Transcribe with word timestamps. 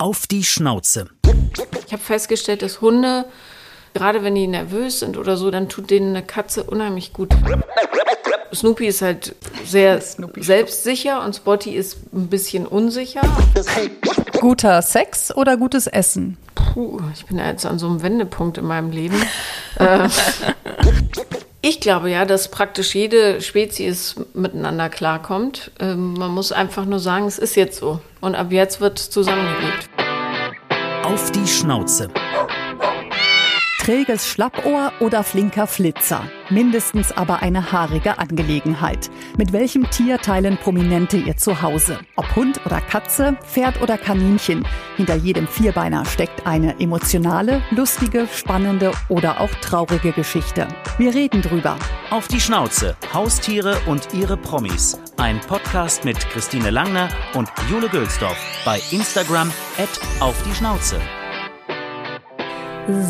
Auf 0.00 0.26
die 0.26 0.44
Schnauze. 0.44 1.08
Ich 1.86 1.92
habe 1.92 2.02
festgestellt, 2.02 2.62
dass 2.62 2.80
Hunde, 2.80 3.26
gerade 3.92 4.22
wenn 4.22 4.34
die 4.34 4.46
nervös 4.46 5.00
sind 5.00 5.18
oder 5.18 5.36
so, 5.36 5.50
dann 5.50 5.68
tut 5.68 5.90
denen 5.90 6.16
eine 6.16 6.24
Katze 6.24 6.64
unheimlich 6.64 7.12
gut. 7.12 7.28
Snoopy 8.54 8.86
ist 8.86 9.02
halt 9.02 9.34
sehr 9.66 10.00
selbstsicher 10.00 11.22
und 11.22 11.36
Spotty 11.36 11.72
ist 11.76 11.98
ein 12.14 12.28
bisschen 12.28 12.66
unsicher. 12.66 13.20
Guter 14.40 14.80
Sex 14.80 15.36
oder 15.36 15.58
gutes 15.58 15.86
Essen? 15.86 16.38
Puh, 16.54 17.02
ich 17.12 17.26
bin 17.26 17.36
ja 17.36 17.50
jetzt 17.50 17.66
an 17.66 17.78
so 17.78 17.86
einem 17.86 18.02
Wendepunkt 18.02 18.56
in 18.56 18.64
meinem 18.64 18.92
Leben. 18.92 19.22
äh, 19.76 20.08
ich 21.62 21.80
glaube 21.80 22.10
ja, 22.10 22.24
dass 22.24 22.48
praktisch 22.48 22.94
jede 22.94 23.42
Spezies 23.42 24.14
miteinander 24.32 24.88
klarkommt. 24.88 25.72
Ähm, 25.78 26.14
man 26.14 26.30
muss 26.30 26.52
einfach 26.52 26.86
nur 26.86 27.00
sagen, 27.00 27.26
es 27.26 27.38
ist 27.38 27.54
jetzt 27.54 27.78
so. 27.78 28.00
Und 28.22 28.34
ab 28.34 28.50
jetzt 28.50 28.80
wird 28.80 28.98
zusammengelebt. 28.98 29.89
Auf 31.10 31.32
die 31.32 31.44
Schnauze. 31.44 32.08
Träges 33.90 34.28
Schlappohr 34.28 34.92
oder 35.00 35.24
flinker 35.24 35.66
Flitzer. 35.66 36.22
Mindestens 36.48 37.10
aber 37.10 37.42
eine 37.42 37.72
haarige 37.72 38.20
Angelegenheit. 38.20 39.10
Mit 39.36 39.52
welchem 39.52 39.90
Tier 39.90 40.18
teilen 40.18 40.56
Prominente 40.58 41.16
ihr 41.16 41.36
Zuhause? 41.36 41.98
Ob 42.14 42.36
Hund 42.36 42.60
oder 42.64 42.80
Katze, 42.80 43.36
Pferd 43.44 43.82
oder 43.82 43.98
Kaninchen. 43.98 44.64
Hinter 44.96 45.16
jedem 45.16 45.48
Vierbeiner 45.48 46.04
steckt 46.04 46.46
eine 46.46 46.78
emotionale, 46.78 47.62
lustige, 47.72 48.28
spannende 48.32 48.92
oder 49.08 49.40
auch 49.40 49.50
traurige 49.56 50.12
Geschichte. 50.12 50.68
Wir 50.98 51.12
reden 51.12 51.42
drüber. 51.42 51.76
Auf 52.10 52.28
die 52.28 52.40
Schnauze. 52.40 52.96
Haustiere 53.12 53.76
und 53.86 54.14
ihre 54.14 54.36
Promis. 54.36 55.00
Ein 55.16 55.40
Podcast 55.40 56.04
mit 56.04 56.16
Christine 56.30 56.70
Langner 56.70 57.08
und 57.34 57.48
Jule 57.68 57.88
Gülsdorf. 57.88 58.38
Bei 58.64 58.80
Instagram 58.92 59.50
at 59.78 60.22
auf 60.22 60.40
die 60.44 60.54
Schnauze. 60.54 61.00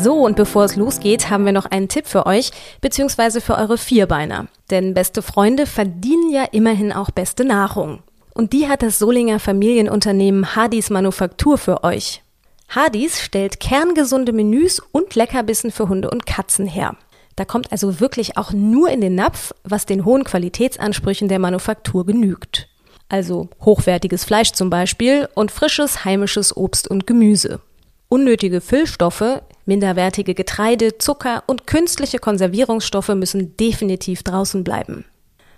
So, 0.03 0.25
und 0.25 0.35
bevor 0.35 0.65
es 0.65 0.75
losgeht, 0.75 1.29
haben 1.29 1.45
wir 1.45 1.51
noch 1.51 1.65
einen 1.65 1.87
Tipp 1.87 2.07
für 2.07 2.25
euch, 2.25 2.51
beziehungsweise 2.81 3.41
für 3.41 3.55
eure 3.55 3.77
Vierbeiner. 3.77 4.47
Denn 4.69 4.93
beste 4.93 5.21
Freunde 5.21 5.65
verdienen 5.65 6.29
ja 6.31 6.43
immerhin 6.51 6.91
auch 6.91 7.11
beste 7.11 7.45
Nahrung. 7.45 7.99
Und 8.33 8.53
die 8.53 8.67
hat 8.67 8.81
das 8.81 8.99
Solinger 8.99 9.39
Familienunternehmen 9.39 10.55
Hardys 10.55 10.89
Manufaktur 10.89 11.57
für 11.57 11.83
euch. 11.83 12.21
Hardys 12.69 13.19
stellt 13.21 13.59
kerngesunde 13.59 14.31
Menüs 14.31 14.81
und 14.91 15.15
Leckerbissen 15.15 15.71
für 15.71 15.89
Hunde 15.89 16.09
und 16.09 16.25
Katzen 16.25 16.67
her. 16.67 16.95
Da 17.35 17.45
kommt 17.45 17.71
also 17.71 17.99
wirklich 17.99 18.37
auch 18.37 18.53
nur 18.53 18.89
in 18.89 19.01
den 19.01 19.15
Napf, 19.15 19.53
was 19.63 19.85
den 19.85 20.05
hohen 20.05 20.23
Qualitätsansprüchen 20.23 21.27
der 21.27 21.39
Manufaktur 21.39 22.05
genügt. 22.05 22.69
Also 23.09 23.49
hochwertiges 23.65 24.23
Fleisch 24.23 24.53
zum 24.53 24.69
Beispiel 24.69 25.27
und 25.35 25.51
frisches 25.51 26.05
heimisches 26.05 26.55
Obst 26.55 26.87
und 26.87 27.07
Gemüse. 27.07 27.59
Unnötige 28.07 28.61
Füllstoffe, 28.61 29.41
minderwertige 29.65 30.33
Getreide, 30.33 30.97
Zucker 30.97 31.43
und 31.47 31.67
künstliche 31.67 32.19
Konservierungsstoffe 32.19 33.09
müssen 33.09 33.57
definitiv 33.57 34.23
draußen 34.23 34.63
bleiben. 34.63 35.03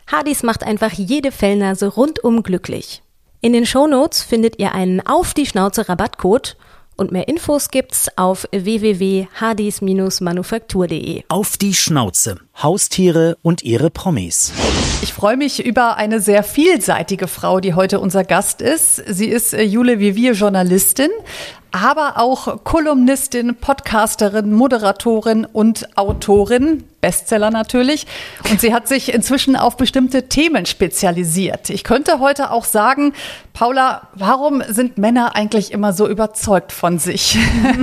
Hardys 0.07 0.41
macht 0.43 0.63
einfach 0.63 0.91
jede 0.91 1.31
Fellnase 1.31 1.87
rundum 1.87 2.43
glücklich. 2.43 3.01
In 3.41 3.53
den 3.53 3.65
Shownotes 3.65 4.21
findet 4.23 4.59
ihr 4.59 4.73
einen 4.73 5.05
Auf 5.05 5.33
die 5.33 5.45
Schnauze 5.45 5.89
Rabattcode 5.89 6.55
und 6.95 7.11
mehr 7.11 7.27
Infos 7.27 7.69
gibt's 7.69 8.07
auf 8.17 8.47
www.hardys-manufaktur.de. 8.51 11.23
Auf 11.27 11.57
die 11.57 11.73
Schnauze. 11.73 12.37
Haustiere 12.61 13.37
und 13.41 13.63
ihre 13.63 13.89
Promis. 13.89 14.53
Ich 15.01 15.11
freue 15.11 15.35
mich 15.35 15.65
über 15.65 15.97
eine 15.97 16.21
sehr 16.21 16.43
vielseitige 16.43 17.27
Frau, 17.27 17.59
die 17.59 17.73
heute 17.73 17.99
unser 17.99 18.23
Gast 18.23 18.61
ist. 18.61 19.03
Sie 19.07 19.27
ist 19.27 19.53
äh, 19.53 19.63
Jule 19.63 19.99
Vivier 19.99 20.33
Journalistin, 20.33 21.09
aber 21.73 22.19
auch 22.19 22.63
Kolumnistin, 22.63 23.55
Podcasterin, 23.55 24.53
Moderatorin 24.53 25.45
und 25.45 25.97
Autorin. 25.97 26.83
Bestseller 27.01 27.51
natürlich. 27.51 28.07
Und 28.49 28.61
sie 28.61 28.73
hat 28.73 28.87
sich 28.87 29.13
inzwischen 29.13 29.57
auf 29.57 29.75
bestimmte 29.75 30.29
Themen 30.29 30.65
spezialisiert. 30.65 31.69
Ich 31.69 31.83
könnte 31.83 32.19
heute 32.19 32.49
auch 32.51 32.63
sagen, 32.63 33.11
Paula, 33.51 34.07
warum 34.13 34.63
sind 34.69 34.97
Männer 34.97 35.35
eigentlich 35.35 35.73
immer 35.73 35.91
so 35.91 36.07
überzeugt 36.07 36.71
von 36.71 36.99
sich? 36.99 37.37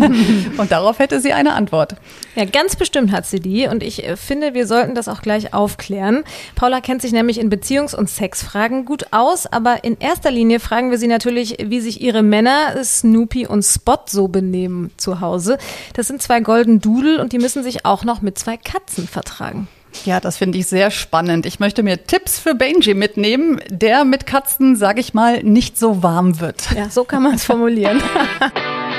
und 0.57 0.73
darauf 0.73 1.01
hätte 1.01 1.21
sie 1.21 1.35
eine 1.35 1.53
Antwort. 1.53 1.97
Ja, 2.37 2.45
ganz 2.45 2.77
bestimmt 2.77 3.11
hat 3.13 3.27
sie 3.27 3.41
die. 3.41 3.67
Und 3.67 3.83
ich 3.83 4.07
äh, 4.07 4.17
finde, 4.17 4.55
wir 4.55 4.67
sollten 4.67 4.95
das 4.95 5.09
auch 5.09 5.23
gleich 5.23 5.53
aufklären. 5.53 6.25
Paula 6.55 6.81
kennt 6.81 7.03
sich 7.03 7.13
nämlich 7.13 7.41
in 7.41 7.51
Beziehungs- 7.51 7.95
und 7.95 8.09
Sexfragen 8.09 8.85
gut 8.85 9.07
aus. 9.13 9.47
Aber 9.47 9.85
in 9.85 9.99
erster 9.99 10.31
Linie 10.31 10.61
fragen 10.61 10.91
wir 10.91 10.99
sie 10.99 11.09
natürlich, 11.09 11.57
wie 11.65 11.81
sich 11.81 12.01
ihre 12.01 12.23
Männer 12.23 12.83
Snoopy 12.83 13.47
und 13.47 13.63
Spot 13.63 13.99
so 14.07 14.29
benehmen 14.29 14.91
zu 14.97 15.21
Hause. 15.21 15.59
Das 15.95 16.07
sind 16.07 16.23
zwei 16.23 16.41
Golden 16.41 16.81
Doodle 16.81 17.21
und 17.21 17.33
die 17.33 17.39
müssen 17.39 17.63
sich 17.63 17.85
auch 17.85 18.05
noch 18.05 18.23
mit 18.23 18.39
zwei 18.39 18.57
Katzen 18.57 19.09
vertragen. 19.09 19.69
Ja, 20.05 20.21
das 20.21 20.37
finde 20.37 20.59
ich 20.59 20.69
sehr 20.69 20.91
spannend. 20.91 21.47
Ich 21.47 21.59
möchte 21.59 21.83
mir 21.83 22.07
Tipps 22.07 22.39
für 22.39 22.55
Benji 22.55 22.95
mitnehmen, 22.95 23.61
der 23.69 24.05
mit 24.05 24.25
Katzen, 24.25 24.77
sage 24.77 25.01
ich 25.01 25.15
mal, 25.15 25.43
nicht 25.43 25.79
so 25.79 26.03
warm 26.03 26.41
wird. 26.41 26.71
Ja, 26.77 26.89
so 26.89 27.05
kann 27.05 27.25
man 27.25 27.35
es 27.35 27.45
formulieren. 27.45 28.01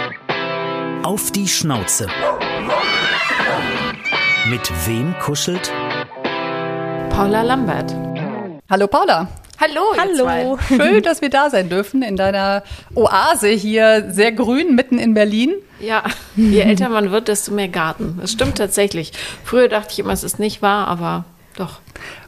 Auf 1.03 1.31
die 1.31 1.47
Schnauze. 1.47 2.07
Mit 4.49 4.71
wem 4.87 5.13
kuschelt? 5.19 5.71
Paula 7.09 7.43
Lambert. 7.43 7.95
Hallo 8.69 8.87
Paula. 8.87 9.27
Hallo, 9.59 9.81
Hallo. 9.95 10.57
Schön, 10.67 11.03
dass 11.03 11.21
wir 11.21 11.29
da 11.29 11.51
sein 11.51 11.69
dürfen 11.69 12.01
in 12.01 12.17
deiner 12.17 12.63
Oase 12.95 13.49
hier, 13.49 14.09
sehr 14.09 14.31
grün, 14.31 14.73
mitten 14.73 14.97
in 14.97 15.13
Berlin. 15.13 15.53
Ja, 15.79 16.03
je 16.35 16.61
älter 16.61 16.89
man 16.89 17.11
wird, 17.11 17.27
desto 17.27 17.51
mehr 17.51 17.67
Garten. 17.67 18.17
Das 18.19 18.31
stimmt 18.31 18.57
tatsächlich. 18.57 19.11
Früher 19.43 19.67
dachte 19.67 19.91
ich 19.91 19.99
immer, 19.99 20.13
es 20.13 20.23
ist 20.23 20.39
nicht 20.39 20.63
wahr, 20.63 20.87
aber 20.87 21.25
doch. 21.55 21.79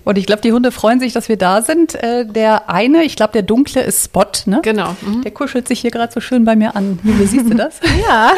Und 0.03 0.17
ich 0.17 0.25
glaube, 0.25 0.41
die 0.41 0.51
Hunde 0.51 0.71
freuen 0.71 0.99
sich, 0.99 1.13
dass 1.13 1.29
wir 1.29 1.37
da 1.37 1.61
sind. 1.61 1.95
Äh, 1.95 2.25
der 2.25 2.69
eine, 2.69 3.03
ich 3.03 3.15
glaube, 3.15 3.31
der 3.33 3.41
dunkle 3.41 3.81
ist 3.81 4.03
Spot, 4.03 4.25
ne? 4.45 4.59
Genau. 4.61 4.95
Mhm. 5.01 5.21
Der 5.21 5.31
kuschelt 5.31 5.67
sich 5.67 5.79
hier 5.79 5.91
gerade 5.91 6.11
so 6.11 6.19
schön 6.19 6.43
bei 6.43 6.55
mir 6.55 6.75
an. 6.75 6.99
Jule, 7.03 7.25
siehst 7.25 7.49
du 7.49 7.55
das? 7.55 7.79
Ja, 8.07 8.33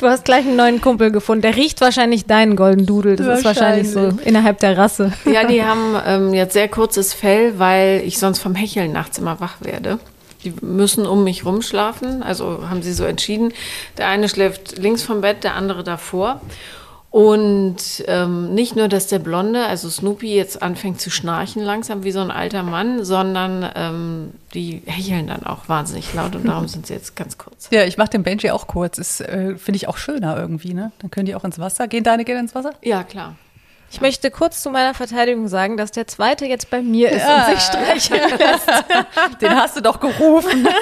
du 0.00 0.06
hast 0.08 0.24
gleich 0.24 0.44
einen 0.44 0.56
neuen 0.56 0.80
Kumpel 0.80 1.12
gefunden. 1.12 1.42
Der 1.42 1.56
riecht 1.56 1.80
wahrscheinlich 1.80 2.26
deinen 2.26 2.56
Golden 2.56 2.84
Doodle. 2.84 3.16
Das 3.16 3.38
ist 3.38 3.44
wahrscheinlich 3.44 3.90
so 3.90 4.12
innerhalb 4.24 4.58
der 4.58 4.76
Rasse. 4.76 5.12
Ja, 5.24 5.44
die 5.44 5.62
haben 5.62 5.96
ähm, 6.04 6.34
jetzt 6.34 6.54
sehr 6.54 6.68
kurzes 6.68 7.14
Fell, 7.14 7.58
weil 7.58 8.02
ich 8.04 8.18
sonst 8.18 8.40
vom 8.40 8.54
Hecheln 8.54 8.92
nachts 8.92 9.18
immer 9.18 9.38
wach 9.40 9.56
werde. 9.60 9.98
Die 10.44 10.52
müssen 10.60 11.06
um 11.06 11.22
mich 11.22 11.44
rumschlafen, 11.44 12.22
also 12.22 12.68
haben 12.68 12.82
sie 12.82 12.92
so 12.92 13.04
entschieden. 13.04 13.52
Der 13.98 14.08
eine 14.08 14.28
schläft 14.28 14.78
links 14.78 15.02
vom 15.02 15.20
Bett, 15.20 15.44
der 15.44 15.54
andere 15.54 15.84
davor. 15.84 16.40
Und 17.12 18.02
ähm, 18.06 18.54
nicht 18.54 18.74
nur, 18.74 18.88
dass 18.88 19.06
der 19.06 19.18
Blonde, 19.18 19.66
also 19.66 19.90
Snoopy, 19.90 20.34
jetzt 20.34 20.62
anfängt 20.62 20.98
zu 20.98 21.10
schnarchen 21.10 21.62
langsam 21.62 22.04
wie 22.04 22.10
so 22.10 22.20
ein 22.20 22.30
alter 22.30 22.62
Mann, 22.62 23.04
sondern 23.04 23.70
ähm, 23.74 24.30
die 24.54 24.80
hecheln 24.86 25.26
dann 25.26 25.44
auch 25.44 25.68
wahnsinnig 25.68 26.14
laut 26.14 26.34
und 26.34 26.48
darum 26.48 26.68
sind 26.68 26.86
sie 26.86 26.94
jetzt 26.94 27.14
ganz 27.14 27.36
kurz. 27.36 27.68
Ja, 27.70 27.84
ich 27.84 27.98
mache 27.98 28.08
den 28.08 28.22
Benji 28.22 28.50
auch 28.50 28.66
kurz. 28.66 28.96
Ist, 28.96 29.20
äh, 29.20 29.58
finde 29.58 29.76
ich 29.76 29.88
auch 29.88 29.98
schöner 29.98 30.38
irgendwie, 30.38 30.72
ne? 30.72 30.90
Dann 31.00 31.10
können 31.10 31.26
die 31.26 31.34
auch 31.34 31.44
ins 31.44 31.58
Wasser. 31.58 31.86
Gehen 31.86 32.02
deine 32.02 32.24
gehen 32.24 32.38
ins 32.38 32.54
Wasser? 32.54 32.72
Ja, 32.80 33.04
klar. 33.04 33.36
Ich 33.90 34.00
möchte 34.00 34.30
kurz 34.30 34.62
zu 34.62 34.70
meiner 34.70 34.94
Verteidigung 34.94 35.48
sagen, 35.48 35.76
dass 35.76 35.90
der 35.90 36.06
zweite 36.06 36.46
jetzt 36.46 36.70
bei 36.70 36.80
mir 36.80 37.10
ist 37.10 37.26
und 37.26 37.44
sich 37.44 37.60
streicheln 37.60 38.30
lässt. 38.38 38.70
Den 39.42 39.54
hast 39.54 39.76
du 39.76 39.82
doch 39.82 40.00
gerufen. 40.00 40.66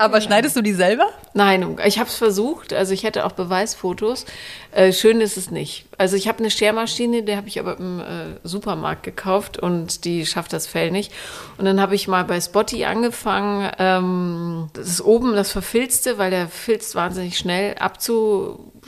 Aber 0.00 0.22
schneidest 0.22 0.56
du 0.56 0.62
die 0.62 0.72
selber? 0.72 1.10
Nein, 1.34 1.76
ich 1.84 1.98
habe 1.98 2.08
es 2.08 2.16
versucht. 2.16 2.72
Also 2.72 2.94
ich 2.94 3.02
hätte 3.02 3.26
auch 3.26 3.32
Beweisfotos. 3.32 4.24
Äh, 4.72 4.94
schön 4.94 5.20
ist 5.20 5.36
es 5.36 5.50
nicht. 5.50 5.84
Also 5.98 6.16
ich 6.16 6.26
habe 6.26 6.38
eine 6.38 6.50
Schermaschine, 6.50 7.22
die 7.22 7.36
habe 7.36 7.48
ich 7.48 7.60
aber 7.60 7.76
im 7.76 8.00
äh, 8.00 8.04
Supermarkt 8.42 9.02
gekauft 9.02 9.58
und 9.58 10.06
die 10.06 10.24
schafft 10.24 10.54
das 10.54 10.66
Fell 10.66 10.90
nicht. 10.90 11.12
Und 11.58 11.66
dann 11.66 11.82
habe 11.82 11.94
ich 11.94 12.08
mal 12.08 12.24
bei 12.24 12.40
Spotty 12.40 12.86
angefangen, 12.86 13.70
ähm, 13.78 14.70
das 14.72 14.88
ist 14.88 15.02
oben 15.02 15.34
das 15.34 15.52
Verfilzte, 15.52 16.16
weil 16.16 16.30
der 16.30 16.48
filzt 16.48 16.94
wahnsinnig 16.94 17.36
schnell 17.36 17.74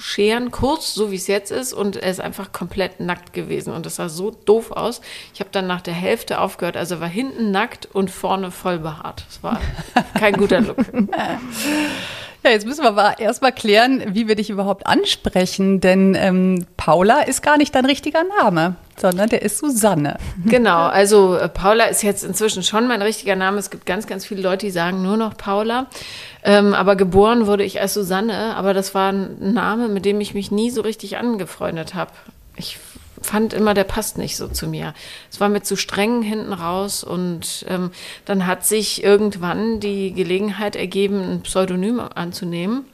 abzuscheren, 0.02 0.50
kurz, 0.50 0.94
so 0.94 1.10
wie 1.10 1.16
es 1.16 1.26
jetzt 1.26 1.50
ist. 1.50 1.72
Und 1.72 1.96
er 1.96 2.10
ist 2.10 2.20
einfach 2.20 2.52
komplett 2.52 3.00
nackt 3.00 3.32
gewesen. 3.32 3.72
Und 3.72 3.86
das 3.86 3.96
sah 3.96 4.08
so 4.08 4.30
doof 4.30 4.72
aus. 4.72 5.00
Ich 5.32 5.40
habe 5.40 5.50
dann 5.52 5.66
nach 5.66 5.80
der 5.80 5.94
Hälfte 5.94 6.40
aufgehört. 6.40 6.76
Also 6.76 7.00
war 7.00 7.08
hinten 7.08 7.50
nackt 7.50 7.86
und 7.86 8.10
vorne 8.10 8.50
voll 8.50 8.78
behaart. 8.78 9.24
Das 9.28 9.42
war 9.42 9.60
kein 10.18 10.34
guter 10.34 10.60
Look. 10.60 10.78
Ja, 12.44 12.50
jetzt 12.50 12.66
müssen 12.66 12.82
wir 12.82 13.20
erstmal 13.20 13.52
klären, 13.52 14.02
wie 14.16 14.26
wir 14.26 14.34
dich 14.34 14.50
überhaupt 14.50 14.84
ansprechen, 14.84 15.78
denn 15.78 16.16
ähm, 16.18 16.66
Paula 16.76 17.20
ist 17.20 17.40
gar 17.40 17.56
nicht 17.56 17.72
dein 17.72 17.84
richtiger 17.84 18.24
Name, 18.40 18.74
sondern 19.02 19.28
der 19.28 19.42
ist 19.42 19.58
Susanne. 19.58 20.16
Genau, 20.44 20.86
also 20.86 21.36
äh, 21.36 21.48
Paula 21.48 21.84
ist 21.84 22.02
jetzt 22.02 22.24
inzwischen 22.24 22.62
schon 22.62 22.88
mein 22.88 23.02
richtiger 23.02 23.36
Name. 23.36 23.58
Es 23.58 23.70
gibt 23.70 23.86
ganz, 23.86 24.06
ganz 24.06 24.24
viele 24.24 24.42
Leute, 24.42 24.66
die 24.66 24.72
sagen 24.72 25.02
nur 25.02 25.16
noch 25.16 25.36
Paula. 25.36 25.86
Ähm, 26.42 26.74
aber 26.74 26.96
geboren 26.96 27.46
wurde 27.46 27.64
ich 27.64 27.80
als 27.80 27.94
Susanne, 27.94 28.56
aber 28.56 28.74
das 28.74 28.94
war 28.94 29.12
ein 29.12 29.52
Name, 29.52 29.88
mit 29.88 30.04
dem 30.04 30.20
ich 30.20 30.34
mich 30.34 30.50
nie 30.50 30.70
so 30.70 30.82
richtig 30.82 31.16
angefreundet 31.16 31.94
habe. 31.94 32.12
Ich 32.56 32.78
fand 33.20 33.52
immer, 33.52 33.74
der 33.74 33.84
passt 33.84 34.18
nicht 34.18 34.36
so 34.36 34.48
zu 34.48 34.66
mir. 34.66 34.94
Es 35.30 35.40
war 35.40 35.48
mir 35.48 35.62
zu 35.62 35.76
streng 35.76 36.22
hinten 36.22 36.52
raus 36.52 37.04
und 37.04 37.64
ähm, 37.68 37.90
dann 38.24 38.46
hat 38.46 38.64
sich 38.66 39.02
irgendwann 39.02 39.80
die 39.80 40.12
Gelegenheit 40.12 40.76
ergeben, 40.76 41.20
ein 41.22 41.42
Pseudonym 41.42 42.00
anzunehmen 42.00 42.84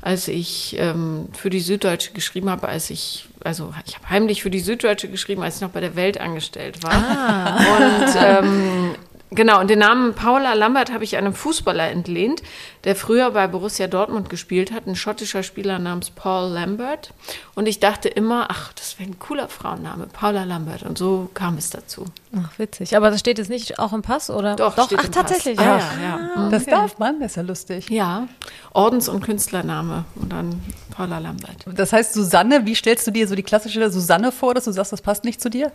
als 0.00 0.28
ich 0.28 0.76
ähm, 0.78 1.28
für 1.32 1.50
die 1.50 1.60
Süddeutsche 1.60 2.12
geschrieben 2.12 2.50
habe, 2.50 2.68
als 2.68 2.90
ich, 2.90 3.26
also 3.44 3.74
ich 3.86 3.96
habe 3.96 4.08
heimlich 4.10 4.42
für 4.42 4.50
die 4.50 4.60
Süddeutsche 4.60 5.08
geschrieben, 5.08 5.42
als 5.42 5.56
ich 5.56 5.60
noch 5.62 5.70
bei 5.70 5.80
der 5.80 5.96
Welt 5.96 6.20
angestellt 6.20 6.82
war. 6.82 6.92
Ah. 6.92 7.56
Und 7.56 8.14
ähm, 8.16 8.94
Genau, 9.30 9.60
und 9.60 9.68
den 9.68 9.80
Namen 9.80 10.14
Paula 10.14 10.54
Lambert 10.54 10.90
habe 10.90 11.04
ich 11.04 11.16
einem 11.16 11.34
Fußballer 11.34 11.90
entlehnt, 11.90 12.42
der 12.84 12.96
früher 12.96 13.32
bei 13.32 13.46
Borussia 13.46 13.86
Dortmund 13.86 14.30
gespielt 14.30 14.72
hat, 14.72 14.86
ein 14.86 14.96
schottischer 14.96 15.42
Spieler 15.42 15.78
namens 15.78 16.08
Paul 16.08 16.50
Lambert. 16.50 17.12
Und 17.54 17.66
ich 17.66 17.78
dachte 17.78 18.08
immer, 18.08 18.46
ach, 18.50 18.72
das 18.72 18.98
wäre 18.98 19.10
ein 19.10 19.18
cooler 19.18 19.48
Frauenname, 19.48 20.06
Paula 20.06 20.44
Lambert. 20.44 20.82
Und 20.82 20.96
so 20.96 21.28
kam 21.34 21.58
es 21.58 21.68
dazu. 21.68 22.06
Ach, 22.36 22.58
witzig. 22.58 22.96
Aber 22.96 23.10
das 23.10 23.20
steht 23.20 23.36
jetzt 23.36 23.50
nicht 23.50 23.78
auch 23.78 23.92
im 23.92 24.00
Pass, 24.00 24.30
oder? 24.30 24.56
Doch, 24.56 24.74
Doch 24.74 24.86
steht 24.86 25.00
ach, 25.00 25.04
im 25.04 25.12
tatsächlich. 25.12 25.56
Pass. 25.58 25.66
Ja, 25.66 26.02
ja, 26.02 26.18
ja. 26.18 26.30
Ah, 26.34 26.48
das 26.48 26.64
darf 26.64 26.98
man, 26.98 27.20
das 27.20 27.32
ist 27.32 27.36
ja 27.36 27.42
lustig. 27.42 27.90
Ja, 27.90 28.28
Ordens- 28.72 29.10
und 29.10 29.20
Künstlername 29.22 30.04
und 30.16 30.32
dann 30.32 30.62
Paula 30.90 31.18
Lambert. 31.18 31.66
Das 31.74 31.92
heißt, 31.92 32.14
Susanne, 32.14 32.64
wie 32.64 32.74
stellst 32.74 33.06
du 33.06 33.10
dir 33.10 33.28
so 33.28 33.34
die 33.34 33.42
klassische 33.42 33.90
Susanne 33.90 34.32
vor, 34.32 34.54
dass 34.54 34.64
du 34.64 34.72
sagst, 34.72 34.92
das 34.92 35.02
passt 35.02 35.24
nicht 35.24 35.40
zu 35.42 35.50
dir? 35.50 35.70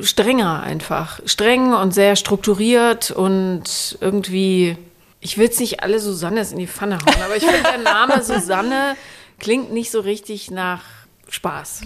Strenger 0.00 0.62
einfach. 0.62 1.20
Streng 1.24 1.72
und 1.72 1.92
sehr 1.92 2.16
strukturiert 2.16 3.10
und 3.10 3.98
irgendwie, 4.00 4.76
ich 5.20 5.38
will 5.38 5.48
es 5.48 5.58
nicht 5.58 5.82
alle 5.82 5.98
Susannes 5.98 6.52
in 6.52 6.58
die 6.58 6.66
Pfanne 6.66 6.98
hauen, 6.98 7.22
aber 7.22 7.36
ich 7.36 7.44
finde, 7.44 7.62
der 7.62 7.78
Name 7.78 8.22
Susanne 8.22 8.96
klingt 9.38 9.72
nicht 9.72 9.90
so 9.90 10.00
richtig 10.00 10.50
nach 10.50 10.82
Spaß. 11.28 11.82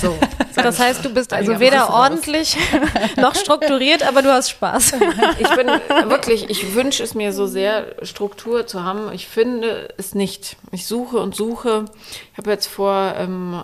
So, 0.00 0.16
das 0.54 0.78
heißt, 0.78 1.04
du 1.04 1.10
bist 1.10 1.32
also 1.32 1.58
weder 1.58 1.90
ordentlich 1.90 2.56
noch 3.16 3.34
strukturiert, 3.34 4.06
aber 4.06 4.22
du 4.22 4.32
hast 4.32 4.50
Spaß. 4.50 4.92
Ich 5.38 5.48
bin 5.56 5.66
wirklich, 6.08 6.48
ich 6.50 6.74
wünsche 6.74 7.02
es 7.02 7.14
mir 7.14 7.32
so 7.32 7.46
sehr, 7.46 7.86
Struktur 8.02 8.66
zu 8.66 8.84
haben. 8.84 9.12
Ich 9.12 9.26
finde 9.26 9.88
es 9.98 10.14
nicht. 10.14 10.56
Ich 10.70 10.86
suche 10.86 11.18
und 11.18 11.34
suche. 11.34 11.86
Ich 12.32 12.38
habe 12.38 12.50
jetzt 12.50 12.68
vor, 12.68 13.14
ähm, 13.16 13.62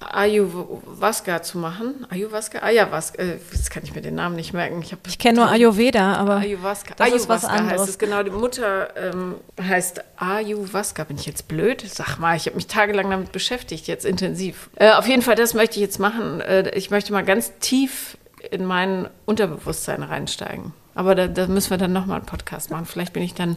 Ayurvasca 0.00 1.42
zu 1.42 1.58
machen. 1.58 2.06
Ayurvasca? 2.08 2.60
Ayahuasca. 2.62 3.20
Äh, 3.20 3.38
jetzt 3.52 3.70
kann 3.70 3.82
ich 3.82 3.94
mir 3.94 4.00
den 4.00 4.14
Namen 4.14 4.36
nicht 4.36 4.52
merken. 4.52 4.80
Ich, 4.80 4.94
ich 5.06 5.18
kenne 5.18 5.40
nur 5.40 5.48
Ayurveda, 5.48 6.14
aber 6.14 6.36
Ayurvasca. 6.36 6.94
das 6.96 7.06
Ayurvasca 7.06 7.34
ist 7.34 7.42
was 7.42 7.44
anderes. 7.44 7.80
heißt 7.80 7.90
es 7.90 7.98
genau. 7.98 8.22
Die 8.22 8.30
Mutter 8.30 8.96
ähm, 8.96 9.34
heißt 9.60 10.02
Ayurvasca. 10.16 11.04
Bin 11.04 11.16
ich 11.16 11.26
jetzt 11.26 11.48
blöd? 11.48 11.84
Sag 11.86 12.18
mal, 12.18 12.36
ich 12.36 12.46
habe 12.46 12.56
mich 12.56 12.68
tagelang 12.68 13.10
damit 13.10 13.32
beschäftigt, 13.32 13.88
jetzt 13.88 14.04
intensiv. 14.04 14.70
Äh, 14.76 14.92
auf 14.92 15.08
jeden 15.08 15.22
Fall, 15.22 15.34
das 15.34 15.54
möchte 15.54 15.76
ich 15.76 15.82
jetzt 15.82 15.98
machen. 15.98 16.40
Äh, 16.40 16.70
ich 16.70 16.90
möchte 16.90 17.12
mal 17.12 17.24
ganz 17.24 17.52
tief 17.58 18.16
in 18.50 18.64
mein 18.64 19.08
Unterbewusstsein 19.26 20.02
reinsteigen. 20.02 20.72
Aber 20.94 21.14
da, 21.14 21.26
da 21.26 21.46
müssen 21.46 21.70
wir 21.70 21.78
dann 21.78 21.92
nochmal 21.92 22.18
einen 22.18 22.26
Podcast 22.26 22.70
machen. 22.70 22.86
Vielleicht 22.86 23.12
bin 23.12 23.22
ich 23.22 23.34
dann 23.34 23.56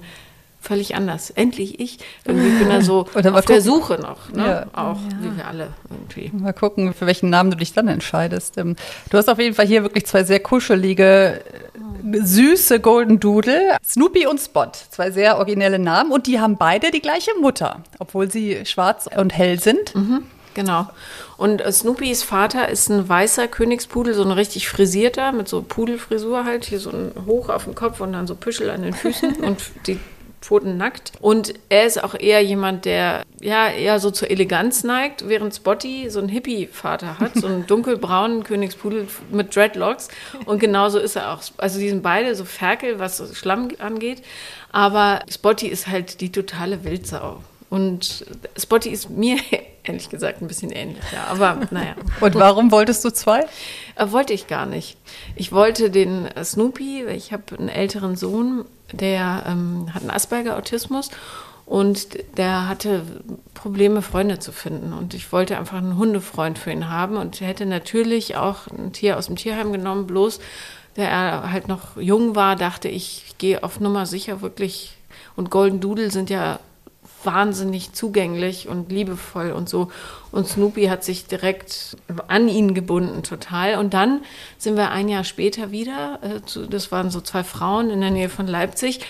völlig 0.62 0.96
anders. 0.96 1.32
Endlich 1.32 1.80
ich. 1.80 1.98
Irgendwie 2.26 2.50
bin 2.52 2.70
da 2.70 2.82
so 2.82 3.00
auf 3.00 3.14
gucken. 3.14 3.44
der 3.48 3.62
Suche 3.62 3.96
noch. 3.96 4.30
Ne? 4.32 4.46
Ja. 4.46 4.66
Auch 4.80 4.98
ja. 4.98 5.18
wie 5.20 5.38
wir 5.38 5.48
alle 5.48 5.70
irgendwie. 5.90 6.32
Mal 6.38 6.54
gucken, 6.54 6.94
für 6.94 7.08
welchen 7.08 7.30
Namen 7.30 7.52
du 7.52 7.58
dich 7.58 7.74
dann 7.74 7.88
entscheidest. 7.88 8.58
Ähm, 8.58 8.76
du 9.10 9.18
hast 9.18 9.30
auf 9.30 9.40
jeden 9.40 9.56
Fall 9.56 9.66
hier 9.66 9.84
wirklich 9.84 10.06
zwei 10.06 10.24
sehr 10.24 10.40
kuschelige, 10.40 11.42
süße 12.04 12.80
Golden 12.80 13.20
Doodle. 13.20 13.78
Snoopy 13.84 14.28
und 14.28 14.40
Spot. 14.40 14.72
Zwei 14.90 15.12
sehr 15.12 15.38
originelle 15.38 15.80
Namen. 15.80 16.12
Und 16.12 16.28
die 16.28 16.40
haben 16.40 16.58
beide 16.58 16.92
die 16.92 17.02
gleiche 17.02 17.32
Mutter, 17.42 17.82
obwohl 18.00 18.32
sie 18.32 18.66
schwarz 18.66 19.10
und 19.16 19.36
hell 19.36 19.60
sind. 19.60 19.96
Mhm. 19.96 20.24
Genau. 20.54 20.88
Und 21.38 21.62
äh, 21.62 21.72
Snoopys 21.72 22.24
Vater 22.24 22.70
ist 22.70 22.90
ein 22.90 23.08
weißer 23.08 23.48
Königspudel, 23.48 24.14
so 24.14 24.24
ein 24.24 24.32
richtig 24.32 24.68
frisierter, 24.68 25.32
mit 25.32 25.48
so 25.48 25.62
Pudelfrisur 25.62 26.46
halt, 26.46 26.66
hier 26.66 26.80
so 26.80 26.92
ein 26.92 27.12
Hoch 27.26 27.50
auf 27.50 27.64
dem 27.64 27.76
Kopf 27.76 28.02
und 28.02 28.14
dann 28.14 28.28
so 28.28 28.36
Püschel 28.36 28.70
an 28.70 28.82
den 28.84 28.94
Füßen. 28.94 29.36
und 29.44 29.62
die 29.88 30.00
pfotennackt. 30.42 31.14
Und 31.22 31.54
er 31.70 31.86
ist 31.86 32.04
auch 32.04 32.16
eher 32.16 32.44
jemand, 32.44 32.86
der 32.86 33.24
ja 33.42 33.70
eher 33.70 34.00
so 34.00 34.12
zur 34.12 34.30
Eleganz 34.30 34.84
neigt, 34.84 35.28
während 35.28 35.56
Spotty 35.56 36.10
so 36.10 36.20
einen 36.20 36.30
Hippie-Vater 36.30 37.20
hat, 37.20 37.36
so 37.36 37.48
einen 37.48 37.68
dunkelbraunen 37.68 38.44
Königspudel 38.44 39.08
mit 39.32 39.56
Dreadlocks. 39.56 40.10
Und 40.46 40.60
genauso 40.60 41.00
ist 41.00 41.16
er 41.16 41.32
auch. 41.34 41.42
Also 41.58 41.80
die 41.80 41.90
sind 41.90 42.04
beide 42.04 42.36
so 42.36 42.44
Ferkel, 42.44 43.00
was 43.00 43.38
Schlamm 43.38 43.70
angeht. 43.80 44.24
Aber 44.72 45.22
Spotty 45.30 45.68
ist 45.68 45.88
halt 45.88 46.22
die 46.22 46.32
totale 46.32 46.84
Wildsau. 46.84 47.42
Und 47.72 48.26
Spotty 48.60 48.90
ist 48.90 49.10
mir 49.10 49.38
ehrlich 49.84 50.10
gesagt 50.10 50.42
ein 50.42 50.48
bisschen 50.50 50.72
ähnlich, 50.72 51.04
ja. 51.14 51.24
Aber 51.32 51.58
naja. 51.72 51.96
Und 52.20 52.36
warum 52.36 52.70
wolltest 52.70 53.04
du 53.06 53.12
zwei? 53.12 53.46
Äh, 53.96 54.12
wollte 54.12 54.34
ich 54.34 54.48
gar 54.48 54.66
nicht. 54.66 54.98
Ich 55.38 55.54
wollte 55.54 55.90
den 55.90 56.28
Snoopy, 56.44 57.06
ich 57.06 57.32
habe 57.32 57.58
einen 57.58 57.70
älteren 57.70 58.18
Sohn, 58.18 58.66
der 58.92 59.44
ähm, 59.48 59.88
hat 59.94 60.02
einen 60.02 60.12
Asperger-Autismus 60.12 61.12
und 61.66 62.18
der 62.38 62.68
hatte 62.68 63.04
Probleme, 63.54 64.02
Freunde 64.02 64.40
zu 64.40 64.52
finden. 64.52 64.92
Und 64.92 65.14
ich 65.14 65.32
wollte 65.32 65.58
einfach 65.58 65.78
einen 65.78 65.98
Hundefreund 65.98 66.60
für 66.60 66.74
ihn 66.74 66.90
haben 66.90 67.16
und 67.16 67.40
hätte 67.40 67.66
natürlich 67.66 68.36
auch 68.36 68.68
ein 68.68 68.92
Tier 68.92 69.18
aus 69.18 69.28
dem 69.28 69.38
Tierheim 69.38 69.72
genommen, 69.72 70.08
bloß 70.08 70.42
der 70.98 71.10
er 71.10 71.52
halt 71.54 71.70
noch 71.70 71.96
jung 71.96 72.36
war, 72.36 72.58
dachte 72.58 72.90
ich, 72.90 73.24
ich 73.28 73.38
gehe 73.38 73.64
auf 73.64 73.80
Nummer 73.80 74.06
sicher 74.06 74.42
wirklich. 74.42 74.98
Und 75.38 75.50
Golden 75.50 75.80
Doodle 75.80 76.12
sind 76.12 76.30
ja 76.30 76.60
wahnsinnig 77.24 77.94
zugänglich 77.94 78.68
und 78.68 78.92
liebevoll 78.92 79.52
und 79.52 79.70
so. 79.70 79.90
Und 80.32 80.48
Snoopy 80.48 80.86
hat 80.86 81.04
sich 81.04 81.26
direkt 81.26 81.98
an 82.28 82.48
ihn 82.48 82.74
gebunden, 82.74 83.24
total. 83.24 83.78
Und 83.78 83.94
dann 83.94 84.22
sind 84.58 84.78
wir 84.78 84.92
ein 84.92 85.10
Jahr 85.10 85.24
später 85.24 85.72
wieder, 85.72 86.20
äh, 86.22 86.68
das 86.70 86.92
waren 86.92 87.12
so 87.12 87.22
zwei 87.22 87.44
Frauen 87.44 87.90
in 87.90 88.02
der 88.02 88.12
Nähe 88.12 88.30
von 88.30 88.48
Leipzig. 88.48 89.02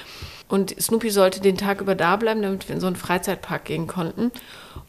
Und 0.48 0.76
Snoopy 0.82 1.12
sollte 1.12 1.40
den 1.40 1.58
Tag 1.58 1.80
über 1.80 1.96
da 1.96 2.18
bleiben, 2.18 2.42
damit 2.42 2.68
wir 2.68 2.76
in 2.76 2.82
so 2.82 2.88
einen 2.88 2.98
Freizeitpark 2.98 3.64
gehen 3.66 3.88
konnten. 3.88 4.32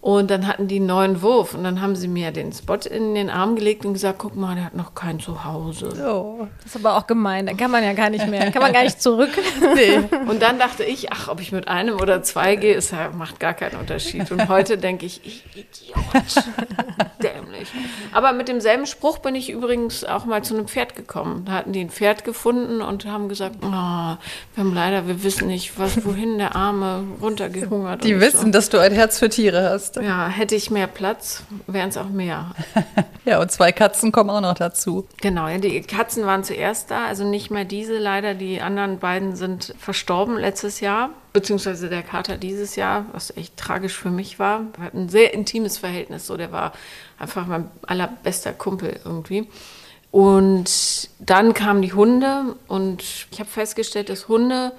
Und 0.02 0.32
dann 0.32 0.48
hatten 0.48 0.66
die 0.66 0.76
einen 0.76 0.86
neuen 0.86 1.22
Wurf 1.22 1.54
und 1.54 1.62
dann 1.62 1.80
haben 1.80 1.94
sie 1.94 2.08
mir 2.08 2.32
den 2.32 2.52
Spot 2.52 2.74
in 2.74 3.14
den 3.14 3.30
Arm 3.30 3.54
gelegt 3.54 3.86
und 3.86 3.92
gesagt, 3.92 4.18
guck 4.18 4.34
mal, 4.34 4.56
der 4.56 4.64
hat 4.64 4.74
noch 4.74 4.96
kein 4.96 5.20
Zuhause. 5.20 5.90
Oh, 6.04 6.48
das 6.64 6.74
ist 6.74 6.84
aber 6.84 6.96
auch 6.96 7.06
gemein. 7.06 7.46
Da 7.46 7.54
kann 7.54 7.70
man 7.70 7.84
ja 7.84 7.92
gar 7.92 8.10
nicht 8.10 8.26
mehr, 8.26 8.50
kann 8.50 8.62
man 8.62 8.72
gar 8.72 8.82
nicht 8.82 9.00
zurück. 9.00 9.30
Nee. 9.74 10.00
Und 10.28 10.42
dann 10.42 10.58
dachte 10.58 10.82
ich, 10.82 11.12
ach, 11.12 11.28
ob 11.28 11.40
ich 11.40 11.52
mit 11.52 11.68
einem 11.68 12.00
oder 12.00 12.22
zwei 12.22 12.56
gehe, 12.56 12.74
ist, 12.74 12.92
macht 13.16 13.38
gar 13.38 13.54
keinen 13.54 13.76
Unterschied. 13.76 14.30
Und 14.32 14.48
heute 14.48 14.76
denke 14.76 15.06
ich, 15.06 15.20
ich 15.24 15.44
Idiot. 15.54 16.44
Dämlich. 17.22 17.68
Aber 18.12 18.32
mit 18.32 18.48
demselben 18.48 18.86
Spruch 18.86 19.18
bin 19.18 19.34
ich 19.34 19.50
übrigens 19.50 20.04
auch 20.04 20.24
mal 20.24 20.42
zu 20.42 20.54
einem 20.54 20.66
Pferd 20.66 20.96
gekommen. 20.96 21.44
Da 21.46 21.52
hatten 21.52 21.72
die 21.72 21.80
ein 21.80 21.90
Pferd 21.90 22.24
gefunden 22.24 22.82
und 22.82 23.06
haben 23.06 23.28
gesagt, 23.28 23.56
oh, 23.62 23.66
wir 23.66 24.18
haben 24.58 24.74
leider, 24.74 25.06
wir 25.06 25.22
wissen 25.22 25.46
nicht, 25.46 25.78
was, 25.78 26.04
wohin 26.04 26.38
der 26.38 26.56
Arme 26.56 27.04
runtergehungert. 27.20 28.02
Die 28.04 28.20
wissen, 28.20 28.46
so. 28.46 28.50
dass 28.50 28.68
du 28.68 28.78
ein 28.78 28.92
Herz 28.92 29.18
für 29.18 29.28
Tiere 29.28 29.70
hast. 29.70 29.91
Ja, 30.00 30.28
hätte 30.28 30.54
ich 30.54 30.70
mehr 30.70 30.86
Platz, 30.86 31.42
wären 31.66 31.88
es 31.88 31.96
auch 31.96 32.08
mehr. 32.08 32.54
ja, 33.24 33.40
und 33.40 33.50
zwei 33.50 33.72
Katzen 33.72 34.12
kommen 34.12 34.30
auch 34.30 34.40
noch 34.40 34.54
dazu. 34.54 35.06
Genau, 35.20 35.48
ja, 35.48 35.58
die 35.58 35.80
Katzen 35.82 36.24
waren 36.26 36.44
zuerst 36.44 36.90
da, 36.90 37.06
also 37.06 37.24
nicht 37.24 37.50
mehr 37.50 37.64
diese 37.64 37.98
leider. 37.98 38.34
Die 38.34 38.60
anderen 38.60 38.98
beiden 38.98 39.36
sind 39.36 39.74
verstorben 39.78 40.36
letztes 40.36 40.80
Jahr, 40.80 41.10
beziehungsweise 41.32 41.88
der 41.88 42.02
Kater 42.02 42.36
dieses 42.36 42.76
Jahr, 42.76 43.06
was 43.12 43.36
echt 43.36 43.56
tragisch 43.56 43.96
für 43.96 44.10
mich 44.10 44.38
war. 44.38 44.62
Wir 44.76 44.84
hatten 44.84 45.04
ein 45.04 45.08
sehr 45.08 45.34
intimes 45.34 45.78
Verhältnis, 45.78 46.26
so 46.26 46.36
der 46.36 46.52
war 46.52 46.72
einfach 47.18 47.46
mein 47.46 47.68
allerbester 47.86 48.52
Kumpel 48.52 49.00
irgendwie. 49.04 49.48
Und 50.10 51.08
dann 51.20 51.54
kamen 51.54 51.80
die 51.80 51.94
Hunde 51.94 52.54
und 52.68 53.02
ich 53.02 53.40
habe 53.40 53.48
festgestellt, 53.48 54.10
dass 54.10 54.28
Hunde 54.28 54.72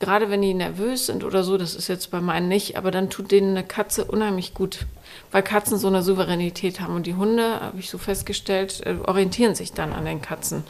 gerade 0.00 0.30
wenn 0.30 0.42
die 0.42 0.54
nervös 0.54 1.06
sind 1.06 1.22
oder 1.22 1.44
so, 1.44 1.56
das 1.56 1.74
ist 1.74 1.88
jetzt 1.88 2.10
bei 2.10 2.20
meinen 2.20 2.48
nicht, 2.48 2.76
aber 2.76 2.90
dann 2.90 3.10
tut 3.10 3.30
denen 3.30 3.56
eine 3.56 3.64
Katze 3.64 4.04
unheimlich 4.04 4.54
gut, 4.54 4.86
weil 5.30 5.42
Katzen 5.42 5.78
so 5.78 5.86
eine 5.86 6.02
Souveränität 6.02 6.80
haben 6.80 6.96
und 6.96 7.06
die 7.06 7.14
Hunde, 7.14 7.60
habe 7.60 7.78
ich 7.78 7.90
so 7.90 7.98
festgestellt, 7.98 8.80
äh, 8.84 8.96
orientieren 9.06 9.54
sich 9.54 9.72
dann 9.72 9.92
an 9.92 10.06
den 10.06 10.22
Katzen 10.22 10.64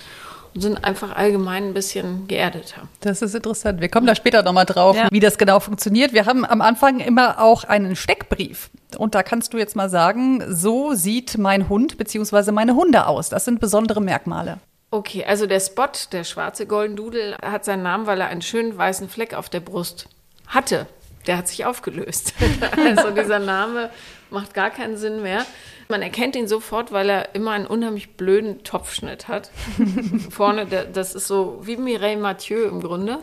und 0.52 0.62
sind 0.62 0.84
einfach 0.84 1.14
allgemein 1.14 1.68
ein 1.68 1.74
bisschen 1.74 2.26
geerdeter. 2.26 2.82
Das 3.00 3.22
ist 3.22 3.34
interessant. 3.36 3.80
Wir 3.80 3.88
kommen 3.88 4.06
da 4.06 4.16
später 4.16 4.42
nochmal 4.42 4.66
drauf, 4.66 4.96
ja. 4.96 5.08
wie 5.12 5.20
das 5.20 5.38
genau 5.38 5.60
funktioniert. 5.60 6.12
Wir 6.12 6.26
haben 6.26 6.44
am 6.44 6.60
Anfang 6.60 6.98
immer 6.98 7.40
auch 7.40 7.62
einen 7.62 7.94
Steckbrief. 7.94 8.70
Und 8.98 9.14
da 9.14 9.22
kannst 9.22 9.54
du 9.54 9.58
jetzt 9.58 9.76
mal 9.76 9.88
sagen, 9.88 10.42
so 10.48 10.94
sieht 10.94 11.38
mein 11.38 11.68
Hund 11.68 11.98
bzw. 11.98 12.50
meine 12.50 12.74
Hunde 12.74 13.06
aus. 13.06 13.28
Das 13.28 13.44
sind 13.44 13.60
besondere 13.60 14.00
Merkmale. 14.00 14.58
Okay, 14.90 15.24
also 15.24 15.46
der 15.46 15.60
Spot, 15.60 15.86
der 16.10 16.24
schwarze 16.24 16.66
Golden 16.66 16.96
Doodle, 16.96 17.36
hat 17.42 17.64
seinen 17.64 17.84
Namen, 17.84 18.06
weil 18.06 18.20
er 18.20 18.28
einen 18.28 18.42
schönen 18.42 18.76
weißen 18.76 19.08
Fleck 19.08 19.34
auf 19.34 19.48
der 19.48 19.60
Brust 19.60 20.08
hatte. 20.48 20.86
Der 21.26 21.36
hat 21.36 21.48
sich 21.48 21.64
aufgelöst. 21.64 22.34
also 22.84 23.10
dieser 23.10 23.38
Name 23.38 23.90
macht 24.30 24.54
gar 24.54 24.70
keinen 24.70 24.96
Sinn 24.96 25.22
mehr. 25.22 25.44
Man 25.88 26.02
erkennt 26.02 26.34
ihn 26.34 26.48
sofort, 26.48 26.92
weil 26.92 27.08
er 27.08 27.34
immer 27.34 27.52
einen 27.52 27.66
unheimlich 27.66 28.16
blöden 28.16 28.62
Topfschnitt 28.64 29.28
hat. 29.28 29.50
Vorne, 30.30 30.66
der, 30.66 30.84
das 30.84 31.14
ist 31.14 31.26
so 31.26 31.60
wie 31.62 31.76
Mireille 31.76 32.20
Mathieu 32.20 32.64
im 32.64 32.80
Grunde. 32.80 33.18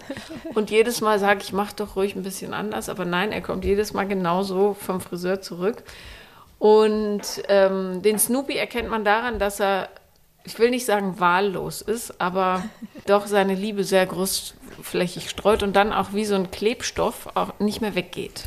Und 0.54 0.70
jedes 0.70 1.02
Mal 1.02 1.18
sage 1.20 1.42
ich, 1.42 1.54
mach 1.54 1.74
doch 1.74 1.96
ruhig 1.96 2.16
ein 2.16 2.24
bisschen 2.24 2.54
anders. 2.54 2.88
Aber 2.90 3.06
nein, 3.06 3.32
er 3.32 3.42
kommt 3.42 3.66
jedes 3.66 3.94
Mal 3.94 4.08
genauso 4.08 4.74
vom 4.74 5.02
Friseur 5.02 5.42
zurück. 5.42 5.84
Und 6.60 7.22
ähm, 7.48 8.02
den 8.02 8.20
Snoopy 8.20 8.56
erkennt 8.56 8.90
man 8.90 9.06
daran, 9.06 9.40
dass 9.40 9.60
er, 9.60 9.90
ich 10.48 10.58
will 10.60 10.70
nicht 10.70 10.86
sagen 10.86 11.20
wahllos 11.20 11.82
ist, 11.82 12.22
aber 12.22 12.64
doch 13.06 13.28
seine 13.28 13.54
Liebe 13.54 13.84
sehr 13.84 14.06
großflächig 14.06 15.30
streut 15.30 15.62
und 15.62 15.76
dann 15.76 15.92
auch 15.92 16.14
wie 16.14 16.24
so 16.24 16.36
ein 16.36 16.52
Klebstoff 16.52 17.36
auch 17.36 17.60
nicht 17.60 17.82
mehr 17.82 17.96
weggeht. 17.96 18.46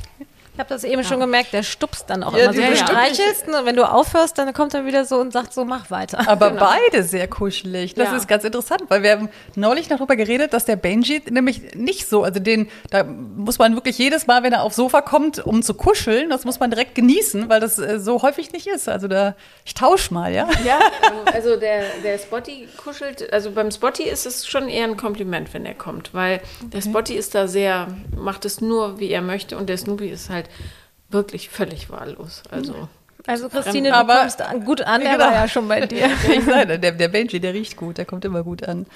Ich 0.61 0.63
habe 0.63 0.75
das 0.75 0.85
eben 0.85 1.03
schon 1.05 1.21
gemerkt, 1.21 1.55
der 1.55 1.63
stupst 1.63 2.11
dann 2.11 2.23
auch 2.23 2.37
Ja, 2.37 2.45
immer. 2.45 2.53
So, 2.53 2.61
ja, 2.61 2.67
du 2.67 2.75
ja. 2.75 2.87
streichelst 2.87 3.49
und 3.49 3.65
wenn 3.65 3.77
du 3.77 3.91
aufhörst, 3.91 4.37
dann 4.37 4.53
kommt 4.53 4.75
er 4.75 4.85
wieder 4.85 5.07
so 5.07 5.17
und 5.17 5.33
sagt 5.33 5.55
so, 5.55 5.65
mach 5.65 5.91
weiter. 5.91 6.23
Aber 6.29 6.51
beide 6.51 7.03
sehr 7.03 7.27
kuschelig. 7.29 7.95
Das 7.95 8.11
Ja. 8.11 8.17
ist 8.19 8.29
ganz 8.29 8.45
interessant, 8.45 8.83
weil 8.89 9.03
wir 9.03 9.13
haben 9.13 9.31
neulich 9.57 9.89
noch 9.89 9.97
darüber 9.97 10.17
geredet, 10.17 10.53
dass 10.53 10.67
der 10.67 10.77
Benji 10.77 11.23
nämlich 11.31 11.75
nicht 11.75 12.07
so, 12.11 12.25
also 12.25 12.41
den, 12.41 12.69
da 12.91 13.05
muss 13.05 13.59
man 13.59 13.75
wirklich 13.75 13.97
jedes 13.97 14.27
Mal, 14.27 14.43
wenn 14.43 14.53
er 14.53 14.63
aufs 14.63 14.77
Sofa 14.77 15.01
kommt, 15.01 15.39
um 15.39 15.63
zu 15.63 15.73
kuscheln, 15.73 16.29
das 16.29 16.45
muss 16.45 16.61
man 16.61 16.71
direkt 16.71 16.95
genießen, 16.95 17.49
weil 17.49 17.61
das 17.61 17.79
äh, 17.79 17.99
so 17.99 18.21
häufig 18.21 18.53
nicht 18.53 18.67
ist. 18.67 18.87
Also 18.87 19.09
da, 19.09 19.35
ich 19.65 19.73
tausch 19.73 20.11
mal, 20.11 20.31
ja. 20.31 20.47
Ja, 20.67 20.79
also 21.33 21.57
der, 21.57 21.85
der 22.05 22.19
Spotty 22.19 22.69
kuschelt, 22.77 23.33
also 23.33 23.51
beim 23.53 23.71
Spotty 23.71 24.03
ist 24.03 24.27
es 24.27 24.47
schon 24.47 24.69
eher 24.69 24.85
ein 24.85 24.99
Kompliment, 24.99 25.55
wenn 25.55 25.65
er 25.65 25.73
kommt, 25.75 26.13
weil 26.13 26.43
der 26.71 26.83
Spotty 26.83 27.15
ist 27.15 27.35
da 27.35 27.49
sehr, 27.49 27.87
macht 28.15 28.45
es 28.45 28.61
nur, 28.61 29.01
wie 29.01 29.09
er 29.11 29.23
möchte 29.23 29.57
und 29.57 29.71
der 29.71 29.79
Snoopy 29.79 30.11
ist 30.11 30.29
halt 30.29 30.50
wirklich 31.09 31.49
völlig 31.49 31.91
wahllos. 31.91 32.43
Also 32.51 32.89
Also 33.27 33.49
Christine, 33.49 33.91
du 33.91 33.95
Aber- 33.97 34.21
kommst 34.21 34.41
an, 34.43 34.65
gut 34.65 34.81
an, 34.83 35.01
der 35.03 35.13
Genau. 35.13 35.25
war 35.27 35.33
ja 35.35 35.49
schon 35.49 35.69
bei 35.69 35.81
dir. 35.87 36.09
Ich 36.33 36.45
sage, 36.45 36.79
der, 36.79 36.93
der 36.93 37.09
Benji, 37.09 37.41
der 37.41 37.53
riecht 37.55 37.77
gut, 37.77 37.99
der 37.99 38.05
kommt 38.05 38.25
immer 38.25 38.43
gut 38.45 38.65
an. 38.67 38.87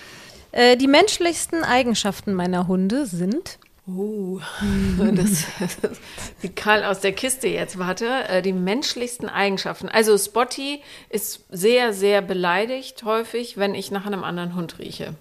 Äh, 0.52 0.76
die 0.76 0.86
menschlichsten 0.86 1.64
Eigenschaften 1.64 2.32
meiner 2.34 2.68
Hunde 2.68 3.06
sind. 3.06 3.58
Uh, 3.86 4.40
das, 5.14 5.44
das 5.82 5.98
sieht 6.40 6.56
Karl 6.56 6.84
aus 6.84 7.00
der 7.00 7.12
Kiste 7.12 7.48
jetzt. 7.48 7.78
Warte, 7.78 8.06
äh, 8.28 8.40
die 8.40 8.54
menschlichsten 8.54 9.28
Eigenschaften. 9.28 9.90
Also 9.90 10.16
Spotty 10.16 10.80
ist 11.10 11.44
sehr, 11.50 11.92
sehr 11.92 12.22
beleidigt 12.22 13.04
häufig, 13.04 13.58
wenn 13.58 13.74
ich 13.74 13.90
nach 13.90 14.06
einem 14.06 14.24
anderen 14.24 14.54
Hund 14.54 14.78
rieche. 14.78 15.14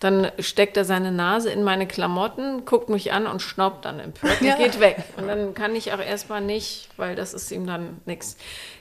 Dann 0.00 0.32
steckt 0.38 0.76
er 0.78 0.84
seine 0.86 1.12
Nase 1.12 1.50
in 1.50 1.62
meine 1.62 1.86
Klamotten, 1.86 2.64
guckt 2.64 2.88
mich 2.88 3.12
an 3.12 3.26
und 3.26 3.42
schnaubt 3.42 3.84
dann 3.84 4.00
empört 4.00 4.40
und 4.40 4.56
geht 4.58 4.80
weg. 4.80 4.96
Und 5.18 5.28
dann 5.28 5.52
kann 5.54 5.76
ich 5.76 5.92
auch 5.92 5.98
erstmal 6.00 6.40
nicht, 6.40 6.88
weil 6.96 7.14
das 7.14 7.34
ist 7.34 7.52
ihm 7.52 7.66
dann 7.66 8.00
nichts. 8.06 8.36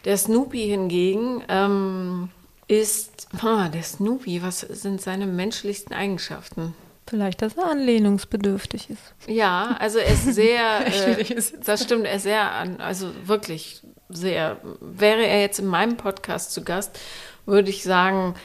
Der 0.05 0.15
Snoopy 0.17 0.65
hingegen 0.67 1.43
ähm, 1.49 2.29
ist, 2.67 3.27
ah, 3.43 3.67
der 3.67 3.83
Snoopy, 3.83 4.41
was 4.43 4.61
sind 4.61 5.01
seine 5.01 5.25
menschlichsten 5.27 5.93
Eigenschaften? 5.93 6.73
Vielleicht, 7.05 7.41
dass 7.41 7.57
er 7.57 7.65
anlehnungsbedürftig 7.69 8.89
ist. 8.89 9.01
Ja, 9.27 9.75
also 9.79 9.97
er 9.99 10.13
ist 10.13 10.33
sehr, 10.35 10.85
äh, 11.17 11.25
das 11.65 11.83
stimmt, 11.83 12.05
er 12.05 12.13
ist 12.13 12.23
sehr, 12.23 12.51
an- 12.51 12.79
also 12.79 13.09
wirklich 13.25 13.81
sehr, 14.09 14.57
wäre 14.79 15.25
er 15.25 15.41
jetzt 15.41 15.59
in 15.59 15.65
meinem 15.65 15.97
Podcast 15.97 16.53
zu 16.53 16.63
Gast, 16.63 16.97
würde 17.45 17.71
ich 17.71 17.83
sagen, 17.83 18.35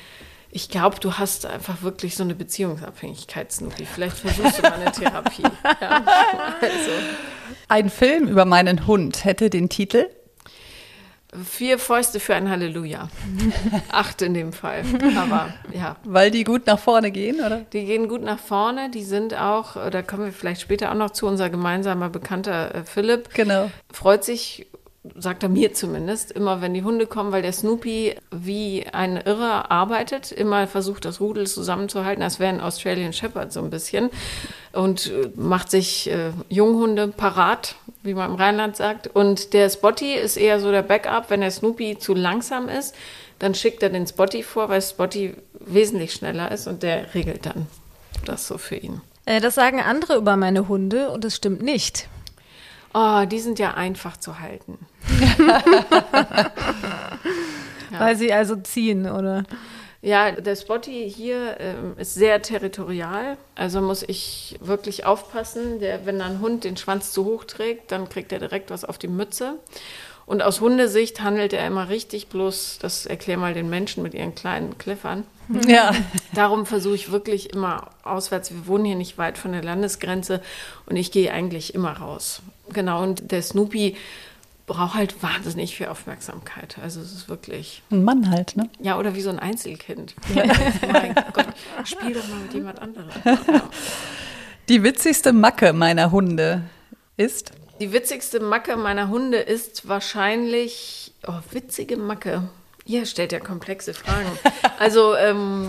ich 0.54 0.68
glaube, 0.68 0.96
du 1.00 1.14
hast 1.14 1.46
einfach 1.46 1.82
wirklich 1.82 2.16
so 2.16 2.22
eine 2.22 2.34
Beziehungsabhängigkeit, 2.34 3.50
Snoopy. 3.52 3.84
Vielleicht 3.84 4.16
versuchst 4.18 4.58
du 4.58 4.62
mal 4.62 4.72
eine 4.74 4.92
Therapie. 4.92 5.42
Ja. 5.80 6.04
Also, 6.60 6.90
Ein 7.68 7.90
Film 7.90 8.28
über 8.28 8.44
meinen 8.44 8.86
Hund 8.86 9.24
hätte 9.24 9.50
den 9.50 9.68
Titel. 9.68 10.06
vier 11.44 11.78
Fäuste 11.80 12.20
für 12.20 12.34
ein 12.36 12.48
Halleluja. 12.48 13.08
Acht 13.90 14.22
in 14.22 14.34
dem 14.34 14.52
Fall. 14.52 14.84
Aber 15.16 15.52
ja, 15.72 15.96
Weil 16.04 16.30
die 16.30 16.44
gut 16.44 16.66
nach 16.66 16.78
vorne 16.78 17.10
gehen, 17.10 17.40
oder? 17.44 17.66
Die 17.72 17.84
gehen 17.84 18.08
gut 18.08 18.22
nach 18.22 18.38
vorne. 18.38 18.90
Die 18.90 19.02
sind 19.02 19.34
auch, 19.34 19.74
äh, 19.76 19.90
da 19.90 20.02
kommen 20.02 20.26
wir 20.26 20.32
vielleicht 20.32 20.60
später 20.60 20.90
auch 20.92 20.94
noch 20.96 21.10
zu, 21.10 21.26
unser 21.26 21.50
gemeinsamer 21.50 22.08
Bekannter 22.08 22.72
äh, 22.74 22.84
Philipp. 22.84 23.34
Genau. 23.34 23.70
Freut 23.92 24.22
sich, 24.24 24.66
sagt 25.16 25.42
er 25.42 25.50
mir 25.50 25.74
zumindest, 25.74 26.32
immer 26.32 26.62
wenn 26.62 26.72
die 26.72 26.82
Hunde 26.82 27.06
kommen, 27.06 27.30
weil 27.30 27.42
der 27.42 27.52
Snoopy 27.52 28.16
wie 28.30 28.86
ein 28.90 29.16
Irrer 29.18 29.70
arbeitet, 29.70 30.32
immer 30.32 30.66
versucht, 30.66 31.04
das 31.04 31.20
Rudel 31.20 31.46
zusammenzuhalten, 31.46 32.22
als 32.22 32.38
wäre 32.38 32.52
ein 32.52 32.60
Australian 32.60 33.12
Shepherd 33.12 33.52
so 33.52 33.60
ein 33.60 33.70
bisschen 33.70 34.10
und 34.72 35.10
äh, 35.10 35.30
macht 35.34 35.70
sich 35.70 36.10
äh, 36.10 36.30
Junghunde 36.48 37.08
parat, 37.08 37.76
wie 38.02 38.14
man 38.14 38.30
im 38.30 38.36
Rheinland 38.36 38.76
sagt. 38.76 39.08
Und 39.08 39.52
der 39.52 39.68
Spotty 39.68 40.14
ist 40.14 40.36
eher 40.36 40.58
so 40.58 40.70
der 40.70 40.82
Backup, 40.82 41.28
wenn 41.28 41.42
der 41.42 41.50
Snoopy 41.50 41.98
zu 41.98 42.14
langsam 42.14 42.68
ist, 42.68 42.94
dann 43.38 43.54
schickt 43.54 43.82
er 43.82 43.90
den 43.90 44.06
Spotty 44.06 44.42
vor, 44.42 44.70
weil 44.70 44.80
Spotty 44.80 45.34
wesentlich 45.60 46.12
schneller 46.12 46.50
ist 46.50 46.66
und 46.66 46.82
der 46.82 47.14
regelt 47.14 47.44
dann 47.44 47.66
das 48.24 48.46
so 48.46 48.56
für 48.56 48.76
ihn. 48.76 49.02
Äh, 49.26 49.40
das 49.40 49.54
sagen 49.54 49.80
andere 49.80 50.16
über 50.16 50.36
meine 50.36 50.68
Hunde 50.68 51.10
und 51.10 51.24
es 51.24 51.36
stimmt 51.36 51.62
nicht. 51.62 52.08
Oh, 52.94 53.24
die 53.26 53.40
sind 53.40 53.58
ja 53.58 53.74
einfach 53.74 54.16
zu 54.16 54.38
halten. 54.38 54.78
Weil 57.98 58.16
sie 58.16 58.32
also 58.32 58.56
ziehen, 58.56 59.10
oder? 59.10 59.44
Ja, 60.00 60.32
der 60.32 60.54
Spotty 60.54 61.10
hier 61.10 61.56
ähm, 61.60 61.94
ist 61.96 62.14
sehr 62.14 62.42
territorial. 62.42 63.36
Also 63.54 63.80
muss 63.80 64.02
ich 64.02 64.58
wirklich 64.60 65.06
aufpassen. 65.06 65.80
Der, 65.80 66.06
wenn 66.06 66.20
ein 66.20 66.40
Hund 66.40 66.64
den 66.64 66.76
Schwanz 66.76 67.12
zu 67.12 67.24
hoch 67.24 67.44
trägt, 67.44 67.90
dann 67.90 68.08
kriegt 68.08 68.30
er 68.30 68.38
direkt 68.38 68.70
was 68.70 68.84
auf 68.84 68.98
die 68.98 69.08
Mütze. 69.08 69.58
Und 70.26 70.42
aus 70.42 70.60
Hundesicht 70.60 71.22
handelt 71.22 71.52
er 71.52 71.66
immer 71.66 71.88
richtig, 71.88 72.28
bloß, 72.28 72.78
das 72.80 73.06
erklär 73.06 73.36
mal 73.36 73.54
den 73.54 73.68
Menschen 73.68 74.02
mit 74.02 74.14
ihren 74.14 74.34
kleinen 74.34 74.78
Kliffern. 74.78 75.24
Ja. 75.66 75.92
Darum 76.34 76.64
versuche 76.64 76.94
ich 76.94 77.12
wirklich 77.12 77.52
immer 77.52 77.90
auswärts. 78.02 78.50
Wir 78.50 78.66
wohnen 78.66 78.86
hier 78.86 78.96
nicht 78.96 79.18
weit 79.18 79.36
von 79.36 79.52
der 79.52 79.62
Landesgrenze 79.62 80.40
und 80.86 80.96
ich 80.96 81.12
gehe 81.12 81.32
eigentlich 81.32 81.74
immer 81.74 81.98
raus. 81.98 82.40
Genau, 82.72 83.02
und 83.02 83.30
der 83.30 83.42
Snoopy 83.42 83.96
braucht 84.66 84.94
halt 84.94 85.22
wahnsinnig 85.22 85.76
viel 85.76 85.86
Aufmerksamkeit. 85.86 86.78
Also 86.82 87.00
es 87.00 87.12
ist 87.12 87.28
wirklich, 87.28 87.82
Ein 87.90 88.04
Mann 88.04 88.30
halt, 88.30 88.56
ne? 88.56 88.68
ja, 88.80 88.98
oder 88.98 89.14
wie 89.14 89.20
so 89.20 89.30
ein 89.30 89.38
Einzelkind. 89.38 90.14
mein 90.90 91.14
Gott, 91.32 91.46
spiel 91.84 92.14
doch 92.14 92.26
mal 92.28 92.38
mit 92.40 92.54
jemand 92.54 92.80
anderem. 92.80 93.08
Ja. 93.24 93.38
Die 94.68 94.82
witzigste 94.82 95.34
Macke 95.34 95.74
meiner 95.74 96.10
Hunde 96.10 96.62
ist. 97.18 97.52
Die 97.80 97.92
witzigste 97.92 98.40
Macke 98.40 98.76
meiner 98.76 99.08
Hunde 99.10 99.38
ist 99.38 99.88
wahrscheinlich, 99.88 101.12
oh, 101.26 101.40
witzige 101.50 101.98
Macke. 101.98 102.48
Ihr 102.86 103.04
stellt 103.04 103.32
ja 103.32 103.40
komplexe 103.40 103.92
Fragen. 103.94 104.30
Also, 104.78 105.14
ähm, 105.16 105.68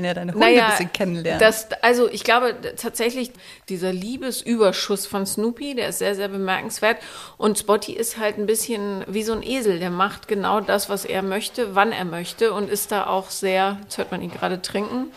Wenn 0.00 0.06
er 0.06 0.14
deine 0.14 0.32
Hunde 0.32 0.46
naja, 0.46 0.64
ein 0.64 0.70
bisschen 0.70 0.92
kennenlernt. 0.94 1.42
Das, 1.42 1.68
also 1.82 2.08
ich 2.08 2.24
glaube 2.24 2.54
tatsächlich, 2.78 3.32
dieser 3.68 3.92
Liebesüberschuss 3.92 5.06
von 5.06 5.26
Snoopy, 5.26 5.74
der 5.74 5.90
ist 5.90 5.98
sehr, 5.98 6.14
sehr 6.14 6.28
bemerkenswert. 6.28 6.96
Und 7.36 7.58
Spotty 7.58 7.92
ist 7.92 8.16
halt 8.16 8.38
ein 8.38 8.46
bisschen 8.46 9.04
wie 9.06 9.22
so 9.22 9.34
ein 9.34 9.42
Esel. 9.42 9.78
Der 9.78 9.90
macht 9.90 10.26
genau 10.26 10.62
das, 10.62 10.88
was 10.88 11.04
er 11.04 11.20
möchte, 11.20 11.74
wann 11.74 11.92
er 11.92 12.06
möchte 12.06 12.54
und 12.54 12.70
ist 12.70 12.92
da 12.92 13.08
auch 13.08 13.28
sehr, 13.28 13.76
jetzt 13.82 13.98
hört 13.98 14.10
man 14.10 14.22
ihn 14.22 14.30
gerade 14.30 14.62
trinken. 14.62 15.08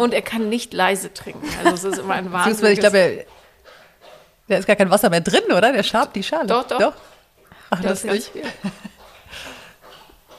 Und 0.00 0.12
er 0.12 0.22
kann 0.22 0.48
nicht 0.48 0.74
leise 0.74 1.14
trinken. 1.14 1.48
Also 1.64 1.74
es 1.88 1.94
ist 1.94 2.02
immer 2.02 2.14
ein 2.14 2.32
Wahnsinn. 2.32 2.72
ich 2.72 2.80
glaube, 2.80 3.24
da 4.48 4.56
ist 4.56 4.66
gar 4.66 4.74
kein 4.74 4.90
Wasser 4.90 5.10
mehr 5.10 5.20
drin, 5.20 5.44
oder? 5.56 5.72
Der 5.72 5.84
schabt 5.84 6.16
die 6.16 6.24
Schale. 6.24 6.48
Doch, 6.48 6.66
doch. 6.66 6.80
doch. 6.80 6.94
Ach, 7.70 7.80
Das 7.80 8.02
ganz 8.02 8.26
viel. 8.26 8.42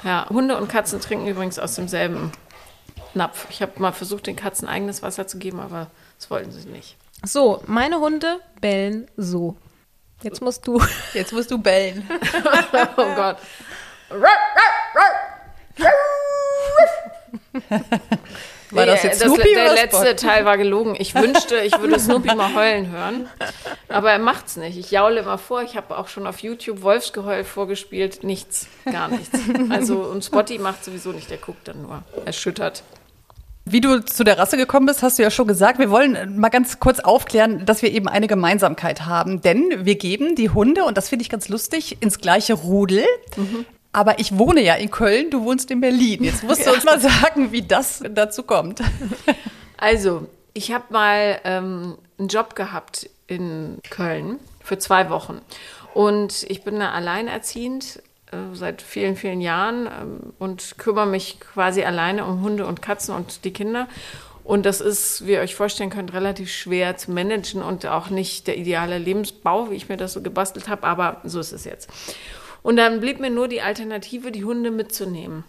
Ja, 0.04 0.28
Hunde 0.30 0.58
und 0.58 0.68
Katzen 0.68 1.00
trinken 1.00 1.28
übrigens 1.28 1.58
aus 1.58 1.76
demselben 1.76 2.32
Napf. 3.16 3.48
Ich 3.50 3.62
habe 3.62 3.74
mal 3.78 3.92
versucht, 3.92 4.28
den 4.28 4.36
Katzen 4.36 4.68
eigenes 4.68 5.02
Wasser 5.02 5.28
zu 5.28 5.38
geben, 5.38 5.60
aber 5.60 5.88
das 6.20 6.30
wollten 6.30 6.52
sie 6.52 6.68
nicht. 6.68 6.96
So, 7.24 7.62
meine 7.66 8.00
Hunde 8.00 8.40
bellen 8.62 9.08
so. 9.18 9.56
Jetzt 10.22 10.42
musst 10.42 10.66
du. 10.68 10.82
Jetzt 11.14 11.34
musst 11.34 11.52
du 11.52 11.58
bellen. 11.58 12.08
Oh 12.98 13.16
Gott. 13.16 13.38
War 18.72 18.86
das 18.86 19.04
jetzt 19.04 19.22
das, 19.22 19.28
Snoopy 19.28 19.54
Der 19.54 19.66
oder 19.66 19.74
letzte 19.76 20.06
Spot? 20.06 20.28
Teil 20.28 20.46
war 20.46 20.58
gelogen. 20.58 20.96
Ich 20.98 21.16
wünschte, 21.16 21.58
ich 21.58 21.78
würde 21.80 22.00
Snoopy 22.00 22.36
mal 22.36 22.54
heulen 22.54 22.92
hören. 22.92 23.30
Aber 23.88 24.12
er 24.12 24.20
macht's 24.20 24.58
nicht. 24.58 24.78
Ich 24.78 24.92
jaule 24.92 25.22
immer 25.22 25.38
vor. 25.38 25.62
Ich 25.64 25.76
habe 25.78 25.98
auch 25.98 26.08
schon 26.08 26.28
auf 26.28 26.40
YouTube 26.40 26.82
Wolfsgeheul 26.82 27.44
vorgespielt. 27.44 28.24
Nichts, 28.24 28.68
gar 28.92 29.08
nichts. 29.08 29.38
Also, 29.70 30.00
und 30.00 30.24
Spotty 30.24 30.60
macht 30.60 30.84
sowieso 30.84 31.12
nicht. 31.12 31.30
Der 31.30 31.38
guckt 31.38 31.68
dann 31.68 31.82
nur. 31.82 32.04
Erschüttert. 32.26 32.84
Wie 33.68 33.82
du 33.82 34.00
zu 34.06 34.24
der 34.24 34.38
Rasse 34.38 34.58
gekommen 34.58 34.86
bist, 34.86 35.02
hast 35.02 35.18
du 35.18 35.24
ja 35.24 35.32
schon 35.32 35.48
gesagt. 35.48 35.80
Wir 35.80 35.90
wollen 35.90 36.38
mal 36.38 36.50
ganz 36.50 36.80
kurz 36.80 37.00
aufklären, 37.00 37.66
dass 37.66 37.82
wir 37.82 37.92
eben 37.92 38.08
eine 38.08 38.28
Gemeinsamkeit 38.28 39.08
haben. 39.08 39.42
Denn 39.42 39.86
wir 39.86 39.96
geben 39.96 40.36
die 40.36 40.52
Hunde, 40.52 40.86
und 40.86 40.98
das 40.98 41.10
finde 41.10 41.24
ich 41.24 41.30
ganz 41.30 41.50
lustig, 41.50 41.98
ins 42.00 42.20
gleiche 42.20 42.54
Rudel. 42.54 43.04
Aber 43.92 44.20
ich 44.20 44.38
wohne 44.38 44.62
ja 44.62 44.76
in 44.76 44.92
Köln, 44.92 45.32
du 45.32 45.44
wohnst 45.46 45.72
in 45.72 45.82
Berlin. 45.82 46.24
Jetzt 46.24 46.44
musst 46.44 46.66
du 46.68 46.72
uns 46.74 46.84
mal 46.84 47.00
sagen, 47.00 47.52
wie 47.52 47.64
das 47.64 48.04
dazu 48.08 48.44
kommt. 48.44 48.82
Also, 49.78 50.28
ich 50.54 50.72
habe 50.72 50.86
mal 50.90 51.40
ähm, 51.44 51.98
einen 52.20 52.28
Job 52.28 52.56
gehabt 52.56 53.10
in 53.26 53.80
Köln 53.90 54.40
für 54.64 54.78
zwei 54.78 55.10
Wochen. 55.10 55.42
Und 55.96 56.46
ich 56.50 56.64
bin 56.64 56.80
da 56.80 56.92
alleinerziehend 56.92 57.98
äh, 57.98 58.02
seit 58.54 58.82
vielen, 58.82 59.16
vielen 59.16 59.42
Jahren 59.42 59.88
ähm, 59.88 60.34
und 60.40 60.78
kümmere 60.78 61.06
mich 61.06 61.40
quasi 61.40 61.84
alleine 61.84 62.26
um 62.26 62.42
Hunde 62.42 62.66
und 62.66 62.82
Katzen 62.82 63.16
und 63.16 63.46
die 63.46 63.54
Kinder. 63.54 63.88
Und 64.44 64.66
das 64.66 64.80
ist, 64.80 65.26
wie 65.26 65.34
ihr 65.34 65.40
euch 65.40 65.56
vorstellen 65.56 65.90
könnt, 65.90 66.14
relativ 66.14 66.52
schwer 66.52 66.98
zu 66.98 67.12
managen 67.12 67.64
und 67.64 67.86
auch 67.88 68.10
nicht 68.10 68.46
der 68.46 68.58
ideale 68.58 69.00
Lebensbau, 69.00 69.72
wie 69.72 69.76
ich 69.76 69.90
mir 69.90 69.98
das 69.98 70.14
so 70.14 70.22
gebastelt 70.22 70.68
habe, 70.68 70.84
aber 70.84 71.22
so 71.24 71.40
ist 71.40 71.52
es 71.52 71.66
jetzt. 71.66 71.90
Und 72.62 72.78
dann 72.78 73.00
blieb 73.00 73.20
mir 73.20 73.32
nur 73.32 73.48
die 73.48 73.62
Alternative, 73.62 74.32
die 74.32 74.44
Hunde 74.44 74.70
mitzunehmen. 74.70 75.44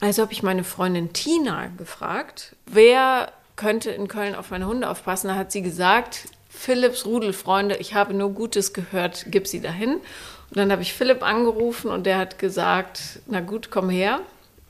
Also 0.00 0.22
habe 0.22 0.32
ich 0.32 0.44
meine 0.44 0.62
Freundin 0.62 1.12
Tina 1.12 1.66
gefragt, 1.76 2.54
wer 2.66 3.32
könnte 3.56 3.90
in 3.90 4.06
Köln 4.06 4.36
auf 4.36 4.50
meine 4.50 4.66
Hunde 4.66 4.88
aufpassen. 4.88 5.28
Da 5.28 5.34
hat 5.34 5.50
sie 5.50 5.62
gesagt, 5.62 6.28
Philipps 6.48 7.04
Rudelfreunde, 7.04 7.76
ich 7.76 7.94
habe 7.94 8.14
nur 8.14 8.30
Gutes 8.30 8.72
gehört, 8.72 9.26
gib 9.28 9.46
sie 9.46 9.60
dahin. 9.60 10.00
Und 10.50 10.56
dann 10.56 10.72
habe 10.72 10.82
ich 10.82 10.94
Philipp 10.94 11.22
angerufen 11.22 11.90
und 11.90 12.04
der 12.06 12.18
hat 12.18 12.38
gesagt, 12.38 13.20
na 13.26 13.40
gut, 13.40 13.70
komm 13.70 13.90
her. 13.90 14.20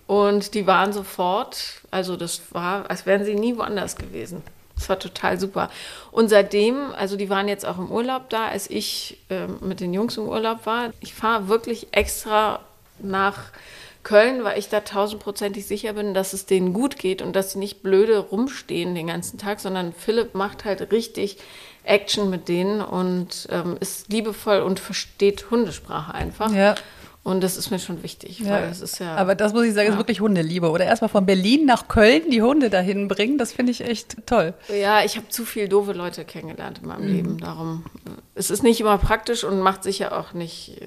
Und 0.06 0.54
die 0.54 0.66
waren 0.66 0.92
sofort, 0.92 1.82
also 1.90 2.16
das 2.16 2.40
war, 2.52 2.90
als 2.90 3.06
wären 3.06 3.24
sie 3.24 3.34
nie 3.34 3.56
woanders 3.56 3.96
gewesen. 3.96 4.42
Das 4.74 4.88
war 4.88 4.98
total 4.98 5.38
super. 5.38 5.70
Und 6.12 6.28
seitdem, 6.28 6.92
also 6.96 7.16
die 7.16 7.28
waren 7.28 7.48
jetzt 7.48 7.66
auch 7.66 7.78
im 7.78 7.90
Urlaub 7.90 8.30
da, 8.30 8.46
als 8.46 8.70
ich 8.70 9.18
äh, 9.28 9.46
mit 9.60 9.80
den 9.80 9.92
Jungs 9.92 10.16
im 10.16 10.28
Urlaub 10.28 10.66
war. 10.66 10.92
Ich 11.00 11.14
fahre 11.14 11.48
wirklich 11.48 11.88
extra 11.92 12.60
nach 13.00 13.50
Köln, 14.04 14.44
weil 14.44 14.58
ich 14.58 14.68
da 14.68 14.80
tausendprozentig 14.80 15.66
sicher 15.66 15.92
bin, 15.92 16.14
dass 16.14 16.32
es 16.32 16.46
denen 16.46 16.72
gut 16.72 16.98
geht 16.98 17.20
und 17.20 17.34
dass 17.34 17.52
sie 17.52 17.58
nicht 17.58 17.82
blöde 17.82 18.18
rumstehen 18.18 18.94
den 18.94 19.08
ganzen 19.08 19.38
Tag, 19.38 19.60
sondern 19.60 19.92
Philipp 19.92 20.34
macht 20.34 20.64
halt 20.64 20.92
richtig 20.92 21.36
Action 21.88 22.30
mit 22.30 22.48
denen 22.48 22.80
und 22.80 23.48
ähm, 23.50 23.76
ist 23.80 24.12
liebevoll 24.12 24.60
und 24.60 24.80
versteht 24.80 25.50
Hundesprache 25.50 26.14
einfach. 26.14 26.52
Ja. 26.52 26.74
Und 27.24 27.42
das 27.42 27.58
ist 27.58 27.70
mir 27.70 27.78
schon 27.78 28.02
wichtig, 28.02 28.40
ja. 28.40 28.50
weil 28.50 28.68
das 28.68 28.80
ist 28.80 29.00
ja. 29.00 29.14
Aber 29.16 29.34
das 29.34 29.52
muss 29.52 29.64
ich 29.64 29.74
sagen, 29.74 29.88
ja. 29.88 29.92
ist 29.92 29.98
wirklich 29.98 30.20
Hundeliebe. 30.20 30.70
Oder 30.70 30.86
erstmal 30.86 31.10
von 31.10 31.26
Berlin 31.26 31.66
nach 31.66 31.88
Köln 31.88 32.30
die 32.30 32.40
Hunde 32.40 32.70
dahin 32.70 33.06
bringen, 33.06 33.36
das 33.36 33.52
finde 33.52 33.72
ich 33.72 33.82
echt 33.82 34.16
toll. 34.26 34.54
Ja, 34.68 35.04
ich 35.04 35.16
habe 35.16 35.28
zu 35.28 35.44
viele 35.44 35.68
doofe 35.68 35.92
Leute 35.92 36.24
kennengelernt 36.24 36.78
in 36.82 36.88
meinem 36.88 37.06
mhm. 37.06 37.14
Leben. 37.14 37.38
Darum, 37.38 37.84
es 38.34 38.50
ist 38.50 38.62
nicht 38.62 38.80
immer 38.80 38.96
praktisch 38.96 39.44
und 39.44 39.60
macht 39.60 39.82
sicher 39.82 40.18
auch 40.18 40.32
nicht 40.32 40.80
äh, 40.80 40.86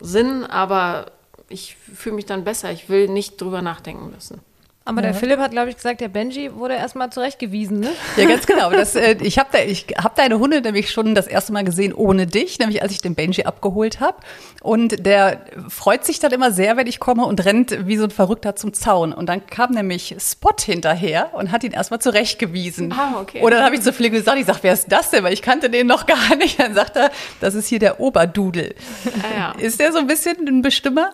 Sinn, 0.00 0.44
aber 0.44 1.12
ich 1.48 1.76
fühle 1.76 2.16
mich 2.16 2.26
dann 2.26 2.44
besser. 2.44 2.72
Ich 2.72 2.88
will 2.88 3.08
nicht 3.08 3.40
drüber 3.40 3.62
nachdenken 3.62 4.10
müssen. 4.10 4.40
Aber 4.88 5.02
ja. 5.02 5.08
der 5.08 5.14
Philipp 5.14 5.38
hat, 5.38 5.50
glaube 5.50 5.68
ich, 5.68 5.76
gesagt, 5.76 6.00
der 6.00 6.08
Benji 6.08 6.54
wurde 6.54 6.72
erstmal 6.72 7.10
zurechtgewiesen, 7.10 7.78
ne? 7.78 7.90
Ja, 8.16 8.24
ganz 8.24 8.46
genau. 8.46 8.70
Das, 8.70 8.94
äh, 8.96 9.18
ich 9.20 9.38
habe 9.38 9.50
hab 9.58 10.16
deine 10.16 10.38
Hunde 10.38 10.62
nämlich 10.62 10.90
schon 10.90 11.14
das 11.14 11.26
erste 11.26 11.52
Mal 11.52 11.62
gesehen 11.62 11.92
ohne 11.92 12.26
dich, 12.26 12.58
nämlich 12.58 12.80
als 12.82 12.92
ich 12.92 13.02
den 13.02 13.14
Benji 13.14 13.44
abgeholt 13.44 14.00
habe. 14.00 14.16
Und 14.62 15.04
der 15.04 15.42
freut 15.68 16.06
sich 16.06 16.20
dann 16.20 16.32
immer 16.32 16.52
sehr, 16.52 16.78
wenn 16.78 16.86
ich 16.86 17.00
komme 17.00 17.26
und 17.26 17.44
rennt 17.44 17.86
wie 17.86 17.98
so 17.98 18.04
ein 18.04 18.10
Verrückter 18.10 18.56
zum 18.56 18.72
Zaun. 18.72 19.12
Und 19.12 19.28
dann 19.28 19.44
kam 19.44 19.72
nämlich 19.72 20.16
Spot 20.18 20.56
hinterher 20.58 21.34
und 21.34 21.52
hat 21.52 21.64
ihn 21.64 21.72
erstmal 21.72 22.00
zurechtgewiesen. 22.00 22.90
Ah, 22.92 23.20
okay. 23.20 23.42
Und 23.42 23.50
dann 23.50 23.62
habe 23.62 23.74
ich 23.74 23.82
zu 23.82 23.92
Philipp 23.92 24.14
gesagt, 24.14 24.38
ich 24.38 24.46
sage, 24.46 24.60
wer 24.62 24.72
ist 24.72 24.90
das 24.90 25.10
denn? 25.10 25.22
Weil 25.22 25.34
ich 25.34 25.42
kannte 25.42 25.68
den 25.68 25.86
noch 25.86 26.06
gar 26.06 26.34
nicht. 26.36 26.58
Dann 26.58 26.72
sagt 26.72 26.96
er, 26.96 27.10
das 27.42 27.54
ist 27.54 27.68
hier 27.68 27.78
der 27.78 28.00
Oberdudel. 28.00 28.74
Ah, 29.22 29.38
ja. 29.38 29.54
Ist 29.58 29.80
der 29.80 29.92
so 29.92 29.98
ein 29.98 30.06
bisschen 30.06 30.48
ein 30.48 30.62
Bestimmer? 30.62 31.10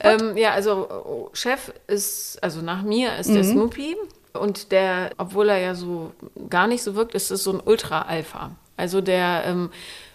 Ähm, 0.00 0.36
ja, 0.36 0.52
also 0.52 1.30
Chef 1.32 1.72
ist, 1.86 2.38
also 2.42 2.60
nach 2.60 2.82
mir 2.82 3.15
ist 3.18 3.30
mhm. 3.30 3.34
der 3.34 3.44
Snoopy. 3.44 3.96
Und 4.32 4.70
der, 4.70 5.10
obwohl 5.16 5.48
er 5.48 5.58
ja 5.58 5.74
so 5.74 6.12
gar 6.50 6.66
nicht 6.66 6.82
so 6.82 6.94
wirkt, 6.94 7.14
ist 7.14 7.30
es 7.30 7.42
so 7.42 7.52
ein 7.52 7.60
Ultra-Alpha. 7.64 8.50
Also 8.76 9.00
der 9.00 9.44
ähm, 9.46 9.70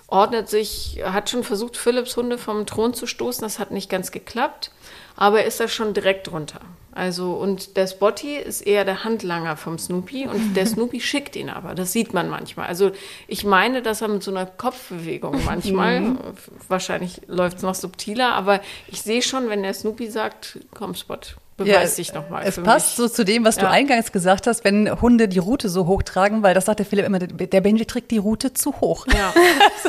ordnet 0.08 0.50
sich, 0.50 1.02
hat 1.04 1.30
schon 1.30 1.44
versucht, 1.44 1.78
Philips 1.78 2.16
Hunde 2.18 2.38
vom 2.38 2.66
Thron 2.66 2.94
zu 2.94 3.08
stoßen. 3.08 3.42
Das 3.42 3.58
hat 3.58 3.72
nicht 3.72 3.90
ganz 3.90 4.12
geklappt. 4.12 4.72
Aber 5.16 5.42
er 5.42 5.46
ist 5.48 5.60
da 5.60 5.68
schon 5.68 5.94
direkt 5.94 6.32
runter. 6.32 6.62
Also, 6.94 7.34
und 7.34 7.78
der 7.78 7.88
Spotty 7.88 8.36
ist 8.36 8.62
eher 8.62 8.84
der 8.84 9.06
Handlanger 9.06 9.56
vom 9.56 9.78
Snoopy 9.78 10.28
und 10.28 10.56
der 10.56 10.66
Snoopy 10.68 11.00
schickt 11.00 11.36
ihn 11.38 11.50
aber. 11.50 11.74
Das 11.74 11.94
sieht 11.94 12.14
man 12.14 12.30
manchmal. 12.30 12.68
Also, 12.68 12.92
ich 13.28 13.46
meine, 13.46 13.82
dass 13.82 14.02
er 14.02 14.10
mit 14.10 14.24
so 14.24 14.32
einer 14.32 14.46
Kopfbewegung 14.46 15.42
manchmal, 15.46 16.02
mhm. 16.02 16.20
wahrscheinlich 16.68 17.22
läuft 17.28 17.58
es 17.58 17.64
noch 17.64 17.76
subtiler, 17.76 18.34
aber 18.34 18.60
ich 18.88 19.02
sehe 19.02 19.22
schon, 19.22 19.50
wenn 19.50 19.64
der 19.64 19.74
Snoopy 19.74 20.10
sagt, 20.10 20.60
komm, 20.74 20.96
Spot, 20.96 21.20
beweist 21.64 21.98
ja, 21.98 22.04
dich 22.04 22.14
nochmal. 22.14 22.44
Es 22.46 22.60
passt 22.60 22.98
mich. 23.00 23.10
so 23.10 23.14
zu 23.14 23.26
dem, 23.26 23.46
was 23.46 23.56
ja. 23.56 23.64
du 23.64 23.70
eingangs 23.70 24.12
gesagt 24.12 24.48
hast, 24.48 24.64
wenn 24.64 25.02
Hunde 25.02 25.28
die 25.28 25.40
Route 25.40 25.70
so 25.70 25.88
hoch 25.88 26.04
tragen, 26.04 26.44
weil 26.44 26.54
das 26.54 26.66
sagt 26.66 26.80
der 26.80 26.86
Philipp 26.86 27.06
immer, 27.06 27.20
der 27.20 27.62
Benji 27.62 27.86
trägt 27.86 28.12
die 28.12 28.18
Route 28.18 28.54
zu 28.54 28.80
hoch. 28.82 29.08
Ja. 29.08 29.34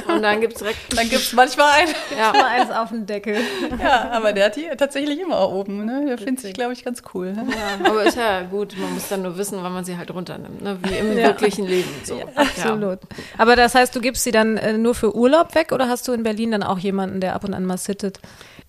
Und 0.15 0.23
dann 0.23 0.41
gibt 0.41 0.55
es 0.55 0.59
direkt. 0.61 0.79
Dann 0.97 1.09
gibt 1.09 1.23
es 1.23 1.33
manchmal 1.33 1.71
ein. 1.73 1.89
Ja. 2.17 2.33
Mal 2.33 2.45
eins 2.45 2.71
auf 2.71 2.91
den 2.91 3.07
Deckel. 3.07 3.37
Ja, 3.83 4.11
aber 4.11 4.33
der 4.33 4.47
hat 4.47 4.57
die 4.57 4.69
tatsächlich 4.77 5.21
immer 5.21 5.49
oben. 5.51 5.85
Ne? 5.85 6.05
Der 6.07 6.19
findet 6.19 6.41
sich, 6.41 6.55
glaube 6.55 6.73
ich, 6.73 6.85
ganz 6.85 7.03
cool. 7.15 7.33
Ne? 7.33 7.47
Ja, 7.51 7.89
aber 7.89 8.05
ist 8.05 8.17
ja 8.17 8.43
gut, 8.43 8.77
man 8.79 8.95
muss 8.95 9.09
dann 9.09 9.23
nur 9.23 9.37
wissen, 9.39 9.59
wann 9.63 9.73
man 9.73 9.85
sie 9.85 9.97
halt 9.97 10.13
runternimmt, 10.13 10.63
ne? 10.63 10.79
wie 10.83 10.95
im 10.95 11.17
ja. 11.17 11.29
wirklichen 11.29 11.67
Leben. 11.67 11.91
So. 12.05 12.19
Ja, 12.19 12.25
absolut. 12.35 13.01
Aber 13.39 13.57
das 13.57 13.75
heißt, 13.75 13.95
du 13.95 14.01
gibst 14.01 14.25
sie 14.25 14.31
dann 14.31 14.57
äh, 14.57 14.77
nur 14.77 14.95
für 14.95 15.15
Urlaub 15.15 15.55
weg 15.55 15.73
oder 15.73 15.89
hast 15.89 16.09
du 16.09 16.13
in 16.13 16.23
Berlin 16.23 16.53
dann 16.53 16.63
auch 16.63 16.79
jemanden, 16.79 17.21
der 17.21 17.35
ab 17.35 17.45
und 17.45 17.55
an 17.55 17.65
mal 17.65 17.79
sittet? 17.79 18.21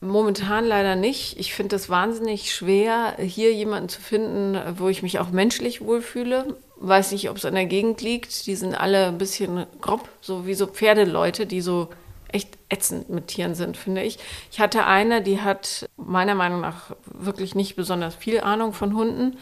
Momentan 0.04 0.66
leider 0.66 0.98
nicht. 0.98 1.40
Ich 1.40 1.54
finde 1.54 1.78
es 1.78 1.90
wahnsinnig 1.90 2.54
schwer, 2.54 3.16
hier 3.18 3.54
jemanden 3.54 3.88
zu 3.88 4.02
finden, 4.02 4.60
wo 4.78 4.90
ich 4.90 5.02
mich 5.02 5.20
auch 5.20 5.30
menschlich 5.30 5.80
wohlfühle. 5.80 6.58
Weiß 6.78 7.14
nicht, 7.14 7.30
ob 7.30 7.38
es 7.38 7.46
an 7.46 7.56
der 7.56 7.66
Gegend 7.66 8.02
liegt. 8.02 8.46
Die 8.46 8.56
sind 8.56 8.76
alle 8.76 9.08
ein 9.08 9.18
bisschen 9.18 9.66
grob, 9.80 10.10
so 10.20 10.46
wie 10.46 10.56
so 10.56 10.68
Pferdeleute, 10.68 11.46
die 11.46 11.62
so 11.62 11.88
echt 12.28 12.58
ätzend 12.68 13.10
mit 13.10 13.28
Tieren 13.28 13.56
sind, 13.56 13.78
finde 13.78 14.04
ich. 14.04 14.20
Ich 14.52 14.60
hatte 14.60 14.86
eine, 14.86 15.22
die 15.22 15.40
hat 15.40 15.86
meiner 15.96 16.36
Meinung 16.36 16.60
nach 16.60 16.96
wirklich 17.06 17.56
nicht 17.56 17.78
besonders 17.78 18.14
viel 18.14 18.42
Ahnung 18.42 18.74
von 18.74 18.96
Hunden. 18.96 19.38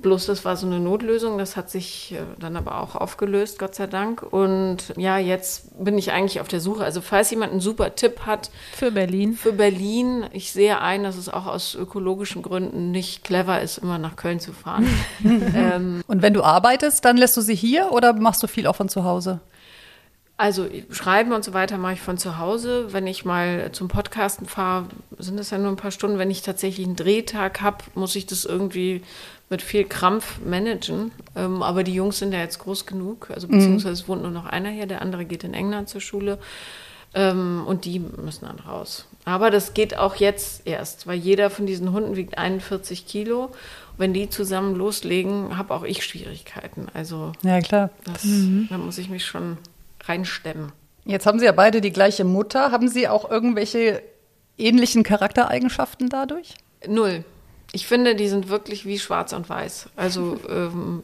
Bloß 0.00 0.26
das 0.26 0.44
war 0.44 0.56
so 0.56 0.66
eine 0.66 0.78
Notlösung, 0.78 1.38
das 1.38 1.56
hat 1.56 1.70
sich 1.70 2.12
äh, 2.12 2.18
dann 2.38 2.56
aber 2.56 2.80
auch 2.80 2.94
aufgelöst, 2.94 3.58
Gott 3.58 3.74
sei 3.74 3.86
Dank. 3.86 4.22
Und 4.22 4.92
ja, 4.96 5.18
jetzt 5.18 5.84
bin 5.84 5.98
ich 5.98 6.12
eigentlich 6.12 6.40
auf 6.40 6.48
der 6.48 6.60
Suche. 6.60 6.84
Also 6.84 7.00
falls 7.00 7.30
jemand 7.30 7.52
einen 7.52 7.60
super 7.60 7.94
Tipp 7.94 8.20
hat. 8.26 8.50
Für 8.72 8.92
Berlin. 8.92 9.34
Für 9.34 9.52
Berlin. 9.52 10.26
Ich 10.32 10.52
sehe 10.52 10.80
ein, 10.80 11.02
dass 11.02 11.16
es 11.16 11.28
auch 11.28 11.46
aus 11.46 11.74
ökologischen 11.74 12.42
Gründen 12.42 12.90
nicht 12.92 13.24
clever 13.24 13.60
ist, 13.60 13.78
immer 13.78 13.98
nach 13.98 14.16
Köln 14.16 14.38
zu 14.38 14.52
fahren. 14.52 14.86
ähm, 15.24 16.02
Und 16.06 16.22
wenn 16.22 16.34
du 16.34 16.42
arbeitest, 16.42 17.04
dann 17.04 17.16
lässt 17.16 17.36
du 17.36 17.40
sie 17.40 17.56
hier 17.56 17.90
oder 17.90 18.12
machst 18.12 18.42
du 18.42 18.46
viel 18.46 18.66
auch 18.66 18.76
von 18.76 18.88
zu 18.88 19.04
Hause? 19.04 19.40
Also 20.38 20.68
schreiben 20.90 21.32
und 21.32 21.42
so 21.42 21.52
weiter 21.52 21.78
mache 21.78 21.94
ich 21.94 22.00
von 22.00 22.16
zu 22.16 22.38
Hause. 22.38 22.92
Wenn 22.92 23.08
ich 23.08 23.24
mal 23.24 23.72
zum 23.72 23.88
Podcasten 23.88 24.46
fahre, 24.46 24.86
sind 25.18 25.36
das 25.36 25.50
ja 25.50 25.58
nur 25.58 25.70
ein 25.70 25.76
paar 25.76 25.90
Stunden. 25.90 26.18
Wenn 26.18 26.30
ich 26.30 26.42
tatsächlich 26.42 26.86
einen 26.86 26.94
Drehtag 26.94 27.60
habe, 27.60 27.78
muss 27.96 28.14
ich 28.14 28.24
das 28.24 28.44
irgendwie 28.44 29.02
mit 29.50 29.62
viel 29.62 29.84
Krampf 29.84 30.38
managen. 30.44 31.10
Ähm, 31.34 31.60
aber 31.64 31.82
die 31.82 31.92
Jungs 31.92 32.20
sind 32.20 32.32
ja 32.32 32.38
jetzt 32.38 32.60
groß 32.60 32.86
genug. 32.86 33.30
Also 33.34 33.48
beziehungsweise 33.48 33.94
es 33.94 34.08
wohnt 34.08 34.22
nur 34.22 34.30
noch 34.30 34.46
einer 34.46 34.70
hier, 34.70 34.86
der 34.86 35.02
andere 35.02 35.24
geht 35.24 35.42
in 35.42 35.54
England 35.54 35.88
zur 35.88 36.00
Schule. 36.00 36.38
Ähm, 37.14 37.64
und 37.66 37.84
die 37.84 37.98
müssen 37.98 38.44
dann 38.44 38.60
raus. 38.60 39.06
Aber 39.24 39.50
das 39.50 39.74
geht 39.74 39.98
auch 39.98 40.14
jetzt 40.14 40.68
erst, 40.68 41.08
weil 41.08 41.18
jeder 41.18 41.50
von 41.50 41.66
diesen 41.66 41.90
Hunden 41.90 42.14
wiegt 42.14 42.38
41 42.38 43.08
Kilo. 43.08 43.50
Wenn 43.96 44.14
die 44.14 44.30
zusammen 44.30 44.76
loslegen, 44.76 45.58
habe 45.58 45.74
auch 45.74 45.82
ich 45.82 46.04
Schwierigkeiten. 46.04 46.86
Also 46.94 47.32
ja 47.42 47.60
klar, 47.60 47.90
das, 48.04 48.22
mhm. 48.22 48.68
da 48.70 48.78
muss 48.78 48.98
ich 48.98 49.10
mich 49.10 49.26
schon 49.26 49.58
reinstemmen. 50.04 50.72
Jetzt 51.04 51.26
haben 51.26 51.38
Sie 51.38 51.46
ja 51.46 51.52
beide 51.52 51.80
die 51.80 51.92
gleiche 51.92 52.24
Mutter. 52.24 52.70
Haben 52.70 52.88
Sie 52.88 53.08
auch 53.08 53.30
irgendwelche 53.30 54.02
ähnlichen 54.58 55.02
Charaktereigenschaften 55.02 56.08
dadurch? 56.08 56.54
Null. 56.86 57.24
Ich 57.72 57.86
finde, 57.86 58.14
die 58.14 58.28
sind 58.28 58.48
wirklich 58.48 58.86
wie 58.86 58.98
schwarz 58.98 59.32
und 59.32 59.48
weiß. 59.48 59.90
Also 59.96 60.38
ähm, 60.48 61.02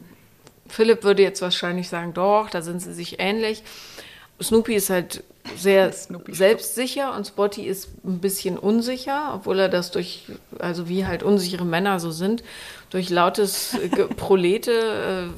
Philipp 0.67 1.03
würde 1.03 1.23
jetzt 1.23 1.41
wahrscheinlich 1.41 1.89
sagen, 1.89 2.13
doch, 2.13 2.49
da 2.49 2.61
sind 2.61 2.81
sie 2.81 2.93
sich 2.93 3.19
ähnlich. 3.19 3.63
Snoopy 4.41 4.75
ist 4.75 4.89
halt 4.89 5.23
sehr 5.55 5.93
selbstsicher 6.27 7.15
und 7.15 7.27
Spotty 7.27 7.63
ist 7.65 7.89
ein 8.03 8.19
bisschen 8.19 8.57
unsicher, 8.57 9.31
obwohl 9.35 9.59
er 9.59 9.69
das 9.69 9.91
durch, 9.91 10.25
also 10.59 10.89
wie 10.89 11.05
halt 11.05 11.23
unsichere 11.23 11.65
Männer 11.65 11.99
so 11.99 12.11
sind, 12.11 12.43
durch 12.89 13.09
lautes 13.09 13.77
Prolete 14.17 15.31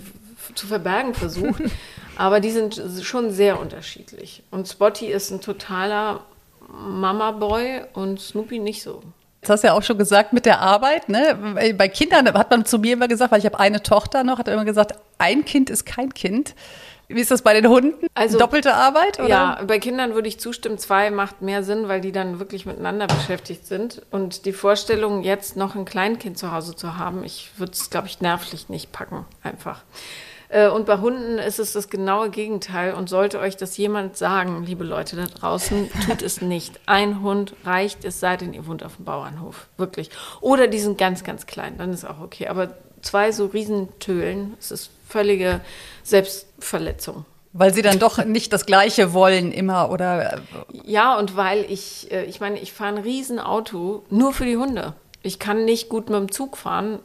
äh, 0.53 0.55
zu 0.55 0.67
verbergen 0.67 1.13
versucht. 1.13 1.61
Aber 2.17 2.39
die 2.39 2.51
sind 2.51 2.81
schon 3.01 3.31
sehr 3.31 3.59
unterschiedlich. 3.59 4.43
Und 4.51 4.67
Spotty 4.67 5.07
ist 5.07 5.31
ein 5.31 5.41
totaler 5.41 6.21
Mama-Boy 6.67 7.83
und 7.93 8.19
Snoopy 8.19 8.59
nicht 8.59 8.83
so. 8.83 9.01
Jetzt 9.41 9.49
hast 9.49 9.63
du 9.63 9.67
ja 9.67 9.73
auch 9.73 9.83
schon 9.83 9.97
gesagt 9.97 10.33
mit 10.33 10.45
der 10.45 10.59
Arbeit. 10.59 11.09
Ne? 11.09 11.73
Bei 11.77 11.87
Kindern 11.87 12.27
hat 12.33 12.49
man 12.49 12.65
zu 12.65 12.79
mir 12.79 12.93
immer 12.93 13.07
gesagt, 13.07 13.31
weil 13.31 13.39
ich 13.39 13.45
habe 13.45 13.59
eine 13.59 13.83
Tochter 13.83 14.23
noch, 14.23 14.39
hat 14.39 14.47
er 14.47 14.55
immer 14.55 14.65
gesagt, 14.65 14.93
ein 15.19 15.45
Kind 15.45 15.69
ist 15.69 15.85
kein 15.85 16.13
Kind. 16.13 16.55
Wie 17.07 17.21
ist 17.21 17.31
das 17.31 17.41
bei 17.41 17.53
den 17.53 17.69
Hunden? 17.69 18.07
Also 18.15 18.37
doppelte 18.37 18.73
Arbeit? 18.73 19.19
Oder? 19.19 19.29
Ja, 19.29 19.61
bei 19.65 19.79
Kindern 19.79 20.13
würde 20.13 20.27
ich 20.27 20.41
zustimmen. 20.41 20.77
Zwei 20.77 21.09
macht 21.09 21.41
mehr 21.41 21.63
Sinn, 21.63 21.87
weil 21.87 22.01
die 22.01 22.11
dann 22.11 22.39
wirklich 22.39 22.65
miteinander 22.65 23.07
beschäftigt 23.07 23.65
sind. 23.65 24.01
Und 24.11 24.45
die 24.45 24.51
Vorstellung, 24.51 25.23
jetzt 25.23 25.55
noch 25.55 25.75
ein 25.75 25.85
Kleinkind 25.85 26.37
zu 26.37 26.51
Hause 26.51 26.75
zu 26.75 26.97
haben, 26.97 27.23
ich 27.23 27.51
würde 27.55 27.71
es, 27.71 27.89
glaube 27.89 28.07
ich, 28.07 28.19
nervlich 28.19 28.67
nicht 28.67 28.91
packen, 28.91 29.25
einfach. 29.41 29.83
Äh, 30.49 30.69
und 30.69 30.85
bei 30.85 30.99
Hunden 30.99 31.37
ist 31.37 31.59
es 31.59 31.73
das 31.73 31.89
genaue 31.89 32.29
Gegenteil. 32.29 32.93
Und 32.93 33.09
sollte 33.09 33.39
euch 33.39 33.57
das 33.57 33.77
jemand 33.77 34.17
sagen, 34.17 34.63
liebe 34.65 34.83
Leute 34.83 35.15
da 35.15 35.25
draußen, 35.25 35.89
tut 36.05 36.21
es 36.21 36.41
nicht. 36.41 36.79
Ein 36.85 37.21
Hund 37.21 37.53
reicht, 37.65 38.05
es 38.05 38.19
sei 38.19 38.37
denn, 38.37 38.53
ihr 38.53 38.67
wohnt 38.67 38.83
auf 38.83 38.97
dem 38.97 39.05
Bauernhof. 39.05 39.67
Wirklich. 39.77 40.09
Oder 40.41 40.67
die 40.67 40.79
sind 40.79 40.97
ganz, 40.97 41.23
ganz 41.23 41.45
klein, 41.45 41.77
dann 41.77 41.91
ist 41.91 42.05
auch 42.05 42.21
okay. 42.21 42.47
Aber 42.47 42.69
zwei 43.01 43.31
so 43.31 43.45
Riesentölen, 43.45 44.55
es 44.59 44.71
ist 44.71 44.91
völlige 45.07 45.61
Selbstverletzung. 46.03 47.25
Weil 47.53 47.73
sie 47.73 47.81
dann 47.81 47.97
doch 47.97 48.23
nicht 48.23 48.53
das 48.53 48.65
Gleiche 48.65 49.13
wollen 49.13 49.51
immer 49.51 49.89
oder. 49.89 50.41
Ja, 50.83 51.17
und 51.17 51.35
weil 51.35 51.65
ich, 51.69 52.11
äh, 52.11 52.25
ich 52.25 52.39
meine, 52.39 52.59
ich 52.59 52.73
fahre 52.73 52.95
ein 52.95 53.03
Riesenauto 53.03 54.03
nur 54.09 54.33
für 54.33 54.45
die 54.45 54.57
Hunde. 54.57 54.93
Ich 55.23 55.39
kann 55.39 55.65
nicht 55.65 55.89
gut 55.89 56.09
mit 56.09 56.19
dem 56.19 56.31
Zug 56.31 56.55
fahren 56.55 56.99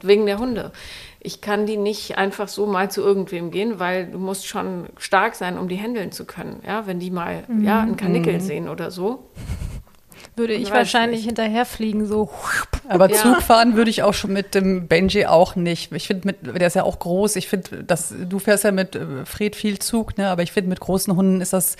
wegen 0.00 0.26
der 0.26 0.38
Hunde. 0.38 0.72
Ich 1.20 1.40
kann 1.40 1.66
die 1.66 1.76
nicht 1.76 2.16
einfach 2.16 2.48
so 2.48 2.66
mal 2.66 2.90
zu 2.90 3.02
irgendwem 3.02 3.50
gehen, 3.50 3.80
weil 3.80 4.06
du 4.06 4.18
musst 4.18 4.46
schon 4.46 4.86
stark 4.98 5.34
sein, 5.34 5.58
um 5.58 5.68
die 5.68 5.76
handeln 5.76 6.12
zu 6.12 6.24
können. 6.24 6.62
Ja, 6.66 6.86
wenn 6.86 7.00
die 7.00 7.10
mal 7.10 7.44
ja, 7.60 7.80
einen 7.80 7.96
Kanickel 7.96 8.40
sehen 8.40 8.68
oder 8.68 8.90
so. 8.90 9.24
Würde 10.36 10.54
ich 10.54 10.70
wahrscheinlich 10.70 11.20
nicht. 11.20 11.26
hinterherfliegen, 11.26 12.06
so. 12.06 12.30
Aber 12.88 13.10
Ja. 13.10 13.16
Zug 13.16 13.42
fahren 13.42 13.74
würde 13.74 13.90
ich 13.90 14.04
auch 14.04 14.14
schon 14.14 14.32
mit 14.32 14.54
dem 14.54 14.86
Benji 14.86 15.26
auch 15.26 15.56
nicht. 15.56 15.92
Ich 15.92 16.06
finde, 16.06 16.28
mit 16.28 16.60
der 16.60 16.68
ist 16.68 16.76
ja 16.76 16.84
auch 16.84 17.00
groß. 17.00 17.34
Ich 17.36 17.48
finde, 17.48 17.82
dass 17.82 18.14
du 18.16 18.38
fährst 18.38 18.62
ja 18.62 18.70
mit 18.70 18.94
äh, 18.94 19.26
Fred 19.26 19.56
viel 19.56 19.80
Zug, 19.80 20.16
ne? 20.16 20.28
Aber 20.28 20.42
ich 20.42 20.52
finde, 20.52 20.68
mit 20.68 20.78
großen 20.78 21.14
Hunden 21.16 21.40
ist 21.40 21.52
das 21.52 21.76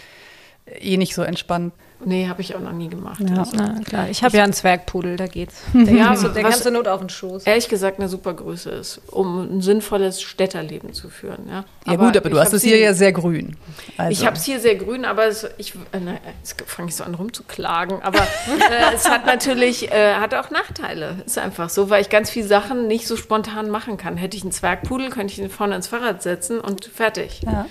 eh 0.81 0.97
nicht 0.97 1.15
so 1.15 1.23
entspannt. 1.23 1.73
Nee, 2.05 2.29
habe 2.29 2.43
ich 2.43 2.55
auch 2.55 2.61
noch 2.61 2.71
nie 2.71 2.87
gemacht. 2.89 3.19
Ja. 3.29 3.39
Also, 3.39 3.57
Na 3.57 3.81
klar, 3.85 4.09
ich 4.09 4.23
habe 4.23 4.37
ja 4.37 4.45
einen 4.45 4.53
Zwergpudel, 4.53 5.17
da 5.17 5.27
geht's. 5.27 5.63
Der, 5.75 5.93
Ja, 5.93 6.15
du- 6.15 6.29
der 6.29 6.45
kannst 6.45 6.65
du 6.65 6.71
Not 6.71 6.87
auf 6.87 7.01
den 7.01 7.09
Schoß. 7.09 7.43
ehrlich 7.45 7.69
gesagt 7.69 7.99
eine 7.99 8.09
super 8.09 8.35
Größe 8.35 8.71
ist, 8.71 9.01
um 9.11 9.57
ein 9.57 9.61
sinnvolles 9.63 10.23
Städterleben 10.23 10.93
zu 10.93 11.09
führen. 11.09 11.49
Ja, 11.51 11.65
Ja 11.89 11.97
gut, 11.97 12.17
aber 12.17 12.31
du 12.31 12.39
hast 12.39 12.53
es 12.53 12.63
hier 12.63 12.79
ja 12.79 12.95
sehr 12.95 13.11
grün. 13.11 13.57
Also, 13.97 14.13
Ich 14.13 14.25
habe 14.25 14.37
es 14.37 14.45
hier 14.45 14.61
sehr 14.61 14.77
grün, 14.77 15.05
aber 15.05 15.27
es, 15.27 15.45
ich, 15.59 15.75
äh, 15.91 15.99
na, 16.01 16.13
jetzt 16.41 16.63
fange 16.67 16.89
ich 16.89 16.95
so 16.95 17.03
an 17.03 17.17
rumzuklagen. 17.17 18.01
Aber 18.01 18.21
äh, 18.21 18.95
es 18.95 19.09
hat 19.11 19.27
natürlich 19.27 19.91
äh, 19.91 20.15
hat 20.15 20.35
auch 20.35 20.51
Nachteile. 20.51 21.17
Ist 21.27 21.37
einfach 21.37 21.69
so, 21.69 21.91
weil 21.91 22.01
ich 22.03 22.11
ganz 22.11 22.31
viele 22.31 22.47
Sachen 22.47 22.87
nicht 22.87 23.09
so 23.09 23.17
spontan 23.17 23.71
machen 23.71 23.97
kann. 23.97 24.17
Hätte 24.17 24.37
ich 24.37 24.45
einen 24.45 24.53
Zwergpudel, 24.53 25.11
könnte 25.11 25.33
ich 25.33 25.41
ihn 25.41 25.51
vorne 25.51 25.75
ins 25.75 25.89
Fahrrad 25.89 26.23
setzen 26.23 26.61
und 26.61 26.85
fertig. 26.85 27.41
Ja. 27.45 27.67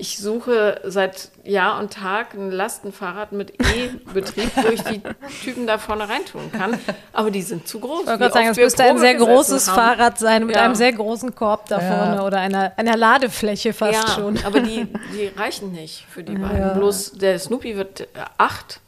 Ich 0.00 0.18
suche 0.18 0.80
seit 0.84 1.30
Jahr 1.42 1.80
und 1.80 1.92
Tag 1.92 2.32
ein 2.34 2.52
Lastenfahrrad 2.52 3.32
mit 3.32 3.52
E-Betrieb, 3.60 4.50
wo 4.62 4.68
ich 4.68 4.82
die 4.84 5.02
Typen 5.42 5.66
da 5.66 5.78
vorne 5.78 6.08
reintun 6.08 6.52
kann. 6.52 6.78
Aber 7.12 7.32
die 7.32 7.42
sind 7.42 7.66
zu 7.66 7.80
groß. 7.80 8.02
Ich 8.02 8.06
wollte 8.06 8.18
gerade 8.20 8.32
sagen, 8.34 8.48
es 8.48 8.56
müsste 8.58 8.84
ein 8.84 8.98
sehr 8.98 9.16
großes 9.16 9.66
haben. 9.66 9.74
Fahrrad 9.74 10.18
sein 10.20 10.46
mit 10.46 10.54
Ja. 10.54 10.62
einem 10.62 10.76
sehr 10.76 10.92
großen 10.92 11.34
Korb 11.34 11.66
da 11.68 11.80
Ja. 11.82 11.96
vorne 11.96 12.22
oder 12.22 12.38
einer, 12.38 12.72
einer 12.76 12.96
Ladefläche 12.96 13.72
fast 13.72 13.92
ja, 13.94 14.14
schon. 14.14 14.38
aber 14.44 14.60
die, 14.60 14.86
die 15.12 15.32
reichen 15.36 15.72
nicht 15.72 16.06
für 16.08 16.22
die 16.22 16.36
beiden. 16.36 16.74
Bloß 16.78 17.12
der 17.14 17.36
Snoopy 17.40 17.76
wird 17.76 18.06
acht. 18.38 18.80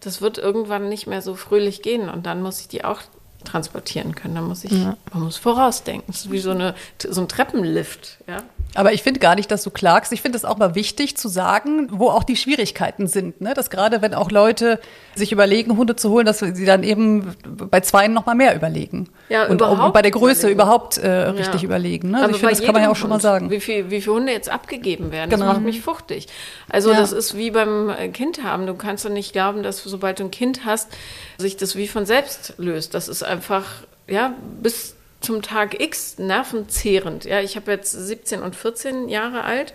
Das 0.00 0.22
wird 0.22 0.38
irgendwann 0.38 0.88
nicht 0.88 1.06
mehr 1.06 1.20
so 1.20 1.34
fröhlich 1.34 1.82
gehen 1.82 2.08
und 2.08 2.24
dann 2.24 2.40
muss 2.40 2.60
ich 2.60 2.68
die 2.68 2.82
auch 2.82 3.00
transportieren 3.44 4.14
können. 4.14 4.36
Da 4.36 4.40
muss 4.40 4.64
ich, 4.64 4.72
man 4.72 4.96
muss 5.12 5.36
vorausdenken. 5.36 6.04
Das 6.06 6.22
ist 6.24 6.32
wie 6.32 6.38
so, 6.38 6.50
eine, 6.52 6.74
so 7.06 7.20
ein 7.20 7.28
Treppenlift. 7.28 8.18
Ja? 8.26 8.42
Aber 8.76 8.92
ich 8.92 9.02
finde 9.02 9.20
gar 9.20 9.34
nicht, 9.34 9.50
dass 9.50 9.62
du 9.62 9.70
klagst. 9.70 10.12
Ich 10.12 10.22
finde 10.22 10.36
es 10.38 10.44
auch 10.44 10.58
mal 10.58 10.74
wichtig 10.74 11.16
zu 11.16 11.28
sagen, 11.28 11.88
wo 11.90 12.08
auch 12.10 12.24
die 12.24 12.36
Schwierigkeiten 12.36 13.06
sind. 13.06 13.40
Ne? 13.40 13.54
Dass 13.54 13.70
gerade 13.70 14.02
wenn 14.02 14.14
auch 14.14 14.30
Leute 14.30 14.78
sich 15.14 15.32
überlegen, 15.32 15.76
Hunde 15.76 15.96
zu 15.96 16.10
holen, 16.10 16.26
dass 16.26 16.40
sie 16.40 16.64
dann 16.64 16.82
eben 16.82 17.34
bei 17.70 17.80
zweien 17.80 18.12
noch 18.12 18.26
mal 18.26 18.34
mehr 18.34 18.54
überlegen. 18.54 19.08
Ja, 19.28 19.46
und, 19.46 19.54
überhaupt 19.60 19.94
bei 19.94 20.02
der 20.02 20.10
Größe 20.10 20.40
überlegen. 20.50 20.60
überhaupt 20.60 20.98
äh, 20.98 21.08
richtig 21.10 21.62
Ja. 21.62 21.66
überlegen. 21.66 22.10
Ne? 22.10 22.16
Also 22.18 22.24
Aber 22.24 22.34
ich 22.34 22.40
finde, 22.40 22.54
das 22.54 22.62
kann 22.64 22.72
man 22.74 22.82
ja 22.82 22.90
auch 22.90 22.96
schon 22.96 23.10
mal 23.10 23.20
sagen. 23.20 23.50
Wie, 23.50 23.60
viel, 23.60 23.90
wie 23.90 24.00
viele 24.00 24.16
Hunde 24.16 24.32
jetzt 24.32 24.50
abgegeben 24.50 25.10
werden, 25.12 25.30
Genau. 25.30 25.46
das 25.46 25.54
macht 25.54 25.64
mich 25.64 25.80
fuchtig. 25.80 26.26
Also 26.68 26.90
Ja. 26.92 26.98
das 26.98 27.12
ist 27.12 27.36
wie 27.36 27.50
beim 27.50 27.88
äh, 27.90 28.08
Kind 28.08 28.42
haben. 28.42 28.66
Du 28.66 28.74
kannst 28.74 29.04
doch 29.04 29.10
nicht 29.10 29.32
glauben, 29.32 29.62
dass 29.62 29.82
sobald 29.82 30.18
du 30.20 30.24
ein 30.24 30.30
Kind 30.30 30.64
hast, 30.64 30.88
sich 31.38 31.56
das 31.56 31.76
wie 31.76 31.88
von 31.88 32.04
selbst 32.06 32.54
löst. 32.58 32.94
Das 32.94 33.08
ist 33.08 33.22
einfach, 33.22 33.64
ja, 34.08 34.34
bis 34.62 34.95
zum 35.20 35.42
Tag 35.42 35.80
X 35.80 36.18
nervenzehrend. 36.18 37.24
Ja, 37.24 37.40
ich 37.40 37.56
habe 37.56 37.70
jetzt 37.72 37.92
17 37.92 38.42
und 38.42 38.54
14 38.56 39.08
Jahre 39.08 39.44
alt. 39.44 39.74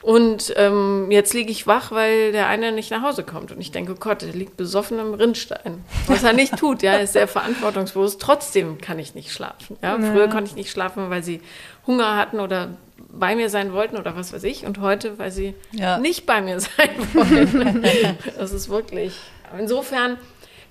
Und 0.00 0.54
ähm, 0.56 1.08
jetzt 1.10 1.34
liege 1.34 1.50
ich 1.50 1.66
wach, 1.66 1.90
weil 1.90 2.30
der 2.30 2.46
eine 2.46 2.70
nicht 2.70 2.92
nach 2.92 3.02
Hause 3.02 3.24
kommt. 3.24 3.50
Und 3.50 3.60
ich 3.60 3.72
denke, 3.72 3.92
oh 3.92 3.98
Gott, 3.98 4.22
der 4.22 4.32
liegt 4.32 4.56
besoffen 4.56 5.00
im 5.00 5.12
Rinnstein. 5.12 5.82
Was 6.06 6.22
er 6.22 6.32
nicht 6.34 6.56
tut, 6.56 6.82
ja, 6.82 6.92
er 6.92 7.02
ist 7.02 7.14
sehr 7.14 7.26
verantwortungsbewusst. 7.26 8.20
Trotzdem 8.22 8.80
kann 8.80 9.00
ich 9.00 9.16
nicht 9.16 9.32
schlafen. 9.32 9.76
Ja? 9.82 9.98
Früher 9.98 10.28
konnte 10.28 10.50
ich 10.50 10.54
nicht 10.56 10.70
schlafen, 10.70 11.10
weil 11.10 11.24
sie 11.24 11.40
Hunger 11.86 12.16
hatten 12.16 12.38
oder 12.38 12.68
bei 13.10 13.34
mir 13.34 13.50
sein 13.50 13.72
wollten 13.72 13.96
oder 13.96 14.14
was 14.14 14.32
weiß 14.32 14.44
ich. 14.44 14.64
Und 14.66 14.78
heute, 14.80 15.18
weil 15.18 15.32
sie 15.32 15.54
Ja. 15.72 15.98
nicht 15.98 16.26
bei 16.26 16.40
mir 16.42 16.60
sein 16.60 16.90
wollen. 17.14 17.84
das 18.38 18.52
ist 18.52 18.68
wirklich. 18.68 19.14
Insofern, 19.58 20.16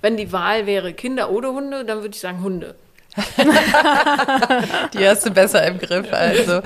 wenn 0.00 0.16
die 0.16 0.32
Wahl 0.32 0.64
wäre 0.64 0.94
Kinder 0.94 1.30
oder 1.30 1.52
Hunde, 1.52 1.84
dann 1.84 1.98
würde 1.98 2.14
ich 2.14 2.20
sagen 2.20 2.42
Hunde. 2.42 2.76
Die 4.94 5.06
hast 5.06 5.26
du 5.26 5.30
besser 5.30 5.66
im 5.66 5.78
Griff. 5.78 6.12
Also. 6.12 6.60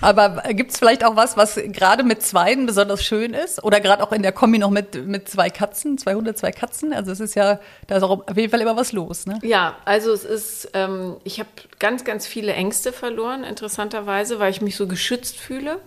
Aber 0.00 0.42
gibt 0.50 0.72
es 0.72 0.78
vielleicht 0.78 1.04
auch 1.04 1.16
was, 1.16 1.36
was 1.36 1.56
gerade 1.56 2.02
mit 2.04 2.22
Zweien 2.22 2.66
besonders 2.66 3.04
schön 3.04 3.34
ist? 3.34 3.62
Oder 3.64 3.80
gerade 3.80 4.02
auch 4.02 4.12
in 4.12 4.22
der 4.22 4.32
Kombi 4.32 4.58
noch 4.58 4.70
mit, 4.70 5.06
mit 5.06 5.28
zwei 5.28 5.50
Katzen, 5.50 5.98
zwei 5.98 6.14
Hunde, 6.14 6.34
zwei 6.34 6.52
Katzen? 6.52 6.92
Also 6.92 7.12
es 7.12 7.20
ist 7.20 7.34
ja, 7.34 7.60
da 7.86 7.96
ist 7.96 8.02
auch 8.02 8.28
auf 8.28 8.36
jeden 8.36 8.50
Fall 8.50 8.60
immer 8.60 8.76
was 8.76 8.92
los. 8.92 9.26
Ne? 9.26 9.38
Ja, 9.42 9.76
also 9.84 10.12
es 10.12 10.24
ist, 10.24 10.70
ähm, 10.74 11.16
ich 11.24 11.38
habe 11.38 11.48
ganz, 11.78 12.04
ganz 12.04 12.26
viele 12.26 12.52
Ängste 12.52 12.92
verloren, 12.92 13.44
interessanterweise, 13.44 14.38
weil 14.38 14.50
ich 14.50 14.60
mich 14.60 14.76
so 14.76 14.86
geschützt 14.86 15.36
fühle. 15.36 15.80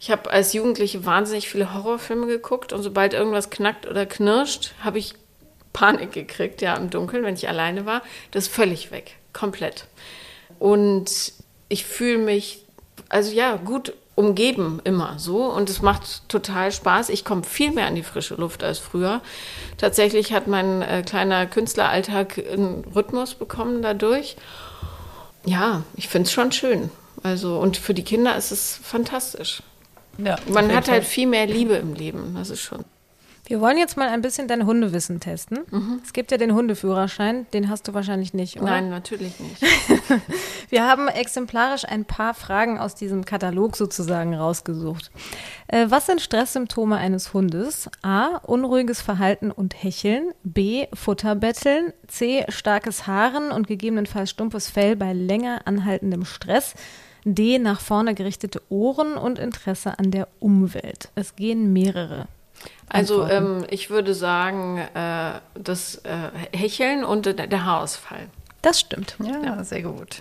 Ich 0.00 0.10
habe 0.10 0.30
als 0.30 0.52
Jugendliche 0.52 1.06
wahnsinnig 1.06 1.48
viele 1.48 1.72
Horrorfilme 1.72 2.26
geguckt 2.26 2.72
und 2.72 2.82
sobald 2.82 3.14
irgendwas 3.14 3.50
knackt 3.50 3.86
oder 3.86 4.04
knirscht, 4.04 4.72
habe 4.82 4.98
ich 4.98 5.14
Panik 5.72 6.12
gekriegt, 6.12 6.62
ja, 6.62 6.76
im 6.76 6.90
Dunkeln, 6.90 7.24
wenn 7.24 7.34
ich 7.34 7.48
alleine 7.48 7.86
war. 7.86 8.02
Das 8.30 8.44
ist 8.44 8.54
völlig 8.54 8.90
weg, 8.90 9.16
komplett. 9.34 9.86
Und 10.58 11.34
ich 11.68 11.84
fühle 11.84 12.18
mich, 12.18 12.64
also 13.10 13.32
ja, 13.32 13.56
gut 13.56 13.92
umgeben 14.14 14.80
immer 14.84 15.18
so 15.18 15.44
und 15.44 15.68
es 15.68 15.82
macht 15.82 16.28
total 16.28 16.70
Spaß. 16.70 17.08
Ich 17.08 17.24
komme 17.24 17.42
viel 17.42 17.72
mehr 17.72 17.86
an 17.86 17.96
die 17.96 18.02
frische 18.02 18.36
Luft 18.36 18.62
als 18.62 18.78
früher. 18.78 19.20
Tatsächlich 19.76 20.32
hat 20.32 20.46
mein 20.46 20.82
äh, 20.82 21.02
kleiner 21.04 21.46
Künstleralltag 21.46 22.38
einen 22.38 22.84
Rhythmus 22.94 23.34
bekommen 23.34 23.82
dadurch. 23.82 24.36
Ja, 25.44 25.82
ich 25.96 26.08
finde 26.08 26.26
es 26.26 26.32
schon 26.32 26.52
schön. 26.52 26.90
Also 27.22 27.58
und 27.58 27.76
für 27.76 27.94
die 27.94 28.04
Kinder 28.04 28.36
ist 28.36 28.52
es 28.52 28.78
fantastisch. 28.82 29.62
Ja, 30.18 30.36
Man 30.46 30.74
hat 30.74 30.88
halt 30.88 31.04
viel 31.04 31.26
mehr 31.26 31.46
Liebe 31.46 31.74
im 31.74 31.94
Leben. 31.94 32.34
Das 32.36 32.50
ist 32.50 32.60
schon. 32.60 32.84
Wir 33.46 33.60
wollen 33.60 33.76
jetzt 33.76 33.98
mal 33.98 34.08
ein 34.08 34.22
bisschen 34.22 34.48
dein 34.48 34.64
Hundewissen 34.64 35.20
testen. 35.20 35.60
Es 36.02 36.14
gibt 36.14 36.30
ja 36.30 36.38
den 36.38 36.54
Hundeführerschein, 36.54 37.46
den 37.52 37.68
hast 37.68 37.86
du 37.86 37.92
wahrscheinlich 37.92 38.32
nicht, 38.32 38.56
oder? 38.56 38.70
Nein, 38.70 38.88
natürlich 38.88 39.38
nicht. 39.38 39.60
Wir 40.70 40.86
haben 40.86 41.08
exemplarisch 41.08 41.84
ein 41.84 42.06
paar 42.06 42.32
Fragen 42.32 42.78
aus 42.78 42.94
diesem 42.94 43.26
Katalog 43.26 43.76
sozusagen 43.76 44.34
rausgesucht. 44.34 45.10
Äh, 45.68 45.86
was 45.90 46.06
sind 46.06 46.22
Stresssymptome 46.22 46.96
eines 46.96 47.34
Hundes? 47.34 47.90
A. 48.00 48.38
Unruhiges 48.38 49.02
Verhalten 49.02 49.50
und 49.50 49.74
Hecheln. 49.82 50.32
B. 50.42 50.86
Futterbetteln. 50.94 51.92
C. 52.06 52.46
Starkes 52.48 53.06
Haaren 53.06 53.50
und 53.50 53.66
gegebenenfalls 53.66 54.30
stumpfes 54.30 54.70
Fell 54.70 54.96
bei 54.96 55.12
länger 55.12 55.62
anhaltendem 55.66 56.24
Stress. 56.24 56.74
D. 57.26 57.58
Nach 57.58 57.80
vorne 57.80 58.14
gerichtete 58.14 58.62
Ohren 58.70 59.14
und 59.14 59.38
Interesse 59.38 59.98
an 59.98 60.10
der 60.10 60.28
Umwelt. 60.40 61.10
Es 61.14 61.36
gehen 61.36 61.72
mehrere. 61.72 62.26
Also 62.88 63.26
ähm, 63.26 63.64
ich 63.70 63.90
würde 63.90 64.14
sagen, 64.14 64.78
äh, 64.78 65.32
das 65.54 65.96
äh, 66.04 66.30
Hecheln 66.56 67.04
und 67.04 67.26
der, 67.26 67.34
der 67.34 67.64
Haarausfall. 67.64 68.28
Das 68.62 68.80
stimmt. 68.80 69.16
Ja, 69.22 69.62
sehr 69.64 69.82
gut. 69.82 70.18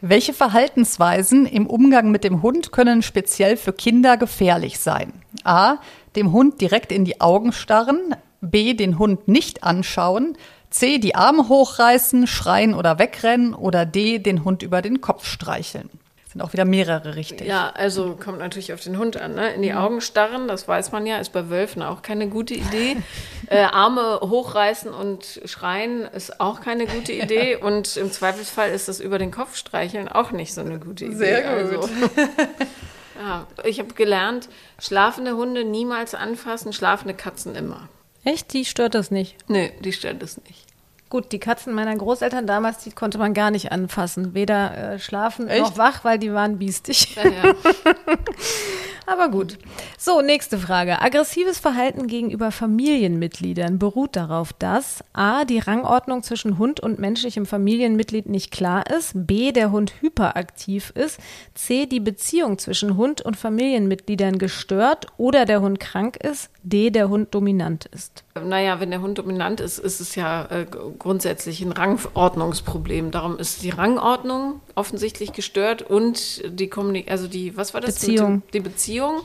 Welche 0.00 0.32
Verhaltensweisen 0.32 1.46
im 1.46 1.66
Umgang 1.66 2.10
mit 2.10 2.24
dem 2.24 2.42
Hund 2.42 2.72
können 2.72 3.02
speziell 3.02 3.56
für 3.56 3.72
Kinder 3.72 4.16
gefährlich 4.16 4.78
sein? 4.78 5.12
A. 5.44 5.76
Dem 6.16 6.32
Hund 6.32 6.60
direkt 6.60 6.92
in 6.92 7.04
die 7.04 7.20
Augen 7.20 7.52
starren. 7.52 8.14
B. 8.40 8.74
Den 8.74 8.98
Hund 8.98 9.28
nicht 9.28 9.62
anschauen. 9.62 10.36
C. 10.70 10.98
Die 10.98 11.14
Arme 11.14 11.48
hochreißen, 11.48 12.26
schreien 12.26 12.74
oder 12.74 12.98
wegrennen. 12.98 13.54
Oder 13.54 13.86
D. 13.86 14.18
Den 14.18 14.44
Hund 14.44 14.62
über 14.62 14.82
den 14.82 15.00
Kopf 15.00 15.26
streicheln. 15.26 15.90
Sind 16.36 16.42
auch 16.44 16.52
wieder 16.52 16.66
mehrere 16.66 17.16
richtig. 17.16 17.46
Ja, 17.46 17.70
also 17.70 18.14
kommt 18.14 18.40
natürlich 18.40 18.74
auf 18.74 18.82
den 18.82 18.98
Hund 18.98 19.16
an. 19.16 19.36
Ne? 19.36 19.54
In 19.54 19.62
die 19.62 19.72
Augen 19.72 20.02
starren, 20.02 20.48
das 20.48 20.68
weiß 20.68 20.92
man 20.92 21.06
ja, 21.06 21.16
ist 21.16 21.32
bei 21.32 21.48
Wölfen 21.48 21.82
auch 21.82 22.02
keine 22.02 22.28
gute 22.28 22.52
Idee. 22.52 22.98
äh, 23.46 23.60
Arme 23.60 24.20
hochreißen 24.20 24.92
und 24.92 25.40
schreien 25.46 26.02
ist 26.02 26.38
auch 26.38 26.60
keine 26.60 26.84
gute 26.86 27.12
Idee. 27.14 27.56
Und 27.56 27.96
im 27.96 28.12
Zweifelsfall 28.12 28.68
ist 28.70 28.86
das 28.86 29.00
über 29.00 29.18
den 29.18 29.30
Kopf 29.30 29.56
streicheln 29.56 30.10
auch 30.10 30.30
nicht 30.30 30.52
so 30.52 30.60
eine 30.60 30.78
gute 30.78 31.06
Idee. 31.06 31.16
Sehr 31.16 31.40
gut. 31.40 31.74
Also, 31.74 31.88
ja, 33.18 33.46
ich 33.64 33.78
habe 33.78 33.94
gelernt, 33.94 34.50
schlafende 34.78 35.36
Hunde 35.36 35.64
niemals 35.64 36.14
anfassen, 36.14 36.74
schlafende 36.74 37.14
Katzen 37.14 37.54
immer. 37.54 37.88
Echt? 38.24 38.52
Die 38.52 38.66
stört 38.66 38.94
das 38.94 39.10
nicht. 39.10 39.36
Nee, 39.48 39.72
die 39.80 39.94
stört 39.94 40.22
es 40.22 40.36
nicht. 40.36 40.65
Gut, 41.08 41.30
die 41.30 41.38
Katzen 41.38 41.72
meiner 41.72 41.96
Großeltern 41.96 42.48
damals, 42.48 42.78
die 42.78 42.90
konnte 42.90 43.18
man 43.18 43.32
gar 43.32 43.52
nicht 43.52 43.70
anfassen. 43.70 44.34
Weder 44.34 44.94
äh, 44.94 44.98
schlafen 44.98 45.46
Echt? 45.46 45.60
noch 45.60 45.78
wach, 45.78 46.02
weil 46.02 46.18
die 46.18 46.32
waren 46.32 46.58
biestig. 46.58 47.14
Ja, 47.14 47.30
ja. 47.30 47.54
Aber 49.06 49.28
gut. 49.28 49.56
So, 49.96 50.20
nächste 50.20 50.58
Frage. 50.58 51.00
Aggressives 51.00 51.60
Verhalten 51.60 52.08
gegenüber 52.08 52.50
Familienmitgliedern 52.50 53.78
beruht 53.78 54.16
darauf, 54.16 54.52
dass 54.52 55.04
a. 55.12 55.44
die 55.44 55.60
Rangordnung 55.60 56.24
zwischen 56.24 56.58
Hund 56.58 56.80
und 56.80 56.98
menschlichem 56.98 57.46
Familienmitglied 57.46 58.28
nicht 58.28 58.50
klar 58.50 58.90
ist, 58.90 59.12
b. 59.14 59.52
der 59.52 59.70
Hund 59.70 59.92
hyperaktiv 60.00 60.90
ist, 60.96 61.20
c. 61.54 61.86
die 61.86 62.00
Beziehung 62.00 62.58
zwischen 62.58 62.96
Hund 62.96 63.22
und 63.22 63.36
Familienmitgliedern 63.36 64.38
gestört 64.38 65.06
oder 65.18 65.44
der 65.44 65.60
Hund 65.60 65.78
krank 65.78 66.16
ist, 66.16 66.50
d. 66.64 66.90
der 66.90 67.08
Hund 67.08 67.32
dominant 67.32 67.86
ist. 67.86 68.25
Naja, 68.44 68.80
wenn 68.80 68.90
der 68.90 69.00
Hund 69.00 69.18
dominant 69.18 69.60
ist, 69.60 69.78
ist 69.78 70.00
es 70.00 70.14
ja 70.14 70.46
äh, 70.46 70.66
grundsätzlich 70.98 71.62
ein 71.62 71.72
Rangordnungsproblem. 71.72 73.10
Darum 73.10 73.38
ist 73.38 73.62
die 73.62 73.70
Rangordnung 73.70 74.60
offensichtlich 74.74 75.32
gestört 75.32 75.82
und 75.82 76.42
die 76.46 76.68
Kommunik 76.68 77.10
also 77.10 77.28
die, 77.28 77.56
was 77.56 77.74
war 77.74 77.80
das? 77.80 77.94
Beziehung. 77.94 78.42
Die 78.52 78.60
Beziehung. 78.60 79.22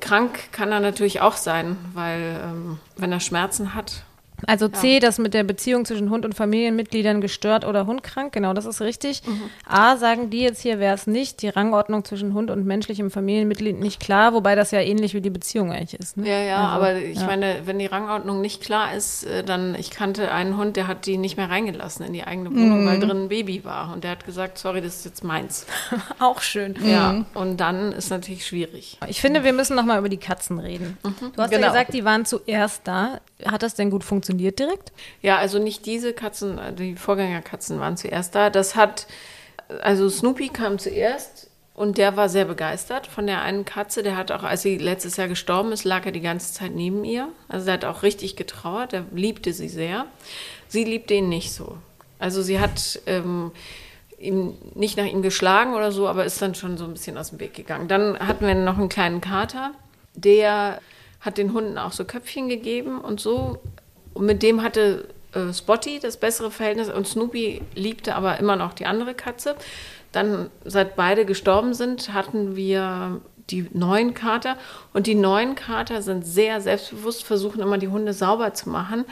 Krank 0.00 0.52
kann 0.52 0.72
er 0.72 0.80
natürlich 0.80 1.20
auch 1.20 1.36
sein, 1.36 1.76
weil 1.92 2.40
ähm, 2.42 2.78
wenn 2.96 3.12
er 3.12 3.20
Schmerzen 3.20 3.74
hat. 3.74 4.04
Also 4.46 4.68
C, 4.68 4.98
das 5.00 5.18
mit 5.18 5.32
der 5.34 5.44
Beziehung 5.44 5.84
zwischen 5.84 6.10
Hund 6.10 6.24
und 6.24 6.34
Familienmitgliedern 6.34 7.20
gestört 7.20 7.64
oder 7.64 7.86
hundkrank, 7.86 8.32
genau, 8.32 8.52
das 8.52 8.66
ist 8.66 8.80
richtig. 8.82 9.22
A, 9.66 9.96
sagen 9.96 10.28
die 10.30 10.40
jetzt 10.40 10.60
hier, 10.60 10.78
wäre 10.78 10.94
es 10.94 11.06
nicht, 11.06 11.40
die 11.42 11.48
Rangordnung 11.48 12.04
zwischen 12.04 12.34
Hund 12.34 12.50
und 12.50 12.66
menschlichem 12.66 13.10
Familienmitglied 13.10 13.78
nicht 13.80 13.98
klar, 14.00 14.34
wobei 14.34 14.54
das 14.54 14.72
ja 14.72 14.80
ähnlich 14.80 15.14
wie 15.14 15.20
die 15.22 15.30
Beziehung 15.30 15.72
eigentlich 15.72 15.98
ist. 15.98 16.16
Ne? 16.18 16.28
Ja, 16.28 16.38
ja, 16.40 16.56
Also, 16.56 16.76
aber 16.76 16.96
ich 16.96 17.18
ja. 17.18 17.26
meine, 17.26 17.62
wenn 17.64 17.78
die 17.78 17.86
Rangordnung 17.86 18.40
nicht 18.42 18.62
klar 18.62 18.92
ist, 18.94 19.24
äh, 19.24 19.42
dann, 19.42 19.74
ich 19.74 19.90
kannte 19.90 20.30
einen 20.30 20.58
Hund, 20.58 20.76
der 20.76 20.86
hat 20.86 21.06
die 21.06 21.16
nicht 21.16 21.36
mehr 21.38 21.48
reingelassen 21.48 22.04
in 22.04 22.12
die 22.12 22.24
eigene 22.24 22.50
Wohnung, 22.50 22.84
weil 22.86 23.00
drin 23.00 23.24
ein 23.24 23.28
Baby 23.28 23.64
war. 23.64 23.92
Und 23.92 24.04
der 24.04 24.10
hat 24.10 24.26
gesagt, 24.26 24.58
sorry, 24.58 24.82
das 24.82 24.96
ist 24.96 25.04
jetzt 25.06 25.24
meins. 25.24 25.64
Auch 26.18 26.42
schön. 26.42 26.74
Ja, 26.84 27.24
und 27.32 27.56
dann 27.58 27.92
ist 27.92 28.10
natürlich 28.10 28.44
schwierig. 28.46 28.98
Ich 29.08 29.20
finde, 29.20 29.44
wir 29.44 29.52
müssen 29.54 29.76
noch 29.76 29.84
mal 29.84 29.98
über 29.98 30.08
die 30.10 30.18
Katzen 30.18 30.58
reden. 30.58 30.98
Du 31.02 31.42
hast 31.42 31.52
ja 31.52 31.56
Genau. 31.58 31.68
gesagt, 31.72 31.94
die 31.94 32.04
waren 32.04 32.26
zuerst 32.26 32.82
da. 32.84 33.20
Hat 33.46 33.62
das 33.62 33.74
denn 33.74 33.90
gut 33.90 34.04
funktioniert 34.04 34.25
direkt? 34.34 34.92
Ja, 35.22 35.38
also 35.38 35.58
nicht 35.58 35.86
diese 35.86 36.12
Katzen, 36.12 36.58
äh, 36.58 36.72
die 36.72 36.96
Vorgängerkatzen 36.96 37.80
waren 37.80 37.96
zuerst 37.96 38.34
da. 38.34 38.50
Das 38.50 38.76
hat, 38.76 39.06
also 39.82 40.08
Snoopy 40.08 40.48
kam 40.48 40.78
zuerst 40.78 41.50
und 41.74 41.98
der 41.98 42.16
war 42.16 42.28
sehr 42.28 42.46
begeistert 42.46 43.06
von 43.06 43.26
der 43.26 43.42
einen 43.42 43.64
Katze. 43.64 44.02
Der 44.02 44.16
hat 44.16 44.32
auch, 44.32 44.42
als 44.42 44.62
sie 44.62 44.78
letztes 44.78 45.16
Jahr 45.16 45.28
gestorben 45.28 45.72
ist, 45.72 45.84
lag 45.84 46.06
er 46.06 46.12
die 46.12 46.20
ganze 46.20 46.52
Zeit 46.52 46.72
neben 46.72 47.04
ihr. 47.04 47.28
Also 47.48 47.68
er 47.68 47.74
hat 47.74 47.84
auch 47.84 48.02
richtig 48.02 48.36
getrauert, 48.36 48.92
er 48.92 49.04
liebte 49.12 49.52
sie 49.52 49.68
sehr. 49.68 50.06
Sie 50.68 50.84
liebte 50.84 51.14
ihn 51.14 51.28
nicht 51.28 51.52
so. 51.52 51.76
Also 52.18 52.42
sie 52.42 52.60
hat 52.60 53.00
ähm, 53.06 53.52
ihm 54.18 54.54
nicht 54.74 54.96
nach 54.96 55.04
ihm 55.04 55.22
geschlagen 55.22 55.74
oder 55.74 55.92
so, 55.92 56.08
aber 56.08 56.24
ist 56.24 56.40
dann 56.40 56.54
schon 56.54 56.78
so 56.78 56.84
ein 56.84 56.92
bisschen 56.92 57.18
aus 57.18 57.30
dem 57.30 57.40
Weg 57.40 57.54
gegangen. 57.54 57.88
Dann 57.88 58.18
hatten 58.18 58.46
wir 58.46 58.54
noch 58.54 58.78
einen 58.78 58.88
kleinen 58.88 59.20
Kater, 59.20 59.72
der 60.14 60.80
hat 61.20 61.38
den 61.38 61.52
Hunden 61.52 61.76
auch 61.76 61.92
so 61.92 62.04
Köpfchen 62.04 62.48
gegeben 62.48 63.00
und 63.00 63.20
so. 63.20 63.58
Und 64.16 64.26
mit 64.26 64.42
dem 64.42 64.62
hatte 64.62 65.06
äh, 65.32 65.52
Spotty 65.52 66.00
das 66.00 66.16
bessere 66.16 66.50
Verhältnis 66.50 66.88
und 66.88 67.06
Snoopy 67.06 67.62
liebte 67.74 68.14
aber 68.14 68.38
immer 68.38 68.56
noch 68.56 68.72
die 68.72 68.86
andere 68.86 69.14
Katze. 69.14 69.56
Dann, 70.12 70.50
seit 70.64 70.96
beide 70.96 71.26
gestorben 71.26 71.74
sind, 71.74 72.14
hatten 72.14 72.56
wir 72.56 73.20
die 73.50 73.68
neuen 73.72 74.14
Kater. 74.14 74.56
Und 74.94 75.06
die 75.06 75.14
neuen 75.14 75.54
Kater 75.54 76.00
sind 76.00 76.26
sehr 76.26 76.60
selbstbewusst, 76.60 77.24
versuchen 77.24 77.60
immer 77.60 77.76
die 77.76 77.88
Hunde 77.88 78.14
sauber 78.14 78.54
zu 78.54 78.70
machen. 78.70 79.04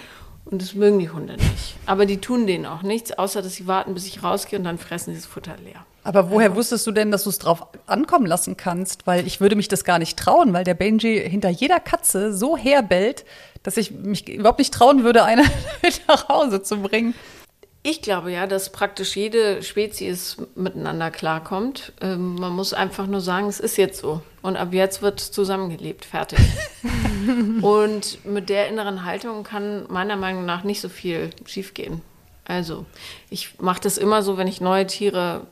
Und 0.47 0.61
das 0.61 0.75
mögen 0.75 0.99
die 0.99 1.11
Hunde 1.11 1.35
nicht. 1.35 1.77
Aber 1.87 2.07
die 2.07 2.19
tun 2.19 2.47
denen 2.47 2.67
auch 2.67 2.83
nichts, 2.83 3.12
außer 3.12 3.43
dass 3.43 3.55
sie 3.55 3.67
warten, 3.67 3.95
bis 3.95 4.07
ich 4.07 4.23
rausgehe 4.23 4.59
und 4.59 4.64
dann 4.64 4.79
fressen 4.79 5.14
sie 5.14 5.21
das 5.21 5.27
Futter 5.27 5.57
leer. 5.62 5.85
Aber 6.03 6.31
woher 6.31 6.55
wusstest 6.55 6.87
du 6.87 6.93
denn, 6.93 7.11
dass 7.11 7.25
du 7.25 7.31
es 7.31 7.38
drauf 7.38 7.67
ankommen 7.87 8.27
lassen 8.27 8.59
kannst? 8.59 9.07
Weil 9.07 9.27
ich 9.27 9.40
würde 9.40 9.57
mich 9.57 9.69
das 9.69 9.85
gar 9.85 9.99
nicht 9.99 10.19
trauen, 10.19 10.53
weil 10.53 10.64
der 10.64 10.75
Benji 10.75 11.19
hinter 11.19 11.49
jeder 11.49 11.81
Katze 11.81 12.35
so 12.35 12.59
herbellt, 12.59 13.25
dass 13.64 13.77
ich 13.77 13.90
mich 13.90 14.29
überhaupt 14.29 14.61
nicht 14.61 14.72
trauen 14.72 15.03
würde, 15.03 15.24
eine 15.24 15.42
mit 15.83 16.03
nach 16.07 16.29
Hause 16.29 16.62
zu 16.62 16.81
bringen. 16.81 17.14
Ich 17.87 18.00
glaube 18.00 18.33
ja, 18.33 18.46
dass 18.46 18.72
praktisch 18.72 19.14
jede 19.14 19.62
Spezies 19.62 20.38
miteinander 20.55 21.11
klarkommt. 21.11 21.92
Ähm, 22.00 22.37
man 22.37 22.53
muss 22.53 22.72
einfach 22.72 23.07
nur 23.07 23.20
sagen, 23.20 23.46
es 23.46 23.61
ist 23.61 23.77
jetzt 23.77 24.00
so. 24.00 24.22
Und 24.40 24.57
ab 24.57 24.72
jetzt 24.72 25.03
wird 25.03 25.20
zusammengelebt, 25.20 26.07
fertig. 26.07 26.38
Und 27.61 28.24
mit 28.24 28.48
der 28.48 28.68
inneren 28.68 29.05
Haltung 29.05 29.44
kann 29.44 29.87
meiner 29.90 30.16
Meinung 30.16 30.46
nach 30.46 30.64
nicht 30.64 30.81
so 30.81 30.88
viel 30.88 31.29
schiefgehen. 31.44 32.00
Also, 32.46 32.87
ich 33.29 33.61
mache 33.61 33.83
das 33.83 33.98
immer 33.98 34.22
so, 34.22 34.38
wenn 34.38 34.48
ich 34.48 34.62
neue 34.62 34.87
Tiere 34.87 35.42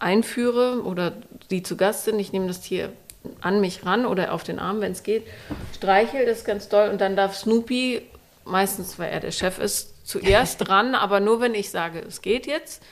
einführe 0.00 0.82
oder 0.82 1.12
die 1.50 1.62
zu 1.62 1.76
Gast 1.76 2.04
sind. 2.04 2.18
Ich 2.18 2.32
nehme 2.32 2.48
das 2.48 2.62
Tier 2.62 2.92
an 3.40 3.60
mich 3.60 3.84
ran 3.84 4.06
oder 4.06 4.32
auf 4.32 4.44
den 4.44 4.58
Arm, 4.58 4.80
wenn 4.80 4.92
es 4.92 5.02
geht, 5.02 5.26
streichel 5.74 6.26
das 6.26 6.44
ganz 6.44 6.68
doll 6.68 6.88
und 6.88 7.00
dann 7.00 7.16
darf 7.16 7.36
Snoopy, 7.36 8.02
meistens 8.44 8.98
weil 8.98 9.10
er 9.10 9.20
der 9.20 9.30
Chef 9.32 9.58
ist, 9.58 10.06
zuerst 10.06 10.68
ran, 10.68 10.94
aber 10.94 11.20
nur 11.20 11.40
wenn 11.40 11.54
ich 11.54 11.70
sage, 11.70 12.00
es 12.06 12.22
geht 12.22 12.46
jetzt. 12.46 12.82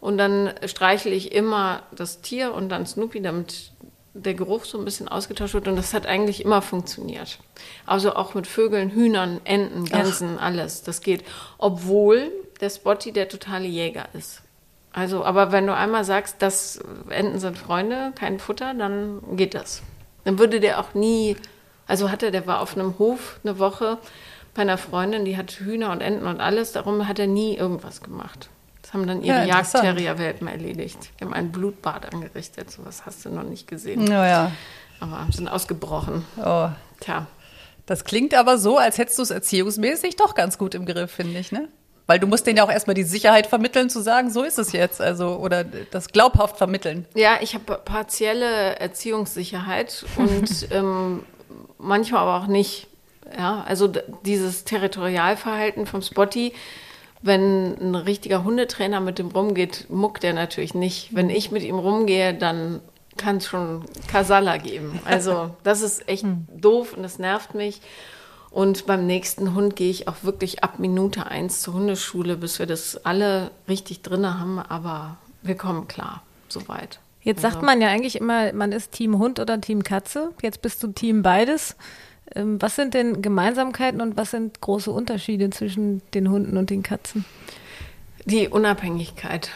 Und 0.00 0.18
dann 0.18 0.52
streichle 0.66 1.12
ich 1.12 1.32
immer 1.32 1.82
das 1.90 2.20
Tier 2.20 2.52
und 2.52 2.68
dann 2.68 2.84
Snoopy, 2.86 3.22
damit 3.22 3.72
der 4.14 4.34
Geruch 4.34 4.64
so 4.64 4.78
ein 4.78 4.84
bisschen 4.84 5.08
ausgetauscht 5.08 5.54
wird. 5.54 5.66
Und 5.66 5.76
das 5.76 5.92
hat 5.92 6.06
eigentlich 6.06 6.44
immer 6.44 6.62
funktioniert. 6.62 7.38
Also 7.84 8.14
auch 8.14 8.34
mit 8.34 8.46
Vögeln, 8.46 8.90
Hühnern, 8.90 9.40
Enten, 9.44 9.86
Gänsen, 9.86 10.38
alles. 10.38 10.82
Das 10.82 11.00
geht. 11.00 11.24
Obwohl 11.58 12.30
der 12.60 12.70
Spotty 12.70 13.12
der 13.12 13.28
totale 13.28 13.66
Jäger 13.66 14.06
ist. 14.12 14.43
Also, 14.94 15.24
aber 15.24 15.50
wenn 15.52 15.66
du 15.66 15.74
einmal 15.74 16.04
sagst, 16.04 16.36
dass 16.40 16.78
Enten 17.10 17.40
sind 17.40 17.58
Freunde, 17.58 18.12
kein 18.14 18.38
Futter, 18.38 18.74
dann 18.74 19.20
geht 19.36 19.54
das. 19.54 19.82
Dann 20.24 20.38
würde 20.38 20.60
der 20.60 20.78
auch 20.80 20.94
nie, 20.94 21.36
also 21.88 22.10
hatte, 22.10 22.30
der 22.30 22.46
war 22.46 22.60
auf 22.60 22.76
einem 22.76 22.96
Hof 22.98 23.40
eine 23.42 23.58
Woche 23.58 23.98
bei 24.54 24.62
einer 24.62 24.78
Freundin, 24.78 25.24
die 25.24 25.36
hat 25.36 25.50
Hühner 25.50 25.90
und 25.90 26.00
Enten 26.00 26.26
und 26.26 26.40
alles, 26.40 26.70
darum 26.70 27.08
hat 27.08 27.18
er 27.18 27.26
nie 27.26 27.56
irgendwas 27.56 28.02
gemacht. 28.02 28.48
Das 28.82 28.94
haben 28.94 29.06
dann 29.08 29.22
ihre 29.24 29.38
Ja. 29.40 29.44
Jagdterrier-Welpen 29.46 30.46
erledigt. 30.46 30.98
Die 31.18 31.24
haben 31.24 31.34
ein 31.34 31.50
Blutbad 31.50 32.14
angerichtet, 32.14 32.70
sowas 32.70 33.02
hast 33.04 33.24
du 33.24 33.30
noch 33.30 33.42
nicht 33.42 33.66
gesehen. 33.66 34.04
Naja, 34.04 34.52
Aber 35.00 35.26
sind 35.32 35.48
ausgebrochen. 35.48 36.24
oh. 36.38 36.68
Tja, 37.00 37.26
das 37.86 38.04
klingt 38.04 38.32
aber 38.34 38.56
so, 38.58 38.78
als 38.78 38.96
hättest 38.96 39.18
du 39.18 39.22
es 39.24 39.30
erziehungsmäßig 39.30 40.14
doch 40.16 40.36
ganz 40.36 40.56
gut 40.56 40.76
im 40.76 40.86
Griff, 40.86 41.10
finde 41.10 41.40
ich, 41.40 41.50
ne? 41.50 41.68
Weil 42.06 42.18
du 42.18 42.26
musst 42.26 42.46
denen 42.46 42.58
ja 42.58 42.64
auch 42.64 42.70
erstmal 42.70 42.94
die 42.94 43.02
Sicherheit 43.02 43.46
vermitteln, 43.46 43.88
zu 43.88 44.00
sagen, 44.02 44.30
so 44.30 44.42
ist 44.42 44.58
es 44.58 44.72
jetzt, 44.72 45.00
also 45.00 45.36
oder 45.36 45.64
das 45.64 46.08
glaubhaft 46.08 46.58
vermitteln. 46.58 47.06
Ja, 47.14 47.38
ich 47.40 47.54
habe 47.54 47.80
partielle 47.82 48.78
Erziehungssicherheit 48.78 50.04
und 50.16 50.68
ähm, 50.70 51.24
manchmal 51.78 52.22
aber 52.22 52.44
auch 52.44 52.48
nicht. 52.48 52.88
Ja, 53.36 53.64
also 53.66 53.90
dieses 54.24 54.64
Territorialverhalten 54.64 55.86
vom 55.86 56.02
Spotty, 56.02 56.52
wenn 57.22 57.74
ein 57.80 57.94
richtiger 57.94 58.44
Hundetrainer 58.44 59.00
mit 59.00 59.18
dem 59.18 59.28
rumgeht, 59.28 59.86
muckt 59.88 60.24
er 60.24 60.34
natürlich 60.34 60.74
nicht. 60.74 61.16
Wenn 61.16 61.30
ich 61.30 61.50
mit 61.50 61.62
ihm 61.62 61.78
rumgehe, 61.78 62.34
dann 62.34 62.82
kann 63.16 63.38
es 63.38 63.46
schon 63.46 63.86
Kasala 64.08 64.58
geben. 64.58 65.00
Also 65.06 65.50
das 65.62 65.80
ist 65.80 66.06
echt 66.06 66.26
doof 66.54 66.92
und 66.94 67.02
das 67.02 67.18
nervt 67.18 67.54
mich. 67.54 67.80
Und 68.54 68.86
beim 68.86 69.04
nächsten 69.04 69.52
Hund 69.56 69.74
gehe 69.74 69.90
ich 69.90 70.06
auch 70.06 70.22
wirklich 70.22 70.62
ab 70.62 70.78
Minute 70.78 71.26
eins 71.26 71.60
zur 71.60 71.74
Hundeschule, 71.74 72.36
bis 72.36 72.60
wir 72.60 72.66
das 72.66 73.04
alle 73.04 73.50
richtig 73.66 74.02
drinne 74.02 74.38
haben. 74.38 74.60
Aber 74.60 75.16
wir 75.42 75.56
kommen 75.56 75.88
klar, 75.88 76.22
soweit. 76.48 77.00
Jetzt 77.24 77.42
sagt 77.42 77.62
man 77.62 77.80
ja 77.80 77.88
eigentlich 77.88 78.14
immer, 78.14 78.52
man 78.52 78.70
ist 78.70 78.92
Team 78.92 79.18
Hund 79.18 79.40
oder 79.40 79.60
Team 79.60 79.82
Katze. 79.82 80.30
Jetzt 80.40 80.62
bist 80.62 80.80
du 80.84 80.86
Team 80.92 81.24
beides. 81.24 81.74
Ähm, 82.32 82.62
Was 82.62 82.76
sind 82.76 82.94
denn 82.94 83.22
Gemeinsamkeiten 83.22 84.00
und 84.00 84.16
was 84.16 84.30
sind 84.30 84.60
große 84.60 84.92
Unterschiede 84.92 85.50
zwischen 85.50 86.00
den 86.12 86.30
Hunden 86.30 86.56
und 86.56 86.70
den 86.70 86.84
Katzen? 86.84 87.24
Die 88.24 88.48
Unabhängigkeit, 88.48 89.50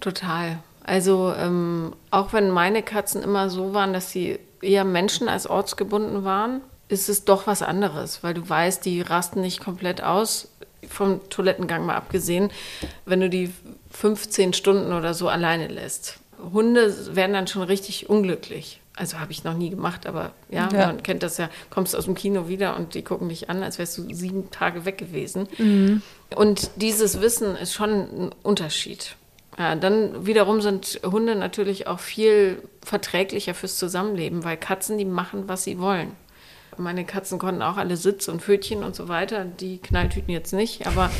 total. 0.00 0.58
Also 0.84 1.32
ähm, 1.34 1.94
auch 2.10 2.34
wenn 2.34 2.50
meine 2.50 2.82
Katzen 2.82 3.22
immer 3.22 3.48
so 3.48 3.72
waren, 3.72 3.94
dass 3.94 4.10
sie 4.10 4.38
eher 4.60 4.84
Menschen 4.84 5.30
als 5.30 5.46
ortsgebunden 5.46 6.24
waren, 6.24 6.60
ist 6.88 7.08
es 7.08 7.24
doch 7.24 7.46
was 7.46 7.62
anderes, 7.62 8.22
weil 8.22 8.34
du 8.34 8.48
weißt, 8.48 8.84
die 8.84 9.00
rasten 9.00 9.40
nicht 9.40 9.60
komplett 9.60 10.02
aus, 10.02 10.48
vom 10.88 11.28
Toilettengang 11.28 11.84
mal 11.84 11.96
abgesehen, 11.96 12.50
wenn 13.04 13.20
du 13.20 13.28
die 13.28 13.52
15 13.90 14.52
Stunden 14.54 14.92
oder 14.92 15.12
so 15.12 15.28
alleine 15.28 15.66
lässt. 15.68 16.18
Hunde 16.52 17.14
werden 17.14 17.32
dann 17.32 17.46
schon 17.46 17.62
richtig 17.62 18.08
unglücklich. 18.08 18.80
Also 18.96 19.20
habe 19.20 19.30
ich 19.32 19.44
noch 19.44 19.54
nie 19.54 19.70
gemacht, 19.70 20.06
aber 20.06 20.32
ja, 20.50 20.68
Ja. 20.72 20.86
man 20.86 21.02
kennt 21.02 21.22
das 21.22 21.36
ja. 21.36 21.50
Kommst 21.70 21.94
aus 21.94 22.06
dem 22.06 22.14
Kino 22.14 22.48
wieder 22.48 22.76
und 22.76 22.94
die 22.94 23.02
gucken 23.02 23.28
dich 23.28 23.48
an, 23.50 23.62
als 23.62 23.78
wärst 23.78 23.98
du 23.98 24.12
sieben 24.14 24.50
Tage 24.50 24.84
weg 24.84 24.98
gewesen. 24.98 25.48
Und 26.34 26.70
dieses 26.76 27.20
Wissen 27.20 27.54
ist 27.56 27.74
schon 27.74 27.90
ein 27.90 28.30
Unterschied. 28.42 29.14
Ja, 29.58 29.74
dann 29.74 30.26
wiederum 30.26 30.60
sind 30.60 31.00
Hunde 31.04 31.34
natürlich 31.34 31.86
auch 31.88 31.98
viel 32.00 32.62
verträglicher 32.84 33.54
fürs 33.54 33.76
Zusammenleben, 33.76 34.44
weil 34.44 34.56
Katzen, 34.56 34.98
die 34.98 35.04
machen, 35.04 35.44
was 35.48 35.64
sie 35.64 35.78
wollen. 35.78 36.12
Meine 36.78 37.04
Katzen 37.04 37.38
konnten 37.38 37.62
auch 37.62 37.76
alle 37.76 37.96
Sitz 37.96 38.28
und 38.28 38.42
Pfötchen 38.42 38.82
und 38.84 38.94
so 38.94 39.08
weiter. 39.08 39.44
Die 39.44 39.78
Knalltüten 39.78 40.32
jetzt 40.32 40.52
nicht, 40.52 40.86
aber 40.86 41.10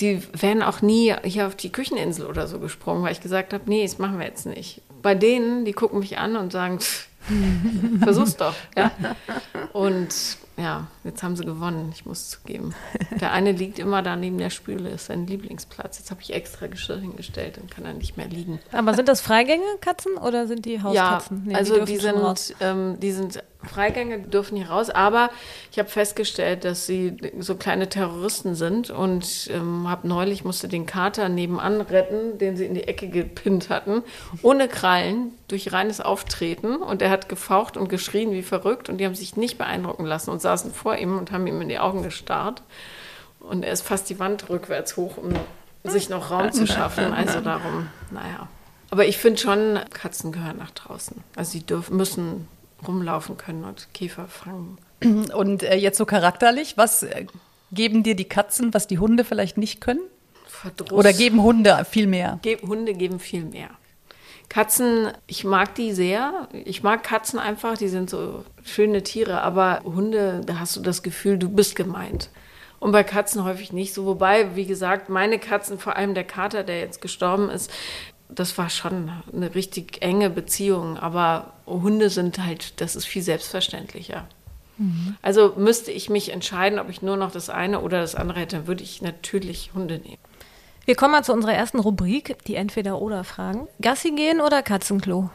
die 0.00 0.22
wären 0.32 0.62
auch 0.62 0.82
nie 0.82 1.14
hier 1.24 1.46
auf 1.46 1.54
die 1.54 1.70
Kücheninsel 1.70 2.26
oder 2.26 2.46
so 2.46 2.58
gesprungen, 2.58 3.02
weil 3.02 3.12
ich 3.12 3.20
gesagt 3.20 3.52
habe, 3.52 3.64
nee, 3.66 3.82
das 3.82 3.98
machen 3.98 4.18
wir 4.18 4.26
jetzt 4.26 4.46
nicht. 4.46 4.82
Bei 5.02 5.14
denen, 5.14 5.64
die 5.64 5.72
gucken 5.72 6.00
mich 6.00 6.18
an 6.18 6.36
und 6.36 6.52
sagen, 6.52 6.78
versuch's 8.02 8.36
doch. 8.36 8.54
Ja? 8.76 8.90
Und 9.72 10.08
ja, 10.56 10.86
jetzt 11.04 11.22
haben 11.22 11.36
sie 11.36 11.44
gewonnen, 11.44 11.92
ich 11.94 12.06
muss 12.06 12.30
zugeben. 12.30 12.74
Der 13.20 13.32
eine 13.32 13.52
liegt 13.52 13.78
immer 13.78 14.02
da 14.02 14.16
neben 14.16 14.38
der 14.38 14.50
Spüle, 14.50 14.88
ist 14.88 15.06
sein 15.06 15.26
Lieblingsplatz. 15.26 15.98
Jetzt 15.98 16.10
habe 16.10 16.22
ich 16.22 16.32
extra 16.32 16.66
Geschirr 16.66 16.98
hingestellt 16.98 17.58
und 17.58 17.70
kann 17.70 17.84
er 17.84 17.92
nicht 17.92 18.16
mehr 18.16 18.28
liegen. 18.28 18.58
Aber 18.72 18.94
sind 18.94 19.08
das 19.08 19.20
Freigänge 19.20 19.64
Katzen 19.80 20.16
oder 20.16 20.46
sind 20.46 20.64
die 20.64 20.82
Hauskatzen? 20.82 21.42
Ja, 21.44 21.50
nee, 21.50 21.54
also 21.54 21.84
die, 21.84 21.92
die 21.92 21.98
sind, 21.98 22.54
ähm, 22.60 22.98
die 23.00 23.12
sind 23.12 23.42
Freigänge, 23.66 24.20
dürfen 24.20 24.56
hier 24.56 24.68
raus. 24.68 24.90
Aber 24.90 25.30
ich 25.70 25.78
habe 25.78 25.88
festgestellt, 25.88 26.64
dass 26.64 26.86
sie 26.86 27.16
so 27.38 27.56
kleine 27.56 27.88
Terroristen 27.88 28.54
sind 28.54 28.90
und 28.90 29.50
ähm, 29.52 29.88
habe 29.88 30.08
neulich 30.08 30.44
musste 30.44 30.68
den 30.68 30.86
Kater 30.86 31.28
nebenan 31.28 31.80
retten, 31.80 32.38
den 32.38 32.56
sie 32.56 32.64
in 32.64 32.74
die 32.74 32.84
Ecke 32.84 33.08
gepinnt 33.08 33.68
hatten, 33.68 34.02
ohne 34.42 34.68
Krallen, 34.68 35.32
durch 35.48 35.72
reines 35.72 36.00
Auftreten. 36.00 36.76
Und 36.76 37.02
er 37.02 37.10
hat 37.10 37.28
gefaucht 37.28 37.76
und 37.76 37.88
geschrien 37.88 38.32
wie 38.32 38.42
verrückt 38.42 38.88
und 38.88 38.98
die 38.98 39.06
haben 39.06 39.14
sich 39.14 39.36
nicht 39.36 39.58
beeindrucken 39.58 40.04
lassen 40.04 40.30
und 40.30 40.40
saßen 40.46 40.72
vor 40.72 40.96
ihm 40.96 41.18
und 41.18 41.32
haben 41.32 41.46
ihm 41.48 41.60
in 41.60 41.68
die 41.68 41.80
Augen 41.80 42.04
gestarrt. 42.04 42.62
Und 43.40 43.64
er 43.64 43.72
ist 43.72 43.82
fast 43.82 44.08
die 44.08 44.20
Wand 44.20 44.48
rückwärts 44.48 44.96
hoch, 44.96 45.16
um 45.16 45.34
sich 45.82 46.08
noch 46.08 46.30
Raum 46.30 46.52
zu 46.52 46.66
schaffen. 46.66 47.12
Also 47.12 47.40
darum, 47.40 47.88
naja. 48.12 48.48
Aber 48.90 49.06
ich 49.06 49.18
finde 49.18 49.40
schon, 49.40 49.80
Katzen 49.90 50.30
gehören 50.30 50.58
nach 50.58 50.70
draußen. 50.70 51.16
Also 51.34 51.50
sie 51.52 51.66
dürfen, 51.66 51.96
müssen 51.96 52.48
rumlaufen 52.86 53.36
können 53.36 53.64
und 53.64 53.88
Käfer 53.92 54.26
fangen. 54.28 54.78
Und 55.34 55.62
äh, 55.62 55.76
jetzt 55.76 55.98
so 55.98 56.06
charakterlich, 56.06 56.78
was 56.78 57.02
äh, 57.02 57.26
geben 57.70 58.02
dir 58.02 58.14
die 58.14 58.24
Katzen, 58.24 58.72
was 58.72 58.86
die 58.86 58.98
Hunde 58.98 59.24
vielleicht 59.24 59.58
nicht 59.58 59.80
können? 59.80 60.00
Verdruss. 60.46 60.92
Oder 60.92 61.12
geben 61.12 61.42
Hunde 61.42 61.84
viel 61.84 62.06
mehr? 62.06 62.38
Hunde 62.62 62.94
geben 62.94 63.18
viel 63.18 63.44
mehr. 63.44 63.68
Katzen, 64.48 65.10
ich 65.26 65.44
mag 65.44 65.74
die 65.74 65.92
sehr. 65.92 66.48
Ich 66.52 66.82
mag 66.82 67.02
Katzen 67.02 67.38
einfach, 67.38 67.76
die 67.76 67.88
sind 67.88 68.08
so 68.08 68.44
schöne 68.64 69.02
Tiere, 69.02 69.42
aber 69.42 69.82
Hunde, 69.84 70.40
da 70.46 70.58
hast 70.58 70.76
du 70.76 70.80
das 70.80 71.02
Gefühl, 71.02 71.38
du 71.38 71.48
bist 71.48 71.76
gemeint. 71.76 72.30
Und 72.78 72.92
bei 72.92 73.02
Katzen 73.04 73.44
häufig 73.44 73.72
nicht 73.72 73.94
so. 73.94 74.06
Wobei, 74.06 74.54
wie 74.54 74.66
gesagt, 74.66 75.08
meine 75.08 75.38
Katzen, 75.38 75.78
vor 75.78 75.96
allem 75.96 76.14
der 76.14 76.24
Kater, 76.24 76.62
der 76.62 76.78
jetzt 76.80 77.00
gestorben 77.00 77.50
ist, 77.50 77.70
das 78.28 78.58
war 78.58 78.70
schon 78.70 79.10
eine 79.32 79.54
richtig 79.54 80.02
enge 80.02 80.30
Beziehung. 80.30 80.96
Aber 80.96 81.52
Hunde 81.66 82.10
sind 82.10 82.38
halt, 82.38 82.80
das 82.80 82.96
ist 82.96 83.06
viel 83.06 83.22
selbstverständlicher. 83.22 84.26
Mhm. 84.78 85.16
Also 85.22 85.54
müsste 85.56 85.90
ich 85.90 86.10
mich 86.10 86.32
entscheiden, 86.32 86.78
ob 86.78 86.90
ich 86.90 87.02
nur 87.02 87.16
noch 87.16 87.30
das 87.30 87.50
eine 87.50 87.80
oder 87.80 88.00
das 88.00 88.14
andere 88.14 88.40
hätte, 88.40 88.56
dann 88.56 88.66
würde 88.66 88.82
ich 88.82 89.02
natürlich 89.02 89.70
Hunde 89.74 89.98
nehmen. 89.98 90.18
Wir 90.86 90.94
kommen 90.94 91.10
mal 91.10 91.24
zu 91.24 91.32
unserer 91.32 91.52
ersten 91.52 91.80
Rubrik, 91.80 92.36
die 92.46 92.54
Entweder-Oder-Fragen. 92.54 93.66
Gassi 93.82 94.12
gehen 94.12 94.40
oder 94.40 94.62
Katzenklo? 94.62 95.30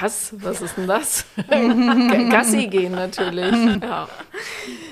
Was? 0.00 0.34
Was 0.38 0.62
ist 0.62 0.78
denn 0.78 0.86
das? 0.86 1.26
Gassi 2.30 2.66
gehen 2.66 2.92
natürlich. 2.92 3.52
Ja. 3.82 4.08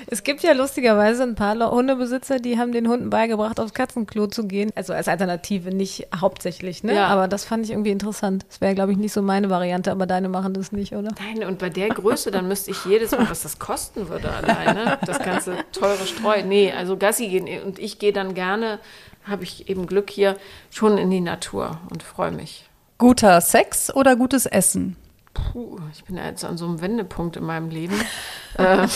Es 0.05 0.21
gibt 0.21 0.43
ja 0.43 0.53
lustigerweise 0.53 1.23
ein 1.23 1.33
paar 1.33 1.71
Hundebesitzer, 1.71 2.37
die 2.37 2.59
haben 2.59 2.73
den 2.73 2.87
Hunden 2.87 3.09
beigebracht, 3.09 3.59
aufs 3.59 3.73
Katzenklo 3.73 4.27
zu 4.27 4.45
gehen. 4.45 4.71
Also 4.75 4.93
als 4.93 5.07
Alternative, 5.07 5.73
nicht 5.73 6.07
hauptsächlich, 6.15 6.83
ne? 6.83 6.93
Ja. 6.93 7.07
Aber 7.07 7.27
das 7.27 7.43
fand 7.43 7.65
ich 7.65 7.71
irgendwie 7.71 7.89
interessant. 7.89 8.45
Das 8.47 8.61
wäre, 8.61 8.75
glaube 8.75 8.91
ich, 8.91 8.99
nicht 8.99 9.13
so 9.13 9.23
meine 9.23 9.49
Variante, 9.49 9.89
aber 9.91 10.05
deine 10.05 10.29
machen 10.29 10.53
das 10.53 10.73
nicht, 10.73 10.93
oder? 10.93 11.09
Nein, 11.19 11.43
und 11.47 11.57
bei 11.57 11.69
der 11.69 11.89
Größe, 11.89 12.29
dann 12.29 12.47
müsste 12.47 12.69
ich 12.69 12.85
jedes 12.85 13.11
Mal, 13.11 13.27
was 13.27 13.41
das 13.41 13.57
kosten 13.57 14.09
würde 14.09 14.31
alleine, 14.31 14.99
das 15.07 15.17
ganze 15.17 15.55
teure 15.71 16.05
Streu. 16.05 16.43
Nee, 16.43 16.71
also 16.71 16.97
Gassi 16.97 17.27
gehen. 17.29 17.63
Und 17.63 17.79
ich 17.79 17.97
gehe 17.97 18.13
dann 18.13 18.35
gerne, 18.35 18.79
habe 19.27 19.43
ich 19.43 19.69
eben 19.69 19.87
Glück 19.87 20.09
hier, 20.09 20.37
schon 20.71 20.97
in 20.97 21.09
die 21.09 21.21
Natur 21.21 21.79
und 21.89 22.03
freue 22.03 22.31
mich. 22.31 22.69
Guter 22.97 23.41
Sex 23.41 23.93
oder 23.93 24.15
gutes 24.15 24.45
Essen? 24.45 24.95
Puh, 25.33 25.79
ich 25.91 26.03
bin 26.05 26.15
ja 26.15 26.25
jetzt 26.25 26.45
an 26.45 26.57
so 26.57 26.65
einem 26.65 26.81
Wendepunkt 26.81 27.35
in 27.35 27.43
meinem 27.43 27.69
Leben. 27.69 27.99
äh, 28.57 28.87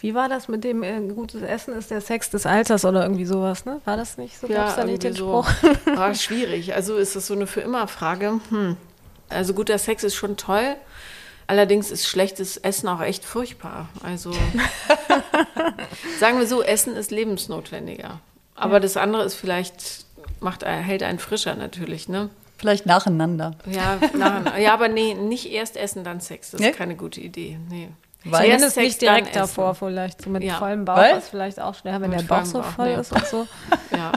wie 0.00 0.14
war 0.14 0.28
das 0.28 0.48
mit 0.48 0.64
dem 0.64 0.82
äh, 0.82 1.00
gutes 1.14 1.42
Essen 1.42 1.74
ist 1.74 1.92
der 1.92 2.00
Sex 2.00 2.30
des 2.30 2.44
Alters 2.44 2.84
oder 2.84 3.02
irgendwie 3.04 3.24
sowas, 3.24 3.64
ne? 3.64 3.80
War 3.84 3.96
das 3.96 4.18
nicht 4.18 4.36
so? 4.36 4.48
Ja, 4.48 4.64
Gab's 4.64 4.76
da 4.76 4.84
nicht 4.84 5.04
den 5.04 5.14
Spruch? 5.14 5.48
So. 5.62 5.68
War 5.96 6.12
schwierig. 6.14 6.74
Also 6.74 6.96
ist 6.96 7.14
das 7.14 7.28
so 7.28 7.34
eine 7.34 7.46
für 7.46 7.60
immer 7.60 7.86
Frage. 7.86 8.40
Hm. 8.48 8.76
Also 9.28 9.54
guter 9.54 9.78
Sex 9.78 10.02
ist 10.02 10.16
schon 10.16 10.36
toll. 10.36 10.74
Allerdings 11.46 11.90
ist 11.90 12.06
schlechtes 12.06 12.56
Essen 12.56 12.88
auch 12.88 13.00
echt 13.00 13.24
furchtbar. 13.24 13.88
Also 14.02 14.32
sagen 16.18 16.38
wir 16.38 16.46
so, 16.46 16.62
Essen 16.62 16.96
ist 16.96 17.10
lebensnotwendiger. 17.10 18.20
Aber 18.54 18.74
ja. 18.74 18.80
das 18.80 18.96
andere 18.96 19.24
ist 19.24 19.34
vielleicht 19.34 20.06
macht 20.40 20.64
hält 20.64 21.02
einen 21.02 21.18
frischer 21.18 21.54
natürlich, 21.54 22.08
ne? 22.08 22.28
Vielleicht 22.58 22.86
nacheinander. 22.86 23.56
Ja, 23.66 23.96
nacheinander. 23.96 24.58
ja, 24.58 24.72
aber 24.74 24.88
nee, 24.88 25.14
nicht 25.14 25.50
erst 25.50 25.76
essen, 25.76 26.04
dann 26.04 26.20
Sex. 26.20 26.52
Das 26.52 26.60
ist 26.60 26.76
keine 26.76 26.96
gute 26.96 27.20
Idee. 27.20 27.58
Nee. 27.68 27.88
Weil 28.24 28.46
Zuerst 28.46 28.64
es 28.64 28.76
nicht 28.76 29.02
direkt 29.02 29.34
davor 29.34 29.74
vielleicht, 29.74 30.22
so 30.22 30.30
mit 30.30 30.44
ja. 30.44 30.54
vollem 30.54 30.84
Bauch 30.84 30.96
Weil? 30.96 31.18
ist 31.18 31.28
vielleicht 31.28 31.60
auch 31.60 31.74
schwer, 31.74 32.00
wenn 32.00 32.10
mit 32.10 32.20
der 32.20 32.26
Bauch 32.26 32.44
so 32.44 32.60
Bauch, 32.60 32.68
voll 32.68 32.94
nee. 32.94 33.00
ist 33.00 33.12
und 33.12 33.26
so. 33.26 33.48
ja. 33.96 34.12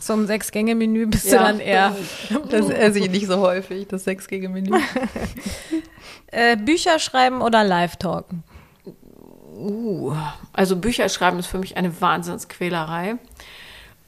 So 0.00 0.12
ein 0.14 0.26
Sechs-Gänge-Menü 0.26 1.06
bist 1.06 1.26
ja. 1.26 1.38
du 1.38 1.44
dann 1.44 1.60
eher. 1.60 1.96
Das 2.50 2.68
esse 2.68 2.98
ich 3.00 3.10
nicht 3.10 3.26
so 3.26 3.38
häufig, 3.38 3.88
das 3.88 4.04
Sechs-Gänge-Menü. 4.04 4.76
äh, 6.28 6.56
Bücher 6.56 6.98
schreiben 6.98 7.42
oder 7.42 7.64
Live-Talken? 7.64 8.44
Uh, 9.56 10.14
also 10.52 10.76
Bücher 10.76 11.08
schreiben 11.08 11.38
ist 11.38 11.46
für 11.46 11.58
mich 11.58 11.76
eine 11.76 12.00
Wahnsinnsquälerei. 12.00 13.16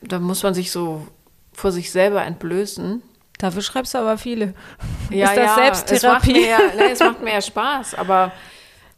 Da 0.00 0.18
muss 0.18 0.42
man 0.42 0.54
sich 0.54 0.70
so 0.70 1.06
vor 1.52 1.72
sich 1.72 1.90
selber 1.90 2.24
entblößen. 2.24 3.02
Dafür 3.38 3.62
schreibst 3.62 3.94
du 3.94 3.98
aber 3.98 4.18
viele. 4.18 4.54
Ja, 5.10 5.26
ist 5.26 5.36
das 5.36 5.44
ja, 5.44 5.54
Selbsttherapie? 5.54 6.42
Es 6.42 6.58
macht, 6.58 6.76
mir, 6.76 6.84
nee, 6.84 6.92
es 6.92 7.00
macht 7.00 7.22
mir 7.22 7.32
ja 7.32 7.42
Spaß, 7.42 7.94
aber 7.96 8.32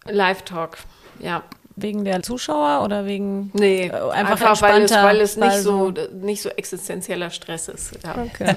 Live-Talk, 0.07 0.79
ja. 1.21 1.43
Wegen 1.77 2.05
der 2.05 2.23
Zuschauer 2.23 2.85
oder 2.85 3.05
wegen 3.05 3.51
nee, 3.53 3.87
äh, 3.87 3.91
einfach, 3.91 4.51
einfach 4.51 4.63
weil 4.63 4.83
es, 4.83 4.93
weil 4.93 5.21
es 5.21 5.37
nicht, 5.37 5.57
so, 5.59 5.93
nicht 6.13 6.41
so 6.41 6.49
existenzieller 6.51 7.31
Stress 7.31 7.67
ist. 7.67 7.99
Ja. 8.05 8.23
Okay. 8.23 8.55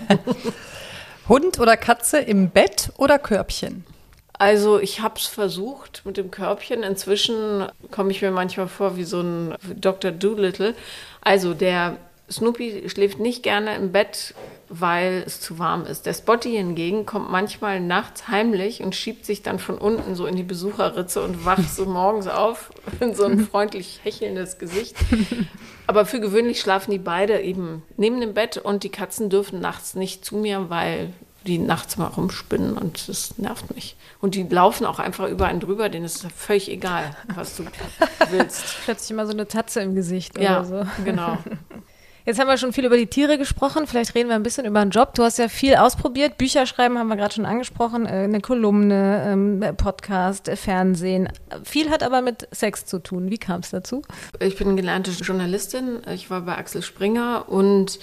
Hund 1.27 1.59
oder 1.59 1.77
Katze 1.77 2.19
im 2.19 2.51
Bett 2.51 2.91
oder 2.97 3.17
Körbchen? 3.17 3.85
Also 4.33 4.79
ich 4.79 5.01
habe 5.01 5.15
es 5.17 5.25
versucht 5.25 6.03
mit 6.05 6.17
dem 6.17 6.29
Körbchen. 6.29 6.83
Inzwischen 6.83 7.67
komme 7.89 8.11
ich 8.11 8.21
mir 8.21 8.31
manchmal 8.31 8.67
vor 8.67 8.97
wie 8.97 9.03
so 9.03 9.21
ein 9.21 9.55
Dr. 9.75 10.11
Doolittle. 10.11 10.75
Also 11.21 11.53
der 11.55 11.97
Snoopy 12.29 12.87
schläft 12.89 13.19
nicht 13.19 13.41
gerne 13.41 13.75
im 13.75 13.91
Bett, 13.91 14.35
weil 14.69 15.23
es 15.25 15.39
zu 15.39 15.59
warm 15.59 15.85
ist. 15.85 16.05
Der 16.05 16.13
Spotty 16.13 16.51
hingegen 16.51 17.05
kommt 17.05 17.31
manchmal 17.31 17.79
nachts 17.79 18.27
heimlich 18.27 18.83
und 18.83 18.95
schiebt 18.95 19.25
sich 19.25 19.41
dann 19.41 19.59
von 19.59 19.77
unten 19.77 20.15
so 20.15 20.25
in 20.25 20.35
die 20.35 20.43
Besucherritze 20.43 21.23
und 21.23 21.45
wacht 21.45 21.69
so 21.73 21.85
morgens 21.87 22.27
auf 22.27 22.71
in 22.99 23.15
so 23.15 23.25
ein 23.25 23.39
freundlich 23.39 24.01
hechelndes 24.03 24.57
Gesicht. 24.57 24.95
Aber 25.87 26.05
für 26.05 26.19
gewöhnlich 26.19 26.59
schlafen 26.59 26.91
die 26.91 26.99
beide 26.99 27.41
eben 27.41 27.83
neben 27.95 28.19
dem 28.19 28.33
Bett 28.33 28.57
und 28.57 28.83
die 28.83 28.89
Katzen 28.89 29.29
dürfen 29.29 29.61
nachts 29.61 29.95
nicht 29.95 30.25
zu 30.25 30.35
mir, 30.35 30.69
weil 30.69 31.13
die 31.45 31.57
nachts 31.57 31.97
mal 31.97 32.07
rumspinnen 32.07 32.77
und 32.77 33.07
das 33.07 33.37
nervt 33.37 33.73
mich. 33.73 33.95
Und 34.19 34.35
die 34.35 34.43
laufen 34.43 34.85
auch 34.85 34.99
einfach 34.99 35.29
über 35.29 35.45
einen 35.45 35.61
drüber, 35.61 35.87
denen 35.87 36.05
ist 36.05 36.27
völlig 36.35 36.69
egal, 36.69 37.15
was 37.33 37.55
du 37.55 37.63
willst. 38.31 38.75
Plötzlich 38.83 39.11
immer 39.11 39.25
so 39.25 39.31
eine 39.31 39.47
Tatze 39.47 39.81
im 39.81 39.95
Gesicht 39.95 40.37
ja, 40.37 40.59
oder 40.59 40.65
so. 40.65 41.03
genau. 41.05 41.37
Jetzt 42.27 42.39
haben 42.39 42.49
wir 42.49 42.57
schon 42.57 42.73
viel 42.73 42.83
über 42.83 42.97
die 42.97 43.07
Tiere 43.07 43.37
gesprochen. 43.37 43.87
Vielleicht 43.87 44.13
reden 44.13 44.27
wir 44.27 44.35
ein 44.35 44.43
bisschen 44.43 44.65
über 44.65 44.83
den 44.83 44.89
Job. 44.89 45.13
Du 45.13 45.23
hast 45.23 45.37
ja 45.37 45.47
viel 45.47 45.75
ausprobiert. 45.75 46.37
Bücher 46.37 46.65
schreiben 46.65 46.97
haben 46.97 47.07
wir 47.07 47.15
gerade 47.15 47.33
schon 47.33 47.45
angesprochen. 47.45 48.05
Äh, 48.05 48.09
eine 48.09 48.41
Kolumne, 48.41 49.23
ähm, 49.25 49.63
Podcast, 49.77 50.49
äh, 50.49 50.57
Fernsehen. 50.57 51.29
Viel 51.63 51.89
hat 51.89 52.03
aber 52.03 52.21
mit 52.21 52.45
Sex 52.51 52.85
zu 52.85 52.99
tun. 52.99 53.31
Wie 53.31 53.37
kam 53.37 53.61
es 53.61 53.69
dazu? 53.69 54.01
Ich 54.41 54.57
bin 54.57 54.75
gelernte 54.75 55.11
Journalistin. 55.11 56.01
Ich 56.13 56.29
war 56.29 56.41
bei 56.41 56.57
Axel 56.57 56.81
Springer 56.81 57.45
und 57.47 57.97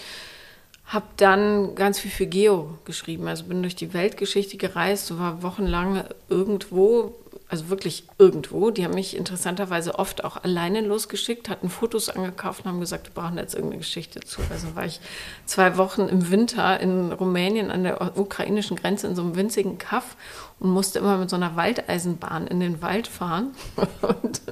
habe 0.86 1.04
dann 1.18 1.74
ganz 1.74 1.98
viel 1.98 2.10
für 2.10 2.26
Geo 2.26 2.78
geschrieben. 2.86 3.28
Also 3.28 3.44
bin 3.44 3.60
durch 3.60 3.76
die 3.76 3.92
Weltgeschichte 3.92 4.56
gereist, 4.56 5.18
war 5.18 5.42
wochenlang 5.42 6.02
irgendwo 6.30 7.14
also 7.54 7.70
wirklich 7.70 8.02
irgendwo. 8.18 8.70
Die 8.70 8.84
haben 8.84 8.94
mich 8.94 9.16
interessanterweise 9.16 9.96
oft 9.96 10.24
auch 10.24 10.42
alleine 10.42 10.80
losgeschickt, 10.80 11.48
hatten 11.48 11.70
Fotos 11.70 12.08
angekauft 12.08 12.64
und 12.64 12.72
haben 12.72 12.80
gesagt, 12.80 13.06
wir 13.06 13.14
brauchen 13.14 13.38
jetzt 13.38 13.54
irgendeine 13.54 13.78
Geschichte 13.78 14.18
zu. 14.20 14.40
Also 14.50 14.74
war 14.74 14.84
ich 14.84 15.00
zwei 15.46 15.76
Wochen 15.76 16.08
im 16.08 16.32
Winter 16.32 16.80
in 16.80 17.12
Rumänien 17.12 17.70
an 17.70 17.84
der 17.84 18.18
ukrainischen 18.18 18.76
Grenze 18.76 19.06
in 19.06 19.14
so 19.14 19.22
einem 19.22 19.36
winzigen 19.36 19.78
Kaff 19.78 20.16
und 20.58 20.70
musste 20.70 20.98
immer 20.98 21.16
mit 21.16 21.30
so 21.30 21.36
einer 21.36 21.54
Waldeisenbahn 21.54 22.48
in 22.48 22.58
den 22.58 22.82
Wald 22.82 23.06
fahren 23.06 23.52
und 24.02 24.42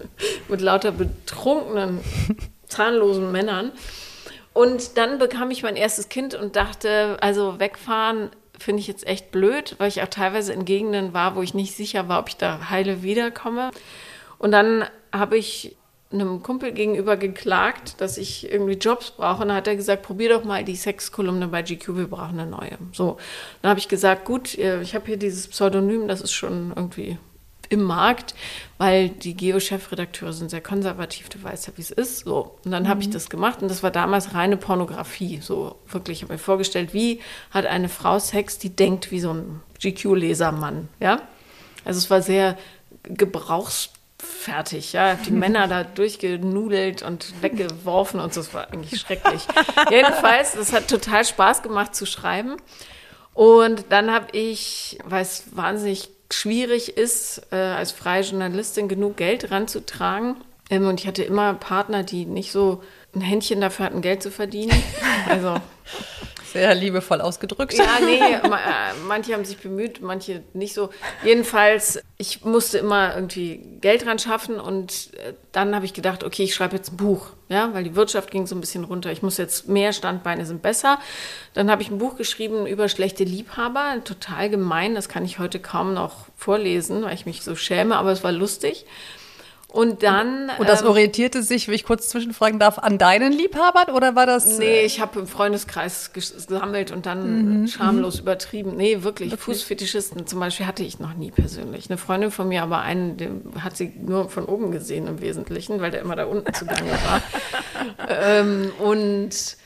mit 0.49 0.61
lauter 0.61 0.93
betrunkenen, 0.93 1.99
zahnlosen 2.69 3.33
Männern. 3.33 3.73
Und 4.55 4.97
dann 4.97 5.19
bekam 5.19 5.51
ich 5.51 5.65
mein 5.65 5.75
erstes 5.75 6.09
Kind 6.09 6.37
und 6.37 6.55
dachte, 6.55 7.17
also 7.21 7.59
wegfahren 7.59 8.31
finde 8.63 8.81
ich 8.81 8.87
jetzt 8.87 9.07
echt 9.07 9.31
blöd, 9.31 9.77
weil 9.79 9.89
ich 9.89 10.03
auch 10.03 10.09
teilweise 10.09 10.53
in 10.53 10.65
Gegenden 10.65 11.13
war, 11.13 11.37
wo 11.37 11.43
ich 11.43 11.55
nicht 11.55 11.77
sicher 11.77 12.09
war, 12.09 12.21
ob 12.21 12.29
ich 12.29 12.37
da 12.37 12.71
heile 12.71 13.03
wiederkomme. 13.03 13.71
Und 14.39 14.53
dann 14.53 14.85
habe 15.13 15.37
ich 15.37 15.77
einem 16.13 16.43
Kumpel 16.43 16.73
gegenüber 16.73 17.17
geklagt, 17.17 18.01
dass 18.01 18.19
ich 18.19 18.51
irgendwie 18.51 18.75
Jobs 18.75 19.13
brauche. 19.13 19.43
Und 19.43 19.49
dann 19.49 19.57
hat 19.57 19.67
er 19.67 19.77
gesagt, 19.77 20.03
probier 20.03 20.31
doch 20.31 20.45
mal 20.45 20.65
die 20.65 20.77
Sexkolumne 20.77 21.49
bei 21.49 21.63
GQ, 21.63 21.97
wir 21.97 22.07
brauchen 22.09 22.39
eine 22.39 22.51
neue. 22.51 22.79
So, 22.93 23.17
dann 23.63 23.71
habe 23.71 23.81
ich 23.81 23.89
gesagt, 23.89 24.25
gut, 24.25 24.57
äh, 24.59 24.83
ich 24.83 24.95
habe 24.95 25.07
hier 25.07 25.17
dieses 25.17 25.49
Pseudonym, 25.49 26.09
das 26.09 26.21
ist 26.21 26.33
schon 26.33 26.73
irgendwie 26.75 27.19
im 27.73 27.83
Markt, 27.83 28.35
weil 28.79 29.09
die 29.09 29.35
Geo-Chefredakteure 29.35 30.33
sind 30.33 30.51
sehr 30.51 30.61
konservativ, 30.61 31.29
du 31.29 31.43
weißt 31.43 31.69
ja, 31.69 31.73
wie 31.77 31.83
es 31.83 31.91
ist. 31.91 32.21
So. 32.21 32.59
Und 32.65 32.71
dann 32.71 32.85
mhm. 32.85 32.89
habe 32.89 33.01
ich 33.01 33.11
das 33.11 33.31
gemacht 33.31 33.63
und 33.63 33.69
das 33.69 33.83
war 33.83 33.91
damals 33.91 34.35
reine 34.35 34.57
Pornografie. 34.57 35.41
So 35.41 35.77
wirklich, 35.89 36.19
ich 36.19 36.23
habe 36.25 36.35
mir 36.35 36.39
vorgestellt, 36.39 36.93
wie 36.93 37.21
hat 37.51 37.67
eine 37.67 37.89
Frau 37.89 38.19
Sex, 38.19 38.59
die 38.59 38.71
denkt 38.71 39.11
wie 39.11 39.21
so 39.21 39.33
ein 39.33 39.61
GQ-Lesermann. 39.81 40.89
Ja? 41.01 41.23
Also 41.85 41.99
es 41.99 42.11
war 42.11 42.23
sehr 42.23 42.59
gebrauchsfertig, 43.05 44.93
ja, 44.93 45.15
die 45.15 45.31
Männer 45.33 45.67
da 45.67 45.83
durchgenudelt 45.83 47.03
und 47.03 47.43
weggeworfen 47.43 48.21
und 48.21 48.35
so, 48.35 48.41
das 48.41 48.53
war 48.53 48.71
eigentlich 48.71 49.01
schrecklich. 49.01 49.47
Jedenfalls, 49.91 50.53
das 50.53 50.73
hat 50.73 50.89
total 50.89 51.25
Spaß 51.25 51.63
gemacht 51.63 51.95
zu 51.95 52.05
schreiben. 52.07 52.57
Und 53.35 53.87
dann 53.89 54.11
habe 54.11 54.27
ich, 54.37 54.99
weil 55.05 55.23
es 55.23 55.45
wahnsinnig 55.57 56.11
schwierig 56.35 56.97
ist, 56.97 57.43
äh, 57.51 57.57
als 57.57 57.93
freie 57.93 58.23
Journalistin 58.23 58.89
genug 58.89 59.17
Geld 59.17 59.51
ranzutragen. 59.51 60.37
Ähm, 60.71 60.87
und 60.87 61.01
ich 61.01 61.07
hatte 61.07 61.23
immer 61.23 61.55
Partner, 61.55 62.03
die 62.03 62.25
nicht 62.25 62.53
so 62.53 62.83
ein 63.15 63.21
Händchen 63.21 63.61
dafür 63.61 63.87
hatten, 63.87 64.01
Geld 64.03 64.23
zu 64.23 64.31
verdienen. 64.31 64.73
Also 65.29 65.55
sehr 66.53 66.75
liebevoll 66.75 67.21
ausgedrückt. 67.21 67.75
Ja, 67.75 67.99
nee, 68.05 68.19
äh, 68.19 68.41
manche 69.07 69.33
haben 69.33 69.45
sich 69.45 69.59
bemüht, 69.59 70.01
manche 70.03 70.43
nicht 70.53 70.75
so. 70.75 70.91
Jedenfalls, 71.25 72.01
ich 72.19 72.45
musste 72.45 72.79
immer 72.79 73.15
irgendwie 73.15 73.61
Geld 73.81 74.07
ran 74.07 74.19
schaffen 74.19 74.61
und 74.61 75.11
äh, 75.15 75.33
dann 75.53 75.75
habe 75.75 75.85
ich 75.85 75.95
gedacht, 75.95 76.25
okay, 76.25 76.45
ich 76.45 76.55
schreibe 76.55 76.77
jetzt 76.77 76.93
ein 76.93 76.97
Buch, 76.97 77.29
ja, 77.49 77.73
weil 77.73 77.85
die 77.85 77.97
Wirtschaft 77.97 78.31
ging 78.31 78.47
so 78.47 78.55
ein 78.55 78.61
bisschen 78.61 78.85
runter. 78.85 79.11
Ich 79.11 79.23
muss 79.23 79.39
jetzt 79.39 79.69
mehr 79.69 79.93
Standbeine 79.93 80.47
sind 80.47 80.63
besser. 80.63 80.99
Dann 81.55 81.71
habe 81.71 81.83
ich 81.83 81.91
ein 81.91 81.99
Buch 81.99 82.17
geschrieben 82.17 82.67
über 82.67 82.89
schlechte 82.89 83.25
Liebhaber, 83.25 83.97
total 84.05 84.51
gemein, 84.51 84.95
das 84.95 85.09
kann 85.09 85.25
ich 85.25 85.39
heute 85.39 85.59
kaum 85.59 85.95
noch 85.95 86.27
vorlesen, 86.37 87.03
weil 87.03 87.15
ich 87.15 87.27
mich 87.27 87.43
so 87.43 87.57
schäme, 87.57 87.97
aber 87.97 88.13
es 88.13 88.23
war 88.23 88.33
lustig. 88.33 88.85
Und 89.73 90.03
dann. 90.03 90.51
Und 90.59 90.69
das 90.69 90.83
ähm, 90.83 90.89
orientierte 90.89 91.43
sich, 91.43 91.67
wenn 91.67 91.75
ich 91.75 91.85
kurz 91.85 92.11
zwischenfragen 92.11 92.59
darf, 92.59 92.79
an 92.79 92.99
deinen 92.99 93.33
Liebhabern 93.33 93.95
oder 93.95 94.15
war 94.15 94.27
das? 94.27 94.59
Nee, 94.59 94.81
äh, 94.81 94.85
ich 94.85 95.01
habe 95.01 95.21
im 95.21 95.27
Freundeskreis 95.27 96.13
gesammelt 96.13 96.91
und 96.91 97.07
dann 97.07 97.63
mhm. 97.63 97.67
schamlos 97.69 98.17
mhm. 98.17 98.23
übertrieben. 98.23 98.77
Nee, 98.77 99.03
wirklich. 99.03 99.33
Okay. 99.33 99.41
Fußfetischisten 99.41 100.27
zum 100.27 100.41
Beispiel 100.41 100.67
hatte 100.67 100.83
ich 100.83 101.01
noch 101.01 101.15
nie 101.15 101.31
persönlich. 101.31 101.89
Eine 101.89 101.97
Freundin 101.97 102.31
von 102.31 102.49
mir, 102.49 102.63
aber 102.63 102.83
einen, 102.83 103.17
den 103.17 103.43
hat 103.61 103.79
sie 103.79 103.95
nur 103.99 104.29
von 104.29 104.45
oben 104.45 104.73
gesehen 104.73 105.07
im 105.07 105.23
Wesentlichen, 105.23 105.81
weil 105.81 105.91
der 105.91 106.03
immer 106.03 106.17
da 106.17 106.27
unten 106.27 106.53
zugange 106.53 106.91
war. 106.91 107.23
ähm, 108.11 108.73
und 108.79 109.57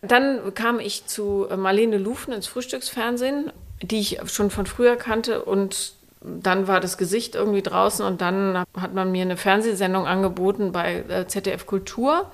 dann 0.00 0.54
kam 0.54 0.78
ich 0.78 1.06
zu 1.06 1.48
Marlene 1.56 1.98
Lufen 1.98 2.32
ins 2.32 2.46
Frühstücksfernsehen, 2.46 3.52
die 3.82 3.98
ich 3.98 4.20
schon 4.26 4.50
von 4.50 4.66
früher 4.66 4.94
kannte 4.94 5.44
und 5.44 5.94
dann 6.22 6.68
war 6.68 6.80
das 6.80 6.98
Gesicht 6.98 7.34
irgendwie 7.34 7.62
draußen 7.62 8.04
und 8.04 8.20
dann 8.20 8.64
hat 8.78 8.94
man 8.94 9.10
mir 9.10 9.22
eine 9.22 9.36
Fernsehsendung 9.36 10.06
angeboten 10.06 10.72
bei 10.72 11.04
äh, 11.08 11.26
ZDF 11.26 11.66
Kultur. 11.66 12.30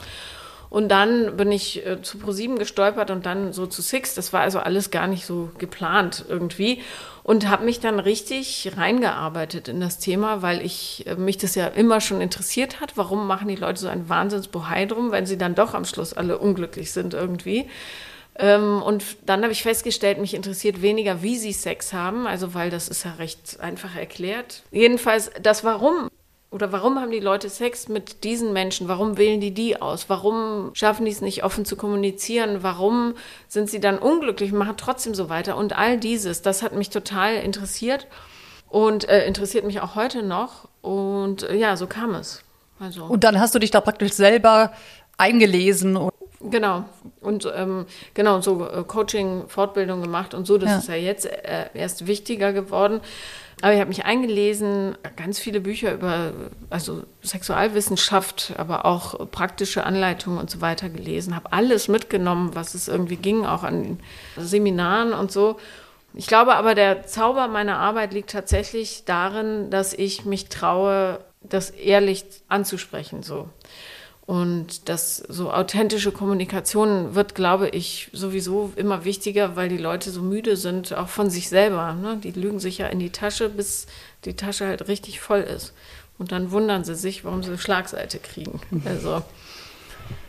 Und 0.68 0.88
dann 0.88 1.36
bin 1.36 1.52
ich 1.52 1.86
äh, 1.86 2.02
zu 2.02 2.18
ProSieben 2.18 2.58
gestolpert 2.58 3.10
und 3.10 3.24
dann 3.24 3.52
so 3.52 3.66
zu 3.66 3.82
Six. 3.82 4.14
Das 4.14 4.32
war 4.32 4.40
also 4.40 4.58
alles 4.58 4.90
gar 4.90 5.06
nicht 5.06 5.24
so 5.24 5.50
geplant 5.58 6.24
irgendwie. 6.28 6.82
Und 7.22 7.48
habe 7.48 7.64
mich 7.64 7.80
dann 7.80 7.98
richtig 8.00 8.72
reingearbeitet 8.76 9.68
in 9.68 9.80
das 9.80 9.98
Thema, 9.98 10.42
weil 10.42 10.64
ich 10.64 11.06
äh, 11.06 11.14
mich 11.14 11.38
das 11.38 11.54
ja 11.54 11.68
immer 11.68 12.00
schon 12.00 12.20
interessiert 12.20 12.80
hat. 12.80 12.96
Warum 12.96 13.26
machen 13.28 13.48
die 13.48 13.56
Leute 13.56 13.80
so 13.80 13.88
ein 13.88 14.08
Wahnsinnsbohai 14.08 14.86
drum, 14.86 15.12
wenn 15.12 15.26
sie 15.26 15.38
dann 15.38 15.54
doch 15.54 15.74
am 15.74 15.84
Schluss 15.84 16.12
alle 16.12 16.38
unglücklich 16.38 16.92
sind 16.92 17.14
irgendwie? 17.14 17.68
Ähm, 18.38 18.82
und 18.82 19.04
dann 19.24 19.42
habe 19.42 19.52
ich 19.52 19.62
festgestellt, 19.62 20.18
mich 20.18 20.34
interessiert 20.34 20.82
weniger, 20.82 21.22
wie 21.22 21.36
sie 21.36 21.52
Sex 21.52 21.92
haben, 21.92 22.26
also 22.26 22.54
weil 22.54 22.70
das 22.70 22.88
ist 22.88 23.04
ja 23.04 23.12
recht 23.14 23.60
einfach 23.60 23.96
erklärt. 23.96 24.62
Jedenfalls 24.70 25.30
das 25.40 25.64
Warum. 25.64 26.08
Oder 26.50 26.70
warum 26.70 27.00
haben 27.00 27.10
die 27.10 27.20
Leute 27.20 27.50
Sex 27.50 27.88
mit 27.88 28.22
diesen 28.24 28.52
Menschen? 28.52 28.88
Warum 28.88 29.18
wählen 29.18 29.40
die 29.40 29.50
die 29.50 29.82
aus? 29.82 30.08
Warum 30.08 30.70
schaffen 30.74 31.04
die 31.04 31.10
es 31.10 31.20
nicht 31.20 31.42
offen 31.44 31.64
zu 31.64 31.76
kommunizieren? 31.76 32.62
Warum 32.62 33.14
sind 33.48 33.68
sie 33.68 33.80
dann 33.80 33.98
unglücklich 33.98 34.52
und 34.52 34.58
machen 34.58 34.76
trotzdem 34.76 35.14
so 35.14 35.28
weiter? 35.28 35.56
Und 35.56 35.76
all 35.76 35.98
dieses, 35.98 36.42
das 36.42 36.62
hat 36.62 36.72
mich 36.72 36.88
total 36.88 37.34
interessiert 37.34 38.06
und 38.68 39.08
äh, 39.08 39.26
interessiert 39.26 39.64
mich 39.64 39.80
auch 39.80 39.96
heute 39.96 40.22
noch. 40.22 40.68
Und 40.82 41.42
äh, 41.42 41.56
ja, 41.56 41.76
so 41.76 41.86
kam 41.88 42.14
es. 42.14 42.42
Also. 42.78 43.04
Und 43.04 43.24
dann 43.24 43.40
hast 43.40 43.54
du 43.54 43.58
dich 43.58 43.70
da 43.70 43.80
praktisch 43.80 44.12
selber 44.12 44.72
eingelesen 45.18 45.96
und 45.96 46.12
Genau. 46.40 46.84
Und 47.20 47.50
ähm, 47.54 47.86
genau, 48.14 48.40
so 48.40 48.68
äh, 48.68 48.84
Coaching, 48.84 49.44
Fortbildung 49.48 50.02
gemacht 50.02 50.34
und 50.34 50.46
so. 50.46 50.58
Das 50.58 50.70
ja. 50.70 50.78
ist 50.78 50.88
ja 50.88 50.94
jetzt 50.94 51.26
äh, 51.26 51.66
erst 51.74 52.06
wichtiger 52.06 52.52
geworden. 52.52 53.00
Aber 53.62 53.72
ich 53.72 53.80
habe 53.80 53.88
mich 53.88 54.04
eingelesen, 54.04 54.98
ganz 55.16 55.38
viele 55.38 55.60
Bücher 55.60 55.94
über 55.94 56.32
also 56.68 57.04
Sexualwissenschaft, 57.22 58.52
aber 58.58 58.84
auch 58.84 59.30
praktische 59.30 59.84
Anleitungen 59.84 60.38
und 60.38 60.50
so 60.50 60.60
weiter 60.60 60.90
gelesen, 60.90 61.34
habe 61.34 61.52
alles 61.52 61.88
mitgenommen, 61.88 62.50
was 62.54 62.74
es 62.74 62.86
irgendwie 62.86 63.16
ging, 63.16 63.46
auch 63.46 63.62
an 63.62 63.98
Seminaren 64.36 65.14
und 65.14 65.32
so. 65.32 65.56
Ich 66.12 66.26
glaube 66.26 66.54
aber, 66.56 66.74
der 66.74 67.06
Zauber 67.06 67.48
meiner 67.48 67.78
Arbeit 67.78 68.12
liegt 68.12 68.30
tatsächlich 68.30 69.04
darin, 69.06 69.70
dass 69.70 69.94
ich 69.94 70.26
mich 70.26 70.50
traue, 70.50 71.20
das 71.42 71.70
ehrlich 71.70 72.24
anzusprechen. 72.48 73.22
So. 73.22 73.48
Und 74.26 74.88
das 74.88 75.18
so 75.18 75.52
authentische 75.52 76.10
Kommunikation 76.10 77.14
wird, 77.14 77.36
glaube 77.36 77.68
ich, 77.68 78.10
sowieso 78.12 78.72
immer 78.74 79.04
wichtiger, 79.04 79.54
weil 79.54 79.68
die 79.68 79.76
Leute 79.76 80.10
so 80.10 80.20
müde 80.20 80.56
sind, 80.56 80.92
auch 80.92 81.08
von 81.08 81.30
sich 81.30 81.48
selber. 81.48 81.92
Ne? 81.92 82.16
Die 82.16 82.32
lügen 82.32 82.58
sich 82.58 82.78
ja 82.78 82.88
in 82.88 82.98
die 82.98 83.10
Tasche, 83.10 83.48
bis 83.48 83.86
die 84.24 84.34
Tasche 84.34 84.66
halt 84.66 84.88
richtig 84.88 85.20
voll 85.20 85.42
ist. 85.42 85.74
Und 86.18 86.32
dann 86.32 86.50
wundern 86.50 86.82
sie 86.82 86.96
sich, 86.96 87.24
warum 87.24 87.44
sie 87.44 87.50
eine 87.50 87.58
Schlagseite 87.58 88.18
kriegen. 88.18 88.60
Also 88.84 89.22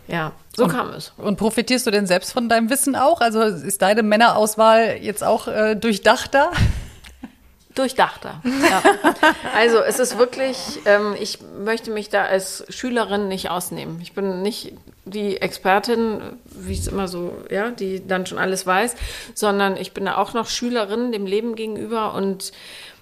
ja, 0.08 0.32
so 0.56 0.66
und, 0.66 0.72
kam 0.72 0.90
es. 0.92 1.12
Und 1.18 1.38
profitierst 1.38 1.86
du 1.86 1.92
denn 1.92 2.08
selbst 2.08 2.32
von 2.32 2.50
deinem 2.50 2.70
Wissen 2.70 2.96
auch? 2.96 3.20
Also 3.20 3.42
ist 3.42 3.82
deine 3.82 4.04
Männerauswahl 4.04 5.00
jetzt 5.02 5.24
auch 5.24 5.48
äh, 5.48 5.76
durchdachter? 5.76 6.52
Durchdachter. 7.78 8.42
Ja. 8.70 8.82
Also 9.56 9.80
es 9.80 10.00
ist 10.00 10.18
wirklich, 10.18 10.58
ähm, 10.86 11.16
ich 11.20 11.40
möchte 11.64 11.92
mich 11.92 12.10
da 12.10 12.24
als 12.24 12.66
Schülerin 12.70 13.28
nicht 13.28 13.50
ausnehmen. 13.50 14.00
Ich 14.02 14.14
bin 14.14 14.42
nicht 14.42 14.74
die 15.06 15.38
Expertin, 15.38 16.22
wie 16.46 16.74
es 16.74 16.88
immer 16.88 17.08
so, 17.08 17.34
ja, 17.50 17.72
die 17.72 18.06
dann 18.06 18.26
schon 18.26 18.40
alles 18.40 18.66
weiß, 18.66 18.96
sondern 19.34 19.78
ich 19.78 19.94
bin 19.94 20.06
da 20.06 20.18
auch 20.18 20.34
noch 20.34 20.50
Schülerin 20.50 21.12
dem 21.12 21.26
Leben 21.26 21.56
gegenüber 21.56 22.14
und 22.14 22.52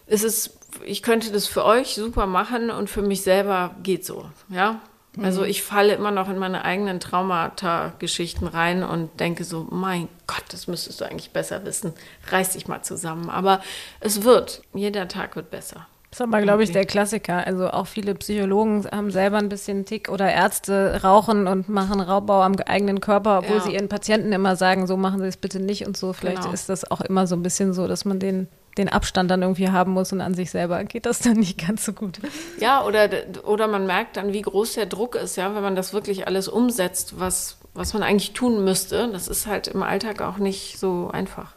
es 0.08 0.24
ist, 0.24 0.58
ich 0.84 1.02
könnte 1.02 1.32
das 1.32 1.48
für 1.48 1.66
euch 1.66 1.96
super 1.96 2.28
machen 2.28 2.70
und 2.70 2.90
für 2.90 3.02
mich 3.02 3.22
selber 3.22 3.76
geht 3.82 4.06
so, 4.06 4.26
ja. 4.50 4.82
Also 5.22 5.44
ich 5.44 5.64
falle 5.64 5.94
immer 5.94 6.12
noch 6.12 6.30
in 6.30 6.38
meine 6.38 6.66
eigenen 6.66 7.00
Traumata-Geschichten 7.00 8.48
rein 8.48 8.84
und 8.84 9.20
denke 9.20 9.44
so, 9.44 9.68
mein 9.70 10.08
Gott, 10.28 10.44
das 10.50 10.68
müsstest 10.68 11.02
du 11.02 11.06
eigentlich 11.06 11.32
besser 11.32 11.66
wissen. 11.66 11.94
Reiß 12.30 12.52
dich 12.52 12.68
mal 12.68 12.82
zusammen. 12.82 13.30
Aber 13.30 13.62
es 14.00 14.24
wird. 14.24 14.62
Jeder 14.74 15.08
Tag 15.08 15.36
wird 15.36 15.52
besser. 15.52 15.88
Das 16.16 16.22
ist 16.22 16.34
aber, 16.34 16.42
glaube 16.42 16.64
ich, 16.64 16.72
der 16.72 16.86
Klassiker. 16.86 17.46
Also 17.46 17.70
auch 17.70 17.88
viele 17.88 18.16
Psychologen 18.16 18.88
haben 18.90 19.12
selber 19.12 19.38
ein 19.38 19.50
bisschen 19.50 19.86
Tick 19.86 20.08
oder 20.08 20.32
Ärzte 20.32 21.02
rauchen 21.04 21.46
und 21.46 21.68
machen 21.68 22.00
Raubbau 22.00 22.42
am 22.42 22.56
eigenen 22.56 23.02
Körper, 23.02 23.40
obwohl 23.40 23.58
ja. 23.58 23.64
sie 23.64 23.74
ihren 23.74 23.90
Patienten 23.90 24.32
immer 24.32 24.56
sagen, 24.56 24.88
so 24.88 24.96
machen 24.96 25.20
sie 25.20 25.28
es 25.28 25.36
bitte 25.36 25.60
nicht 25.60 25.86
und 25.86 25.98
so. 25.98 26.14
Vielleicht 26.14 26.44
genau. 26.44 26.54
ist 26.54 26.70
das 26.70 26.90
auch 26.90 27.02
immer 27.02 27.28
so 27.28 27.36
ein 27.36 27.44
bisschen 27.44 27.74
so, 27.74 27.88
dass 27.88 28.06
man 28.06 28.20
den 28.20 28.48
den 28.78 28.90
Abstand 28.90 29.32
dann 29.32 29.42
irgendwie 29.42 29.70
haben 29.70 29.92
muss 29.92 30.12
und 30.12 30.22
an 30.22 30.34
sich 30.34 30.52
selber 30.52 30.84
geht 30.84 31.06
das 31.06 31.20
dann 31.20 31.38
nicht 31.38 31.66
ganz 31.66 31.86
so 31.86 31.94
gut. 31.94 32.20
Ja, 32.60 32.84
oder, 32.84 33.10
oder 33.44 33.68
man 33.68 33.86
merkt 33.86 34.18
dann, 34.18 34.34
wie 34.34 34.42
groß 34.42 34.74
der 34.74 34.86
Druck 34.86 35.16
ist, 35.16 35.38
ja, 35.38 35.56
wenn 35.56 35.64
man 35.64 35.76
das 35.76 35.94
wirklich 35.94 36.28
alles 36.28 36.48
umsetzt, 36.48 37.20
was, 37.20 37.58
was 37.74 37.94
man 37.94 38.04
eigentlich 38.04 38.34
tun 38.34 38.64
müsste. 38.64 39.10
Das 39.12 39.28
ist 39.28 39.48
halt 39.48 39.68
im 39.68 39.84
Alltag 39.84 40.22
auch 40.22 40.38
nicht 40.38 40.80
so 40.80 41.10
einfach. 41.12 41.54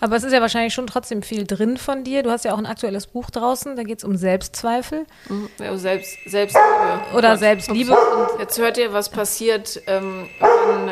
Aber 0.00 0.16
es 0.16 0.22
ist 0.22 0.32
ja 0.32 0.40
wahrscheinlich 0.40 0.74
schon 0.74 0.86
trotzdem 0.86 1.22
viel 1.22 1.44
drin 1.44 1.76
von 1.76 2.04
dir. 2.04 2.22
Du 2.22 2.30
hast 2.30 2.44
ja 2.44 2.54
auch 2.54 2.58
ein 2.58 2.66
aktuelles 2.66 3.08
Buch 3.08 3.30
draußen, 3.30 3.74
da 3.74 3.82
geht 3.82 3.98
es 3.98 4.04
um 4.04 4.16
Selbstzweifel. 4.16 5.06
Mhm. 5.28 5.48
Ja, 5.58 5.76
Selbst, 5.76 6.16
Selbstliebe. 6.24 7.16
Oder 7.16 7.36
Selbstliebe. 7.36 7.92
Und 7.92 8.40
jetzt 8.40 8.58
hört 8.58 8.78
ihr, 8.78 8.92
was 8.92 9.08
passiert, 9.08 9.82
ähm, 9.86 10.28
wenn 10.38 10.90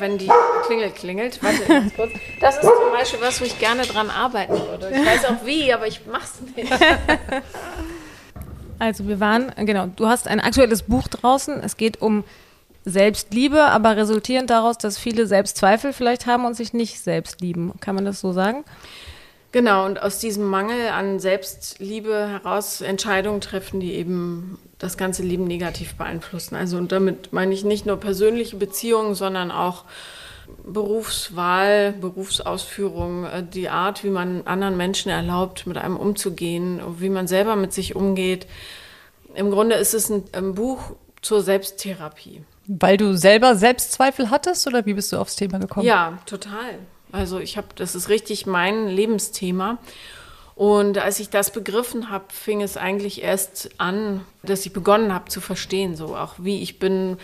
wenn 0.00 0.18
die 0.18 0.30
Klingel 0.66 0.90
klingelt. 0.90 1.42
Warte 1.42 1.64
ganz 1.66 1.94
kurz. 1.94 2.10
Das 2.40 2.56
ist 2.56 2.62
zum 2.62 2.92
Beispiel 2.92 3.20
was, 3.20 3.40
wo 3.40 3.44
ich 3.44 3.58
gerne 3.58 3.82
dran 3.82 4.10
arbeiten 4.10 4.54
würde. 4.54 4.90
Ich 4.90 5.06
weiß 5.06 5.24
auch 5.26 5.44
wie, 5.44 5.72
aber 5.72 5.86
ich 5.86 6.00
mach's 6.10 6.34
nicht. 6.54 6.72
Also 8.78 9.08
wir 9.08 9.20
waren, 9.20 9.52
genau, 9.64 9.86
du 9.86 10.06
hast 10.06 10.28
ein 10.28 10.38
aktuelles 10.38 10.82
Buch 10.82 11.08
draußen. 11.08 11.62
Es 11.62 11.78
geht 11.78 12.02
um 12.02 12.24
Selbstliebe, 12.84 13.62
aber 13.62 13.96
resultierend 13.96 14.50
daraus, 14.50 14.78
dass 14.78 14.98
viele 14.98 15.26
Selbstzweifel 15.26 15.92
vielleicht 15.92 16.26
haben 16.26 16.44
und 16.44 16.54
sich 16.54 16.72
nicht 16.72 17.00
selbst 17.00 17.40
lieben. 17.40 17.72
Kann 17.80 17.94
man 17.94 18.04
das 18.04 18.20
so 18.20 18.32
sagen? 18.32 18.64
Genau, 19.52 19.86
und 19.86 20.02
aus 20.02 20.18
diesem 20.18 20.44
Mangel 20.44 20.88
an 20.88 21.18
Selbstliebe 21.18 22.28
heraus 22.28 22.82
Entscheidungen 22.82 23.40
treffen, 23.40 23.80
die 23.80 23.94
eben 23.94 24.58
das 24.78 24.96
ganze 24.96 25.22
Leben 25.22 25.44
negativ 25.44 25.94
beeinflussen. 25.94 26.54
Also 26.54 26.76
und 26.76 26.92
damit 26.92 27.32
meine 27.32 27.54
ich 27.54 27.64
nicht 27.64 27.86
nur 27.86 27.96
persönliche 27.96 28.56
Beziehungen, 28.56 29.14
sondern 29.14 29.50
auch 29.50 29.84
Berufswahl, 30.64 31.92
Berufsausführung, 31.92 33.24
äh, 33.24 33.42
die 33.42 33.68
Art, 33.68 34.04
wie 34.04 34.10
man 34.10 34.46
anderen 34.46 34.76
Menschen 34.76 35.10
erlaubt, 35.10 35.66
mit 35.66 35.76
einem 35.78 35.96
umzugehen, 35.96 36.80
wie 36.98 37.08
man 37.08 37.26
selber 37.26 37.56
mit 37.56 37.72
sich 37.72 37.96
umgeht. 37.96 38.46
Im 39.34 39.50
Grunde 39.50 39.76
ist 39.76 39.94
es 39.94 40.08
ein, 40.10 40.24
ein 40.32 40.54
Buch 40.54 40.92
zur 41.20 41.42
Selbsttherapie. 41.42 42.44
Weil 42.66 42.96
du 42.96 43.16
selber 43.16 43.54
Selbstzweifel 43.54 44.30
hattest 44.30 44.66
oder 44.66 44.86
wie 44.86 44.94
bist 44.94 45.12
du 45.12 45.18
aufs 45.18 45.36
Thema 45.36 45.58
gekommen? 45.58 45.86
Ja, 45.86 46.18
total. 46.26 46.78
Also 47.12 47.38
ich 47.38 47.56
habe, 47.56 47.68
das 47.76 47.94
ist 47.94 48.08
richtig 48.08 48.46
mein 48.46 48.88
Lebensthema. 48.88 49.78
Und 50.56 50.96
als 50.96 51.20
ich 51.20 51.28
das 51.28 51.52
begriffen 51.52 52.10
habe, 52.10 52.24
fing 52.32 52.62
es 52.62 52.78
eigentlich 52.78 53.22
erst 53.22 53.68
an, 53.76 54.22
dass 54.42 54.64
ich 54.64 54.72
begonnen 54.72 55.12
habe 55.12 55.28
zu 55.28 55.42
verstehen, 55.42 55.96
so 55.96 56.16
auch 56.16 56.34
wie 56.38 56.62
ich 56.62 56.78
bin, 56.78 57.18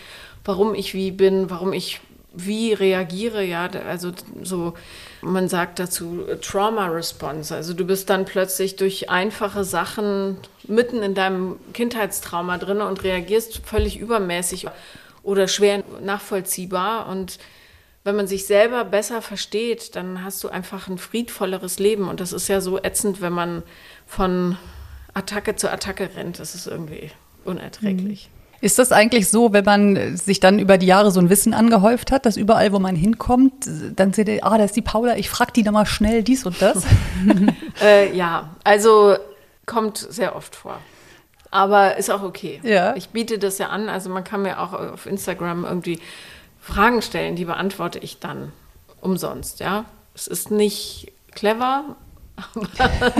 warum 0.44 0.74
ich 0.74 0.92
wie 0.92 1.10
bin, 1.10 1.48
warum 1.48 1.72
ich 1.72 2.00
wie 2.34 2.74
reagiere, 2.74 3.42
ja, 3.42 3.68
also 3.88 4.12
so, 4.42 4.74
man 5.22 5.48
sagt 5.48 5.78
dazu 5.78 6.24
Trauma 6.42 6.88
Response. 6.88 7.54
Also 7.54 7.72
du 7.74 7.86
bist 7.86 8.10
dann 8.10 8.26
plötzlich 8.26 8.76
durch 8.76 9.08
einfache 9.08 9.64
Sachen 9.64 10.36
mitten 10.64 11.02
in 11.02 11.14
deinem 11.14 11.58
Kindheitstrauma 11.72 12.58
drin 12.58 12.82
und 12.82 13.02
reagierst 13.02 13.62
völlig 13.64 13.98
übermäßig 13.98 14.66
oder 15.22 15.48
schwer 15.48 15.84
nachvollziehbar. 16.02 17.08
Und 17.08 17.38
wenn 18.04 18.16
man 18.16 18.26
sich 18.26 18.46
selber 18.46 18.84
besser 18.84 19.22
versteht, 19.22 19.94
dann 19.94 20.24
hast 20.24 20.42
du 20.42 20.48
einfach 20.48 20.88
ein 20.88 20.98
friedvolleres 20.98 21.78
Leben. 21.78 22.08
Und 22.08 22.20
das 22.20 22.32
ist 22.32 22.48
ja 22.48 22.60
so 22.60 22.78
ätzend, 22.82 23.20
wenn 23.20 23.32
man 23.32 23.62
von 24.06 24.56
Attacke 25.14 25.56
zu 25.56 25.70
Attacke 25.70 26.10
rennt. 26.16 26.38
Das 26.38 26.54
ist 26.54 26.66
irgendwie 26.66 27.10
unerträglich. 27.44 28.28
Mhm. 28.28 28.42
Ist 28.60 28.78
das 28.78 28.92
eigentlich 28.92 29.28
so, 29.28 29.52
wenn 29.52 29.64
man 29.64 30.16
sich 30.16 30.38
dann 30.38 30.60
über 30.60 30.78
die 30.78 30.86
Jahre 30.86 31.10
so 31.10 31.18
ein 31.18 31.30
Wissen 31.30 31.52
angehäuft 31.52 32.12
hat, 32.12 32.26
dass 32.26 32.36
überall, 32.36 32.72
wo 32.72 32.78
man 32.78 32.94
hinkommt, 32.94 33.68
dann 33.96 34.12
seht 34.12 34.28
ihr, 34.28 34.44
ah, 34.44 34.56
da 34.56 34.64
ist 34.64 34.76
die 34.76 34.82
Paula, 34.82 35.16
ich 35.16 35.28
frag 35.28 35.52
die 35.52 35.64
nochmal 35.64 35.86
schnell 35.86 36.22
dies 36.22 36.46
und 36.46 36.62
das? 36.62 36.84
äh, 37.82 38.16
ja, 38.16 38.50
also 38.62 39.16
kommt 39.66 39.98
sehr 39.98 40.36
oft 40.36 40.54
vor. 40.54 40.78
Aber 41.50 41.96
ist 41.96 42.10
auch 42.10 42.22
okay. 42.22 42.60
Ja. 42.62 42.94
Ich 42.94 43.10
biete 43.10 43.38
das 43.38 43.58
ja 43.58 43.68
an. 43.68 43.88
Also 43.88 44.08
man 44.10 44.22
kann 44.24 44.42
mir 44.42 44.60
auch 44.60 44.72
auf 44.72 45.06
Instagram 45.06 45.64
irgendwie 45.64 45.98
Fragen 46.62 47.02
stellen, 47.02 47.36
die 47.36 47.44
beantworte 47.44 47.98
ich 47.98 48.20
dann 48.20 48.52
umsonst. 49.00 49.60
Ja, 49.60 49.84
es 50.14 50.28
ist 50.28 50.50
nicht 50.50 51.12
clever, 51.32 51.96
aber, 52.54 53.12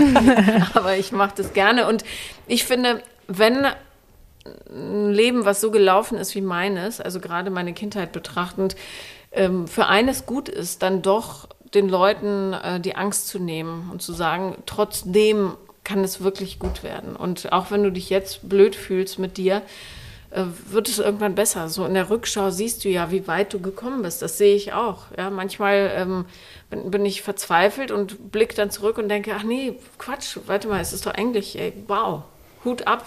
aber 0.73 0.97
ich 0.97 1.11
mache 1.11 1.33
das 1.35 1.53
gerne. 1.53 1.87
Und 1.87 2.05
ich 2.47 2.63
finde, 2.63 3.03
wenn 3.27 3.67
ein 4.69 5.11
Leben, 5.11 5.45
was 5.45 5.61
so 5.61 5.71
gelaufen 5.71 6.17
ist 6.17 6.35
wie 6.35 6.41
meines, 6.41 7.01
also 7.01 7.19
gerade 7.19 7.49
meine 7.49 7.73
Kindheit 7.73 8.13
betrachtend, 8.13 8.75
ähm, 9.31 9.67
für 9.67 9.87
eines 9.87 10.25
gut 10.25 10.47
ist, 10.47 10.81
dann 10.81 11.01
doch 11.01 11.47
den 11.73 11.89
Leuten 11.89 12.53
äh, 12.53 12.79
die 12.79 12.95
Angst 12.95 13.27
zu 13.27 13.39
nehmen 13.39 13.89
und 13.91 14.01
zu 14.01 14.13
sagen, 14.13 14.55
trotzdem 14.65 15.53
kann 15.83 16.03
es 16.03 16.21
wirklich 16.21 16.59
gut 16.59 16.81
werden. 16.81 17.15
Und 17.15 17.51
auch 17.51 17.71
wenn 17.71 17.83
du 17.83 17.91
dich 17.91 18.09
jetzt 18.09 18.47
blöd 18.47 18.75
fühlst 18.75 19.19
mit 19.19 19.37
dir, 19.37 19.61
wird 20.69 20.89
es 20.89 20.99
irgendwann 20.99 21.35
besser. 21.35 21.69
So 21.69 21.85
in 21.85 21.93
der 21.93 22.09
Rückschau 22.09 22.49
siehst 22.49 22.83
du 22.83 22.89
ja, 22.89 23.11
wie 23.11 23.27
weit 23.27 23.53
du 23.53 23.59
gekommen 23.59 24.01
bist. 24.01 24.21
Das 24.21 24.37
sehe 24.37 24.55
ich 24.55 24.73
auch. 24.73 25.05
Ja, 25.17 25.29
manchmal 25.29 25.91
ähm, 25.95 26.25
bin, 26.69 26.91
bin, 26.91 27.05
ich 27.05 27.21
verzweifelt 27.21 27.91
und 27.91 28.31
blicke 28.31 28.55
dann 28.55 28.71
zurück 28.71 28.97
und 28.97 29.09
denke, 29.09 29.33
ach 29.37 29.43
nee, 29.43 29.77
Quatsch, 29.97 30.37
warte 30.45 30.67
mal, 30.67 30.81
es 30.81 30.93
ist 30.93 31.05
doch 31.05 31.13
eigentlich, 31.13 31.59
ey, 31.59 31.73
wow, 31.87 32.23
Hut 32.65 32.87
ab. 32.87 33.05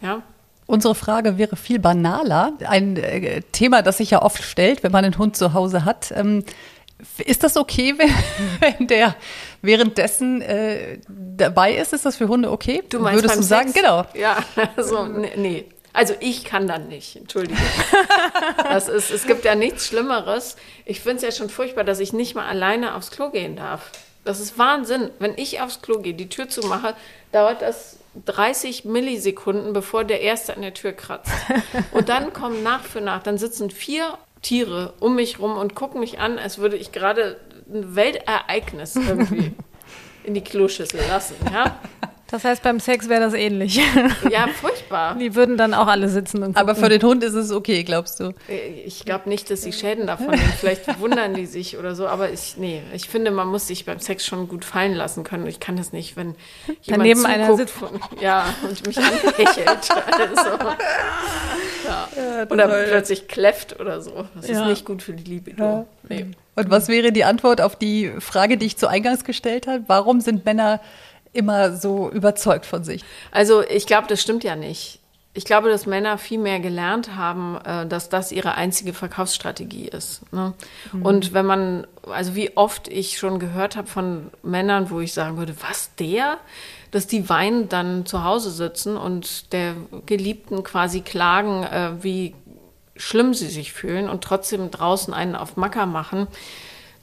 Ja, 0.00 0.22
Unsere 0.66 0.94
Frage 0.94 1.36
wäre 1.36 1.56
viel 1.56 1.78
banaler. 1.78 2.54
Ein 2.66 2.96
äh, 2.96 3.42
Thema, 3.52 3.82
das 3.82 3.98
sich 3.98 4.10
ja 4.10 4.22
oft 4.22 4.42
stellt, 4.42 4.82
wenn 4.82 4.92
man 4.92 5.04
einen 5.04 5.18
Hund 5.18 5.36
zu 5.36 5.52
Hause 5.52 5.84
hat. 5.84 6.12
Ähm, 6.16 6.42
ist 7.18 7.42
das 7.44 7.56
okay, 7.58 7.94
wenn, 7.98 8.10
wenn 8.78 8.86
der 8.86 9.14
währenddessen 9.60 10.40
äh, 10.40 10.98
dabei 11.08 11.74
ist? 11.74 11.92
Ist 11.92 12.06
das 12.06 12.16
für 12.16 12.28
Hunde 12.28 12.50
okay? 12.50 12.82
Du 12.88 12.98
meinst 12.98 13.22
Würdest 13.22 13.40
du 13.40 13.42
sagen, 13.42 13.68
Sex? 13.68 13.80
genau. 13.80 14.04
Ja, 14.14 14.38
also 14.76 15.04
nee. 15.04 15.66
Also 15.94 16.14
ich 16.20 16.44
kann 16.44 16.66
dann 16.66 16.88
nicht, 16.88 17.16
entschuldige. 17.16 17.56
Das 18.64 18.88
ist, 18.88 19.10
es 19.10 19.26
gibt 19.26 19.44
ja 19.44 19.54
nichts 19.54 19.86
Schlimmeres. 19.86 20.56
Ich 20.84 21.00
finde 21.00 21.16
es 21.16 21.22
ja 21.22 21.30
schon 21.30 21.48
furchtbar, 21.48 21.84
dass 21.84 22.00
ich 22.00 22.12
nicht 22.12 22.34
mal 22.34 22.46
alleine 22.46 22.96
aufs 22.96 23.12
Klo 23.12 23.30
gehen 23.30 23.54
darf. 23.54 23.92
Das 24.24 24.40
ist 24.40 24.58
Wahnsinn. 24.58 25.10
Wenn 25.20 25.34
ich 25.36 25.60
aufs 25.60 25.80
Klo 25.80 26.00
gehe, 26.00 26.14
die 26.14 26.28
Tür 26.28 26.48
zumache, 26.48 26.94
dauert 27.30 27.62
das 27.62 27.98
30 28.26 28.84
Millisekunden, 28.84 29.72
bevor 29.72 30.04
der 30.04 30.20
Erste 30.20 30.56
an 30.56 30.62
der 30.62 30.74
Tür 30.74 30.92
kratzt. 30.92 31.30
Und 31.92 32.08
dann 32.08 32.32
kommen 32.32 32.62
nach 32.64 32.82
für 32.82 33.00
nach, 33.00 33.22
dann 33.22 33.38
sitzen 33.38 33.70
vier 33.70 34.18
Tiere 34.42 34.94
um 35.00 35.14
mich 35.14 35.38
rum 35.38 35.56
und 35.56 35.74
gucken 35.74 36.00
mich 36.00 36.18
an, 36.18 36.38
als 36.38 36.58
würde 36.58 36.76
ich 36.76 36.90
gerade 36.90 37.38
ein 37.72 37.94
Weltereignis 37.94 38.96
irgendwie 38.96 39.52
in 40.24 40.34
die 40.34 40.42
Kloschüssel 40.42 41.00
lassen. 41.08 41.36
Ja? 41.52 41.80
Das 42.30 42.42
heißt, 42.44 42.62
beim 42.62 42.80
Sex 42.80 43.08
wäre 43.08 43.20
das 43.20 43.34
ähnlich. 43.34 43.80
Ja, 44.30 44.48
furchtbar. 44.48 45.14
Die 45.16 45.34
würden 45.34 45.56
dann 45.56 45.74
auch 45.74 45.86
alle 45.86 46.08
sitzen 46.08 46.38
und 46.38 46.54
gucken. 46.54 46.56
Aber 46.56 46.74
für 46.74 46.88
den 46.88 47.02
Hund 47.02 47.22
ist 47.22 47.34
es 47.34 47.52
okay, 47.52 47.84
glaubst 47.84 48.18
du? 48.18 48.32
Äh, 48.48 48.68
ich 48.86 49.04
glaube 49.04 49.28
nicht, 49.28 49.50
dass 49.50 49.62
sie 49.62 49.72
Schäden 49.72 50.06
davon 50.06 50.30
nehmen. 50.30 50.52
Vielleicht 50.58 50.98
wundern 50.98 51.34
die 51.34 51.46
sich 51.46 51.76
oder 51.78 51.94
so. 51.94 52.06
Aber 52.08 52.30
ich, 52.30 52.56
nee, 52.56 52.82
ich 52.94 53.08
finde, 53.08 53.30
man 53.30 53.48
muss 53.48 53.66
sich 53.68 53.84
beim 53.84 54.00
Sex 54.00 54.24
schon 54.26 54.48
gut 54.48 54.64
fallen 54.64 54.94
lassen 54.94 55.22
können. 55.22 55.46
Ich 55.46 55.60
kann 55.60 55.76
das 55.76 55.92
nicht, 55.92 56.16
wenn 56.16 56.34
jemand 56.82 57.02
Daneben 57.02 57.26
einer 57.26 57.54
sitzt. 57.56 57.80
Und, 57.82 58.00
ja, 58.20 58.46
und 58.68 58.86
mich 58.86 58.96
anlächelt. 58.98 59.88
Also, 60.14 60.58
ja. 61.86 62.08
Oder 62.50 62.68
plötzlich 62.88 63.28
kläfft 63.28 63.78
oder 63.80 64.00
so. 64.00 64.24
Das 64.34 64.48
Ja. 64.48 64.62
ist 64.62 64.68
nicht 64.68 64.84
gut 64.84 65.02
für 65.02 65.12
die 65.12 65.24
Libido. 65.24 65.62
Ja. 65.62 65.86
Nee. 66.08 66.26
Und 66.56 66.70
was 66.70 66.88
wäre 66.88 67.12
die 67.12 67.24
Antwort 67.24 67.60
auf 67.60 67.76
die 67.76 68.12
Frage, 68.20 68.56
die 68.56 68.66
ich 68.66 68.76
zu 68.76 68.86
Eingangs 68.88 69.24
gestellt 69.24 69.66
habe? 69.66 69.84
Warum 69.86 70.20
sind 70.20 70.44
Männer 70.44 70.80
immer 71.34 71.76
so 71.76 72.10
überzeugt 72.10 72.66
von 72.66 72.84
sich? 72.84 73.04
Also 73.30 73.62
ich 73.62 73.86
glaube, 73.86 74.06
das 74.08 74.22
stimmt 74.22 74.44
ja 74.44 74.56
nicht. 74.56 75.00
Ich 75.36 75.44
glaube, 75.44 75.68
dass 75.68 75.84
Männer 75.84 76.16
viel 76.16 76.38
mehr 76.38 76.60
gelernt 76.60 77.16
haben, 77.16 77.58
äh, 77.64 77.86
dass 77.86 78.08
das 78.08 78.30
ihre 78.30 78.54
einzige 78.54 78.92
Verkaufsstrategie 78.92 79.88
ist. 79.88 80.22
Ne? 80.32 80.54
Und 81.02 81.32
wenn 81.32 81.44
man, 81.44 81.86
also 82.08 82.36
wie 82.36 82.56
oft 82.56 82.86
ich 82.86 83.18
schon 83.18 83.40
gehört 83.40 83.74
habe 83.74 83.88
von 83.88 84.30
Männern, 84.44 84.90
wo 84.90 85.00
ich 85.00 85.12
sagen 85.12 85.36
würde, 85.36 85.56
was 85.68 85.94
der? 85.96 86.38
Dass 86.92 87.08
die 87.08 87.28
weinen 87.28 87.68
dann 87.68 88.06
zu 88.06 88.22
Hause 88.22 88.52
sitzen 88.52 88.96
und 88.96 89.52
der 89.52 89.74
Geliebten 90.06 90.62
quasi 90.62 91.00
klagen, 91.00 91.64
äh, 91.64 91.90
wie 92.00 92.36
schlimm 92.96 93.34
sie 93.34 93.48
sich 93.48 93.72
fühlen 93.72 94.08
und 94.08 94.22
trotzdem 94.22 94.70
draußen 94.70 95.12
einen 95.12 95.34
auf 95.34 95.56
Macker 95.56 95.86
machen, 95.86 96.28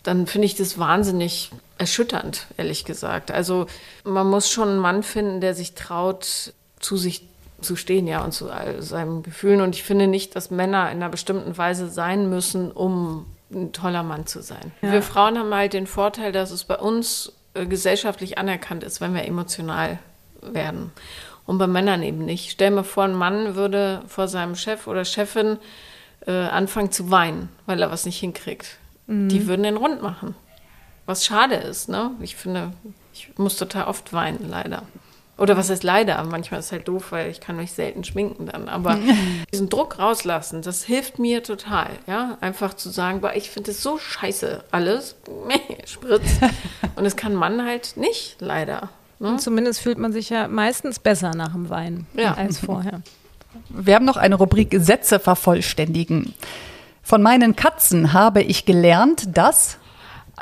dann 0.03 0.25
finde 0.25 0.45
ich 0.45 0.55
das 0.55 0.79
wahnsinnig 0.79 1.51
erschütternd, 1.81 2.45
ehrlich 2.57 2.85
gesagt. 2.85 3.31
Also 3.31 3.65
man 4.03 4.29
muss 4.29 4.51
schon 4.51 4.69
einen 4.69 4.79
Mann 4.79 5.01
finden, 5.01 5.41
der 5.41 5.55
sich 5.55 5.73
traut, 5.73 6.53
zu 6.79 6.95
sich 6.95 7.27
zu 7.59 7.75
stehen, 7.75 8.05
ja, 8.05 8.23
und 8.23 8.33
zu 8.33 8.51
all 8.51 8.83
seinen 8.83 9.23
Gefühlen. 9.23 9.61
Und 9.61 9.75
ich 9.75 9.83
finde 9.83 10.05
nicht, 10.05 10.35
dass 10.35 10.51
Männer 10.51 10.91
in 10.91 10.97
einer 10.97 11.09
bestimmten 11.09 11.57
Weise 11.57 11.89
sein 11.89 12.29
müssen, 12.29 12.71
um 12.71 13.25
ein 13.51 13.71
toller 13.73 14.03
Mann 14.03 14.27
zu 14.27 14.41
sein. 14.41 14.71
Wir 14.81 15.01
Frauen 15.01 15.39
haben 15.39 15.53
halt 15.53 15.73
den 15.73 15.87
Vorteil, 15.87 16.31
dass 16.31 16.51
es 16.51 16.65
bei 16.65 16.77
uns 16.77 17.33
äh, 17.55 17.65
gesellschaftlich 17.65 18.37
anerkannt 18.37 18.83
ist, 18.83 19.01
wenn 19.01 19.15
wir 19.15 19.25
emotional 19.25 19.97
werden. 20.41 20.91
Und 21.47 21.57
bei 21.57 21.67
Männern 21.67 22.03
eben 22.03 22.25
nicht. 22.25 22.51
Stell 22.51 22.69
mir 22.69 22.83
vor, 22.83 23.05
ein 23.05 23.15
Mann 23.15 23.55
würde 23.55 24.03
vor 24.07 24.27
seinem 24.27 24.55
Chef 24.55 24.85
oder 24.85 25.03
Chefin 25.03 25.57
äh, 26.27 26.31
anfangen 26.31 26.91
zu 26.91 27.09
weinen, 27.09 27.49
weil 27.65 27.81
er 27.81 27.89
was 27.89 28.05
nicht 28.05 28.19
hinkriegt. 28.19 28.77
Die 29.07 29.47
würden 29.47 29.63
den 29.63 29.77
rund 29.77 30.01
machen. 30.03 30.35
Was 31.05 31.25
schade 31.25 31.55
ist, 31.55 31.89
ne? 31.89 32.11
Ich 32.19 32.35
finde, 32.35 32.71
ich 33.13 33.29
muss 33.37 33.57
total 33.57 33.85
oft 33.85 34.13
weinen, 34.13 34.49
leider. 34.49 34.83
Oder 35.37 35.57
was 35.57 35.71
heißt 35.71 35.83
leider? 35.83 36.23
Manchmal 36.25 36.59
ist 36.59 36.67
es 36.67 36.71
halt 36.71 36.87
doof, 36.87 37.11
weil 37.11 37.31
ich 37.31 37.39
kann 37.39 37.55
mich 37.55 37.71
selten 37.71 38.03
schminken 38.03 38.45
dann. 38.45 38.69
Aber 38.69 38.99
diesen 39.51 39.69
Druck 39.69 39.97
rauslassen, 39.97 40.61
das 40.61 40.83
hilft 40.83 41.17
mir 41.17 41.41
total, 41.41 41.87
ja? 42.05 42.37
Einfach 42.41 42.75
zu 42.75 42.89
sagen, 42.89 43.21
boah, 43.21 43.33
ich 43.33 43.49
finde 43.49 43.71
es 43.71 43.81
so 43.81 43.97
scheiße 43.97 44.63
alles. 44.69 45.15
Spritz. 45.85 46.29
Und 46.95 47.03
das 47.03 47.15
kann 47.15 47.33
man 47.33 47.65
halt 47.65 47.97
nicht, 47.97 48.35
leider. 48.39 48.89
Ne? 49.19 49.29
Und 49.29 49.41
zumindest 49.41 49.81
fühlt 49.81 49.97
man 49.97 50.13
sich 50.13 50.29
ja 50.29 50.47
meistens 50.47 50.99
besser 50.99 51.31
nach 51.35 51.53
dem 51.53 51.69
Weinen 51.69 52.05
Ja. 52.13 52.35
als 52.35 52.59
vorher. 52.59 53.01
Wir 53.69 53.95
haben 53.95 54.05
noch 54.05 54.17
eine 54.17 54.35
Rubrik 54.35 54.75
Sätze 54.79 55.19
vervollständigen. 55.19 56.33
Von 57.03 57.21
meinen 57.23 57.55
Katzen 57.55 58.13
habe 58.13 58.41
ich 58.43 58.65
gelernt, 58.65 59.35
dass 59.35 59.77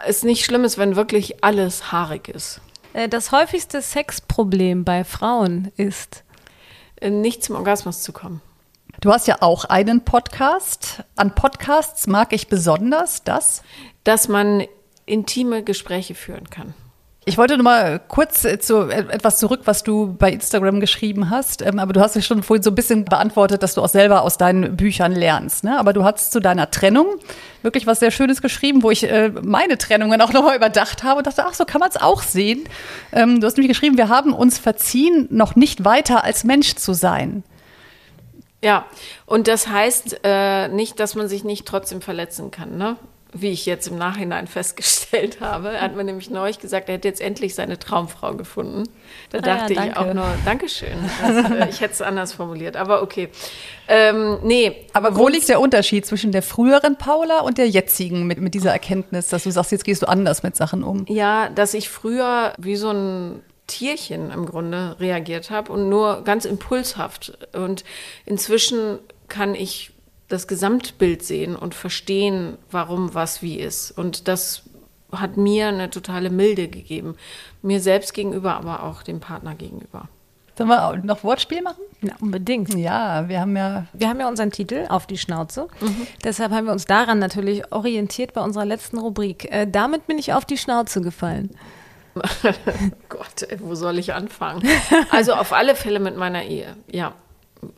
Es 0.07 0.23
nicht 0.23 0.45
schlimm 0.45 0.63
ist, 0.63 0.77
wenn 0.77 0.95
wirklich 0.95 1.43
alles 1.43 1.91
haarig 1.91 2.27
ist. 2.29 2.61
Äh, 2.93 3.07
Das 3.09 3.31
häufigste 3.31 3.81
Sexproblem 3.81 4.83
bei 4.85 5.03
Frauen 5.03 5.71
ist, 5.77 6.23
Äh, 7.01 7.09
Nicht 7.09 7.43
zum 7.43 7.55
Orgasmus 7.55 8.01
zu 8.03 8.11
kommen. 8.13 8.41
du 9.01 9.11
hast 9.13 9.27
ja 9.27 9.37
auch 9.41 9.65
einen 9.65 10.03
Podcast. 10.03 11.03
An 11.15 11.33
Podcasts 11.35 12.07
mag 12.07 12.33
ich 12.33 12.47
besonders, 12.47 13.23
dass 13.23 13.63
Dass 14.03 14.27
man 14.27 14.65
intime 15.05 15.63
Gespräche 15.63 16.15
führen 16.15 16.49
kann. 16.49 16.73
Ich 17.29 17.37
wollte 17.37 17.57
noch 17.57 17.63
mal 17.63 18.01
kurz 18.07 18.41
zu 18.41 18.89
etwas 18.89 19.37
zurück, 19.37 19.61
was 19.65 19.83
du 19.83 20.15
bei 20.17 20.31
Instagram 20.31 20.79
geschrieben 20.79 21.29
hast. 21.29 21.61
Ähm, 21.61 21.77
aber 21.77 21.93
du 21.93 22.01
hast 22.01 22.15
ja 22.15 22.23
schon 22.23 22.41
vorhin 22.41 22.63
so 22.63 22.71
ein 22.71 22.75
bisschen 22.75 23.05
beantwortet, 23.05 23.61
dass 23.61 23.75
du 23.75 23.83
auch 23.83 23.87
selber 23.87 24.23
aus 24.23 24.39
deinen 24.39 24.75
Büchern 24.75 25.11
lernst. 25.11 25.63
Ne? 25.63 25.77
Aber 25.77 25.93
du 25.93 26.03
hast 26.03 26.31
zu 26.31 26.39
deiner 26.39 26.71
Trennung 26.71 27.05
wirklich 27.61 27.85
was 27.85 27.99
sehr 27.99 28.09
Schönes 28.09 28.41
geschrieben, 28.41 28.81
wo 28.81 28.89
ich 28.89 29.03
äh, 29.03 29.29
meine 29.43 29.77
Trennungen 29.77 30.19
auch 30.21 30.33
nochmal 30.33 30.55
überdacht 30.55 31.03
habe 31.03 31.19
und 31.19 31.27
dachte, 31.27 31.45
ach, 31.45 31.53
so 31.53 31.65
kann 31.65 31.77
man 31.77 31.89
es 31.89 31.97
auch 31.97 32.23
sehen. 32.23 32.63
Ähm, 33.11 33.39
du 33.39 33.45
hast 33.45 33.57
nämlich 33.57 33.69
geschrieben, 33.69 33.95
wir 33.97 34.09
haben 34.09 34.33
uns 34.33 34.57
verziehen, 34.57 35.27
noch 35.29 35.55
nicht 35.55 35.85
weiter 35.85 36.23
als 36.23 36.43
Mensch 36.43 36.77
zu 36.77 36.93
sein. 36.93 37.43
Ja, 38.63 38.87
und 39.27 39.47
das 39.47 39.67
heißt 39.67 40.21
äh, 40.23 40.67
nicht, 40.69 40.99
dass 40.99 41.13
man 41.13 41.27
sich 41.27 41.43
nicht 41.43 41.67
trotzdem 41.67 42.01
verletzen 42.01 42.49
kann, 42.49 42.79
ne? 42.79 42.97
Wie 43.31 43.49
ich 43.49 43.65
jetzt 43.65 43.87
im 43.87 43.97
Nachhinein 43.97 44.47
festgestellt 44.47 45.39
habe. 45.39 45.69
Er 45.69 45.81
hat 45.81 45.95
mir 45.95 46.03
nämlich 46.03 46.29
neulich 46.29 46.59
gesagt, 46.59 46.89
er 46.89 46.95
hätte 46.95 47.07
jetzt 47.07 47.21
endlich 47.21 47.53
seine 47.53 47.77
Traumfrau 47.77 48.33
gefunden. 48.33 48.83
Da 49.29 49.39
ah, 49.39 49.41
dachte 49.41 49.73
ja, 49.73 49.85
ich 49.85 49.97
auch 49.97 50.13
nur, 50.13 50.25
Dankeschön. 50.45 50.97
Das, 51.21 51.51
äh, 51.51 51.69
ich 51.69 51.81
hätte 51.81 51.93
es 51.93 52.01
anders 52.01 52.33
formuliert, 52.33 52.75
aber 52.75 53.03
okay. 53.03 53.29
Ähm, 53.87 54.39
nee. 54.43 54.87
Aber 54.93 55.15
wo 55.15 55.27
liegt 55.27 55.47
der 55.47 55.59
Unterschied 55.59 56.05
zwischen 56.05 56.31
der 56.31 56.41
früheren 56.41 56.97
Paula 56.97 57.41
und 57.41 57.57
der 57.57 57.69
jetzigen 57.69 58.25
mit, 58.25 58.39
mit 58.39 58.53
dieser 58.53 58.71
Erkenntnis, 58.71 59.27
dass 59.27 59.43
du 59.43 59.51
sagst, 59.51 59.71
jetzt 59.71 59.83
gehst 59.83 60.01
du 60.01 60.07
anders 60.07 60.41
mit 60.41 60.55
Sachen 60.55 60.83
um? 60.83 61.05
Ja, 61.07 61.49
dass 61.49 61.73
ich 61.73 61.89
früher 61.89 62.53
wie 62.57 62.75
so 62.75 62.91
ein 62.91 63.43
Tierchen 63.67 64.31
im 64.31 64.47
Grunde 64.47 64.95
reagiert 64.99 65.51
habe 65.51 65.71
und 65.71 65.89
nur 65.89 66.23
ganz 66.23 66.45
impulshaft. 66.45 67.37
Und 67.53 67.83
inzwischen 68.25 68.99
kann 69.27 69.53
ich 69.53 69.91
das 70.29 70.47
Gesamtbild 70.47 71.23
sehen 71.23 71.55
und 71.55 71.75
verstehen, 71.75 72.57
warum 72.71 73.13
was 73.13 73.41
wie 73.41 73.59
ist. 73.59 73.91
Und 73.91 74.27
das 74.27 74.63
hat 75.11 75.37
mir 75.37 75.67
eine 75.67 75.89
totale 75.89 76.29
Milde 76.29 76.67
gegeben. 76.67 77.15
Mir 77.61 77.81
selbst 77.81 78.13
gegenüber, 78.13 78.55
aber 78.55 78.83
auch 78.83 79.03
dem 79.03 79.19
Partner 79.19 79.55
gegenüber. 79.55 80.07
Sollen 80.55 80.69
wir 80.69 80.97
noch 81.03 81.23
Wortspiel 81.23 81.61
machen? 81.61 81.81
Ja, 82.01 82.13
unbedingt. 82.19 82.73
Ja, 82.75 83.29
wir 83.29 83.39
haben 83.39 83.55
ja. 83.55 83.85
Wir 83.93 84.09
haben 84.09 84.19
ja 84.19 84.27
unseren 84.27 84.51
Titel 84.51 84.85
auf 84.89 85.07
die 85.07 85.17
Schnauze. 85.17 85.69
Mhm. 85.79 86.05
Deshalb 86.23 86.51
haben 86.51 86.65
wir 86.65 86.73
uns 86.73 86.83
daran 86.83 87.17
natürlich 87.17 87.71
orientiert 87.71 88.33
bei 88.33 88.41
unserer 88.41 88.65
letzten 88.65 88.97
Rubrik. 88.97 89.49
Äh, 89.51 89.67
damit 89.71 90.05
bin 90.05 90.17
ich 90.17 90.33
auf 90.33 90.43
die 90.43 90.57
Schnauze 90.57 90.99
gefallen. 90.99 91.51
Gott, 93.07 93.47
wo 93.59 93.73
soll 93.75 93.99
ich 93.99 94.13
anfangen? 94.13 94.67
Also 95.11 95.33
auf 95.33 95.53
alle 95.53 95.75
Fälle 95.75 96.01
mit 96.01 96.17
meiner 96.17 96.43
Ehe. 96.43 96.75
Ja, 96.91 97.13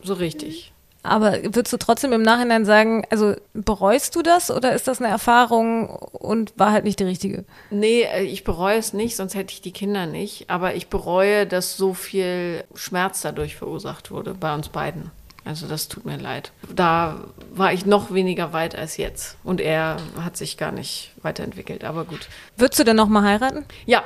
so 0.02 0.14
richtig. 0.14 0.71
Aber 1.02 1.42
würdest 1.42 1.72
du 1.72 1.78
trotzdem 1.78 2.12
im 2.12 2.22
Nachhinein 2.22 2.64
sagen, 2.64 3.04
also 3.10 3.34
bereust 3.54 4.14
du 4.14 4.22
das 4.22 4.50
oder 4.50 4.72
ist 4.72 4.86
das 4.86 5.00
eine 5.00 5.08
Erfahrung 5.08 5.88
und 5.88 6.52
war 6.56 6.72
halt 6.72 6.84
nicht 6.84 7.00
die 7.00 7.04
richtige? 7.04 7.44
Nee, 7.70 8.02
äh, 8.02 8.22
ich 8.22 8.44
bereue 8.44 8.78
es 8.78 8.92
nicht, 8.92 9.16
sonst 9.16 9.34
hätte 9.34 9.52
ich 9.52 9.60
die 9.60 9.72
Kinder 9.72 10.06
nicht. 10.06 10.48
Aber 10.48 10.74
ich 10.74 10.88
bereue, 10.88 11.46
dass 11.46 11.76
so 11.76 11.94
viel 11.94 12.64
Schmerz 12.74 13.22
dadurch 13.22 13.56
verursacht 13.56 14.10
wurde 14.10 14.34
bei 14.34 14.54
uns 14.54 14.68
beiden. 14.68 15.10
Also 15.44 15.66
das 15.66 15.88
tut 15.88 16.04
mir 16.04 16.18
leid. 16.18 16.52
Da 16.72 17.24
war 17.52 17.72
ich 17.72 17.84
noch 17.84 18.12
weniger 18.12 18.52
weit 18.52 18.76
als 18.76 18.96
jetzt. 18.96 19.36
Und 19.42 19.60
er 19.60 19.96
hat 20.20 20.36
sich 20.36 20.56
gar 20.56 20.70
nicht 20.70 21.10
weiterentwickelt, 21.22 21.82
aber 21.82 22.04
gut. 22.04 22.28
Würdest 22.56 22.78
du 22.78 22.84
denn 22.84 22.96
nochmal 22.96 23.24
heiraten? 23.24 23.64
Ja, 23.84 24.04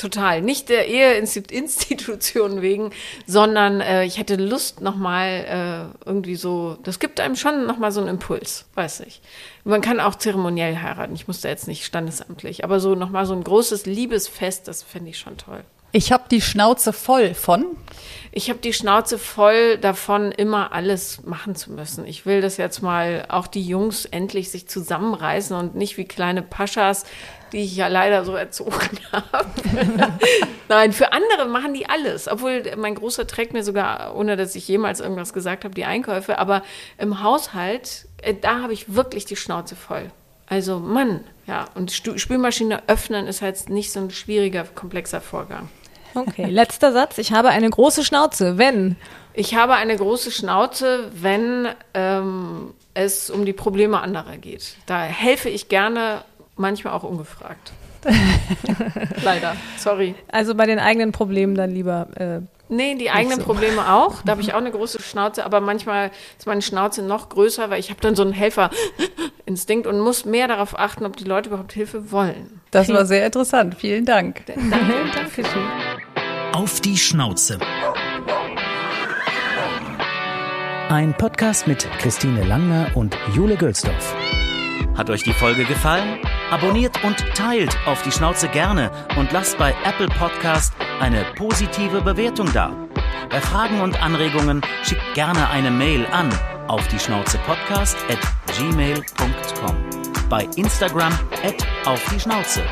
Total. 0.00 0.40
Nicht 0.40 0.70
der 0.70 0.88
Eheinstitution 0.88 2.62
wegen, 2.62 2.90
sondern 3.26 3.82
äh, 3.82 4.04
ich 4.06 4.16
hätte 4.16 4.36
Lust 4.36 4.80
nochmal 4.80 5.92
äh, 6.06 6.08
irgendwie 6.08 6.36
so, 6.36 6.78
das 6.84 7.00
gibt 7.00 7.20
einem 7.20 7.36
schon 7.36 7.66
nochmal 7.66 7.92
so 7.92 8.00
einen 8.00 8.08
Impuls, 8.08 8.64
weiß 8.76 9.00
ich. 9.00 9.20
Man 9.62 9.82
kann 9.82 10.00
auch 10.00 10.14
zeremoniell 10.14 10.78
heiraten. 10.78 11.14
Ich 11.14 11.28
muss 11.28 11.42
da 11.42 11.50
jetzt 11.50 11.68
nicht 11.68 11.84
standesamtlich, 11.84 12.64
aber 12.64 12.80
so 12.80 12.94
nochmal 12.94 13.26
so 13.26 13.34
ein 13.34 13.44
großes 13.44 13.84
Liebesfest, 13.84 14.68
das 14.68 14.82
fände 14.82 15.10
ich 15.10 15.18
schon 15.18 15.36
toll. 15.36 15.64
Ich 15.92 16.12
habe 16.12 16.24
die 16.30 16.40
Schnauze 16.40 16.94
voll 16.94 17.34
von. 17.34 17.66
Ich 18.32 18.48
habe 18.48 18.60
die 18.60 18.72
Schnauze 18.72 19.18
voll 19.18 19.76
davon, 19.76 20.32
immer 20.32 20.72
alles 20.72 21.24
machen 21.24 21.56
zu 21.56 21.72
müssen. 21.72 22.06
Ich 22.06 22.24
will, 22.24 22.40
dass 22.40 22.56
jetzt 22.56 22.80
mal 22.80 23.26
auch 23.28 23.48
die 23.48 23.66
Jungs 23.66 24.06
endlich 24.06 24.50
sich 24.50 24.66
zusammenreißen 24.66 25.54
und 25.54 25.74
nicht 25.74 25.98
wie 25.98 26.04
kleine 26.06 26.40
Paschas, 26.40 27.04
die 27.52 27.64
ich 27.64 27.76
ja 27.76 27.88
leider 27.88 28.24
so 28.24 28.34
erzogen 28.34 28.98
habe. 29.12 29.48
Nein, 30.68 30.92
für 30.92 31.12
andere 31.12 31.46
machen 31.46 31.74
die 31.74 31.88
alles. 31.88 32.28
Obwohl 32.28 32.62
mein 32.76 32.94
Großer 32.94 33.26
trägt 33.26 33.52
mir 33.52 33.64
sogar, 33.64 34.14
ohne 34.14 34.36
dass 34.36 34.54
ich 34.54 34.66
jemals 34.68 35.00
irgendwas 35.00 35.32
gesagt 35.32 35.64
habe, 35.64 35.74
die 35.74 35.84
Einkäufe. 35.84 36.38
Aber 36.38 36.62
im 36.98 37.22
Haushalt, 37.22 38.06
äh, 38.22 38.34
da 38.34 38.62
habe 38.62 38.72
ich 38.72 38.94
wirklich 38.94 39.24
die 39.24 39.36
Schnauze 39.36 39.76
voll. 39.76 40.10
Also 40.46 40.78
Mann, 40.80 41.24
ja. 41.46 41.66
Und 41.74 41.92
Spülmaschine 41.92 42.88
öffnen 42.88 43.26
ist 43.26 43.42
halt 43.42 43.68
nicht 43.68 43.92
so 43.92 44.00
ein 44.00 44.10
schwieriger, 44.10 44.64
komplexer 44.64 45.20
Vorgang. 45.20 45.68
Okay, 46.14 46.46
letzter 46.46 46.92
Satz. 46.92 47.18
Ich 47.18 47.32
habe 47.32 47.50
eine 47.50 47.70
große 47.70 48.04
Schnauze, 48.04 48.58
wenn. 48.58 48.96
Ich 49.32 49.54
habe 49.54 49.74
eine 49.74 49.96
große 49.96 50.32
Schnauze, 50.32 51.10
wenn 51.14 51.68
ähm, 51.94 52.74
es 52.94 53.30
um 53.30 53.44
die 53.44 53.52
Probleme 53.52 54.00
anderer 54.00 54.36
geht. 54.36 54.74
Da 54.86 55.02
helfe 55.02 55.48
ich 55.48 55.68
gerne, 55.68 56.24
manchmal 56.60 56.94
auch 56.94 57.02
ungefragt. 57.02 57.72
Leider, 59.22 59.56
sorry. 59.76 60.14
Also 60.30 60.54
bei 60.54 60.66
den 60.66 60.78
eigenen 60.78 61.12
Problemen 61.12 61.54
dann 61.54 61.70
lieber. 61.70 62.08
Äh, 62.16 62.40
nee, 62.68 62.94
die 62.94 63.10
eigenen 63.10 63.40
so. 63.40 63.44
Probleme 63.44 63.92
auch. 63.92 64.22
Da 64.22 64.32
habe 64.32 64.40
ich 64.40 64.54
auch 64.54 64.58
eine 64.58 64.70
große 64.70 65.02
Schnauze, 65.02 65.44
aber 65.44 65.60
manchmal 65.60 66.10
ist 66.38 66.46
meine 66.46 66.62
Schnauze 66.62 67.02
noch 67.02 67.28
größer, 67.28 67.68
weil 67.70 67.80
ich 67.80 67.90
habe 67.90 68.00
dann 68.00 68.14
so 68.14 68.22
einen 68.22 68.32
Helferinstinkt 68.32 69.86
und 69.86 70.00
muss 70.00 70.24
mehr 70.24 70.48
darauf 70.48 70.78
achten, 70.78 71.04
ob 71.04 71.16
die 71.16 71.24
Leute 71.24 71.48
überhaupt 71.48 71.72
Hilfe 71.72 72.10
wollen. 72.10 72.60
Das 72.70 72.88
war 72.88 73.04
sehr 73.04 73.26
interessant. 73.26 73.74
Vielen 73.74 74.04
Dank. 74.04 74.46
Danke, 74.46 74.70
danke 75.14 75.44
schön. 75.44 75.62
Auf 76.52 76.80
die 76.80 76.96
Schnauze. 76.96 77.58
Ein 80.88 81.14
Podcast 81.16 81.68
mit 81.68 81.86
Christine 81.98 82.44
Langner 82.44 82.90
und 82.94 83.16
Jule 83.34 83.56
Gülsdorf. 83.56 84.14
Hat 84.96 85.08
euch 85.08 85.22
die 85.22 85.32
Folge 85.32 85.64
gefallen? 85.64 86.18
Abonniert 86.50 87.02
und 87.04 87.16
teilt 87.34 87.76
auf 87.86 88.02
die 88.02 88.10
Schnauze 88.10 88.48
gerne 88.48 88.90
und 89.16 89.30
lasst 89.32 89.56
bei 89.56 89.74
Apple 89.84 90.08
Podcast 90.08 90.74
eine 91.00 91.24
positive 91.36 92.00
Bewertung 92.00 92.52
da. 92.52 92.72
Bei 93.30 93.40
Fragen 93.40 93.80
und 93.80 94.02
Anregungen 94.02 94.60
schickt 94.82 95.14
gerne 95.14 95.48
eine 95.50 95.70
Mail 95.70 96.04
an 96.12 96.28
auf 96.66 96.86
die 96.88 96.98
Schnauze 96.98 97.38
Podcast 97.46 97.96
at 98.10 98.18
gmail.com. 98.58 99.76
Bei 100.28 100.48
Instagram 100.56 101.12
at 101.44 101.66
auf 101.86 102.04
die 102.12 102.18
Schnauze. 102.18 102.62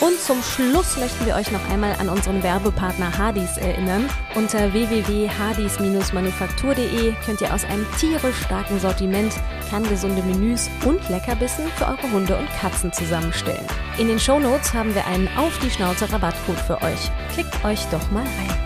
Und 0.00 0.18
zum 0.18 0.42
Schluss 0.42 0.96
möchten 0.96 1.26
wir 1.26 1.34
euch 1.34 1.50
noch 1.50 1.68
einmal 1.70 1.92
an 2.00 2.08
unseren 2.08 2.42
Werbepartner 2.42 3.18
Hardys 3.18 3.58
erinnern. 3.58 4.08
Unter 4.34 4.72
www.hardys-manufaktur.de 4.72 7.12
könnt 7.24 7.42
ihr 7.42 7.52
aus 7.52 7.66
einem 7.66 7.86
tierisch 7.98 8.40
starken 8.42 8.80
Sortiment 8.80 9.34
kerngesunde 9.68 10.22
Menüs 10.22 10.70
und 10.86 11.06
Leckerbissen 11.10 11.66
für 11.76 11.84
eure 11.84 12.10
Hunde 12.12 12.38
und 12.38 12.48
Katzen 12.58 12.94
zusammenstellen. 12.94 13.66
In 13.98 14.08
den 14.08 14.18
Shownotes 14.18 14.72
haben 14.72 14.94
wir 14.94 15.06
einen 15.06 15.28
Auf 15.36 15.58
die 15.58 15.70
Schnauze 15.70 16.10
Rabattcode 16.10 16.60
für 16.60 16.80
euch. 16.80 17.10
Klickt 17.34 17.62
euch 17.62 17.84
doch 17.90 18.10
mal 18.10 18.24
rein. 18.24 18.56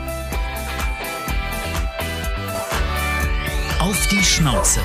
Auf 3.80 4.06
die 4.06 4.22
Schnauze. 4.22 4.78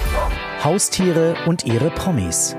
Haustiere 0.63 1.35
und 1.45 1.65
ihre 1.65 1.91
Promis. 1.91 2.55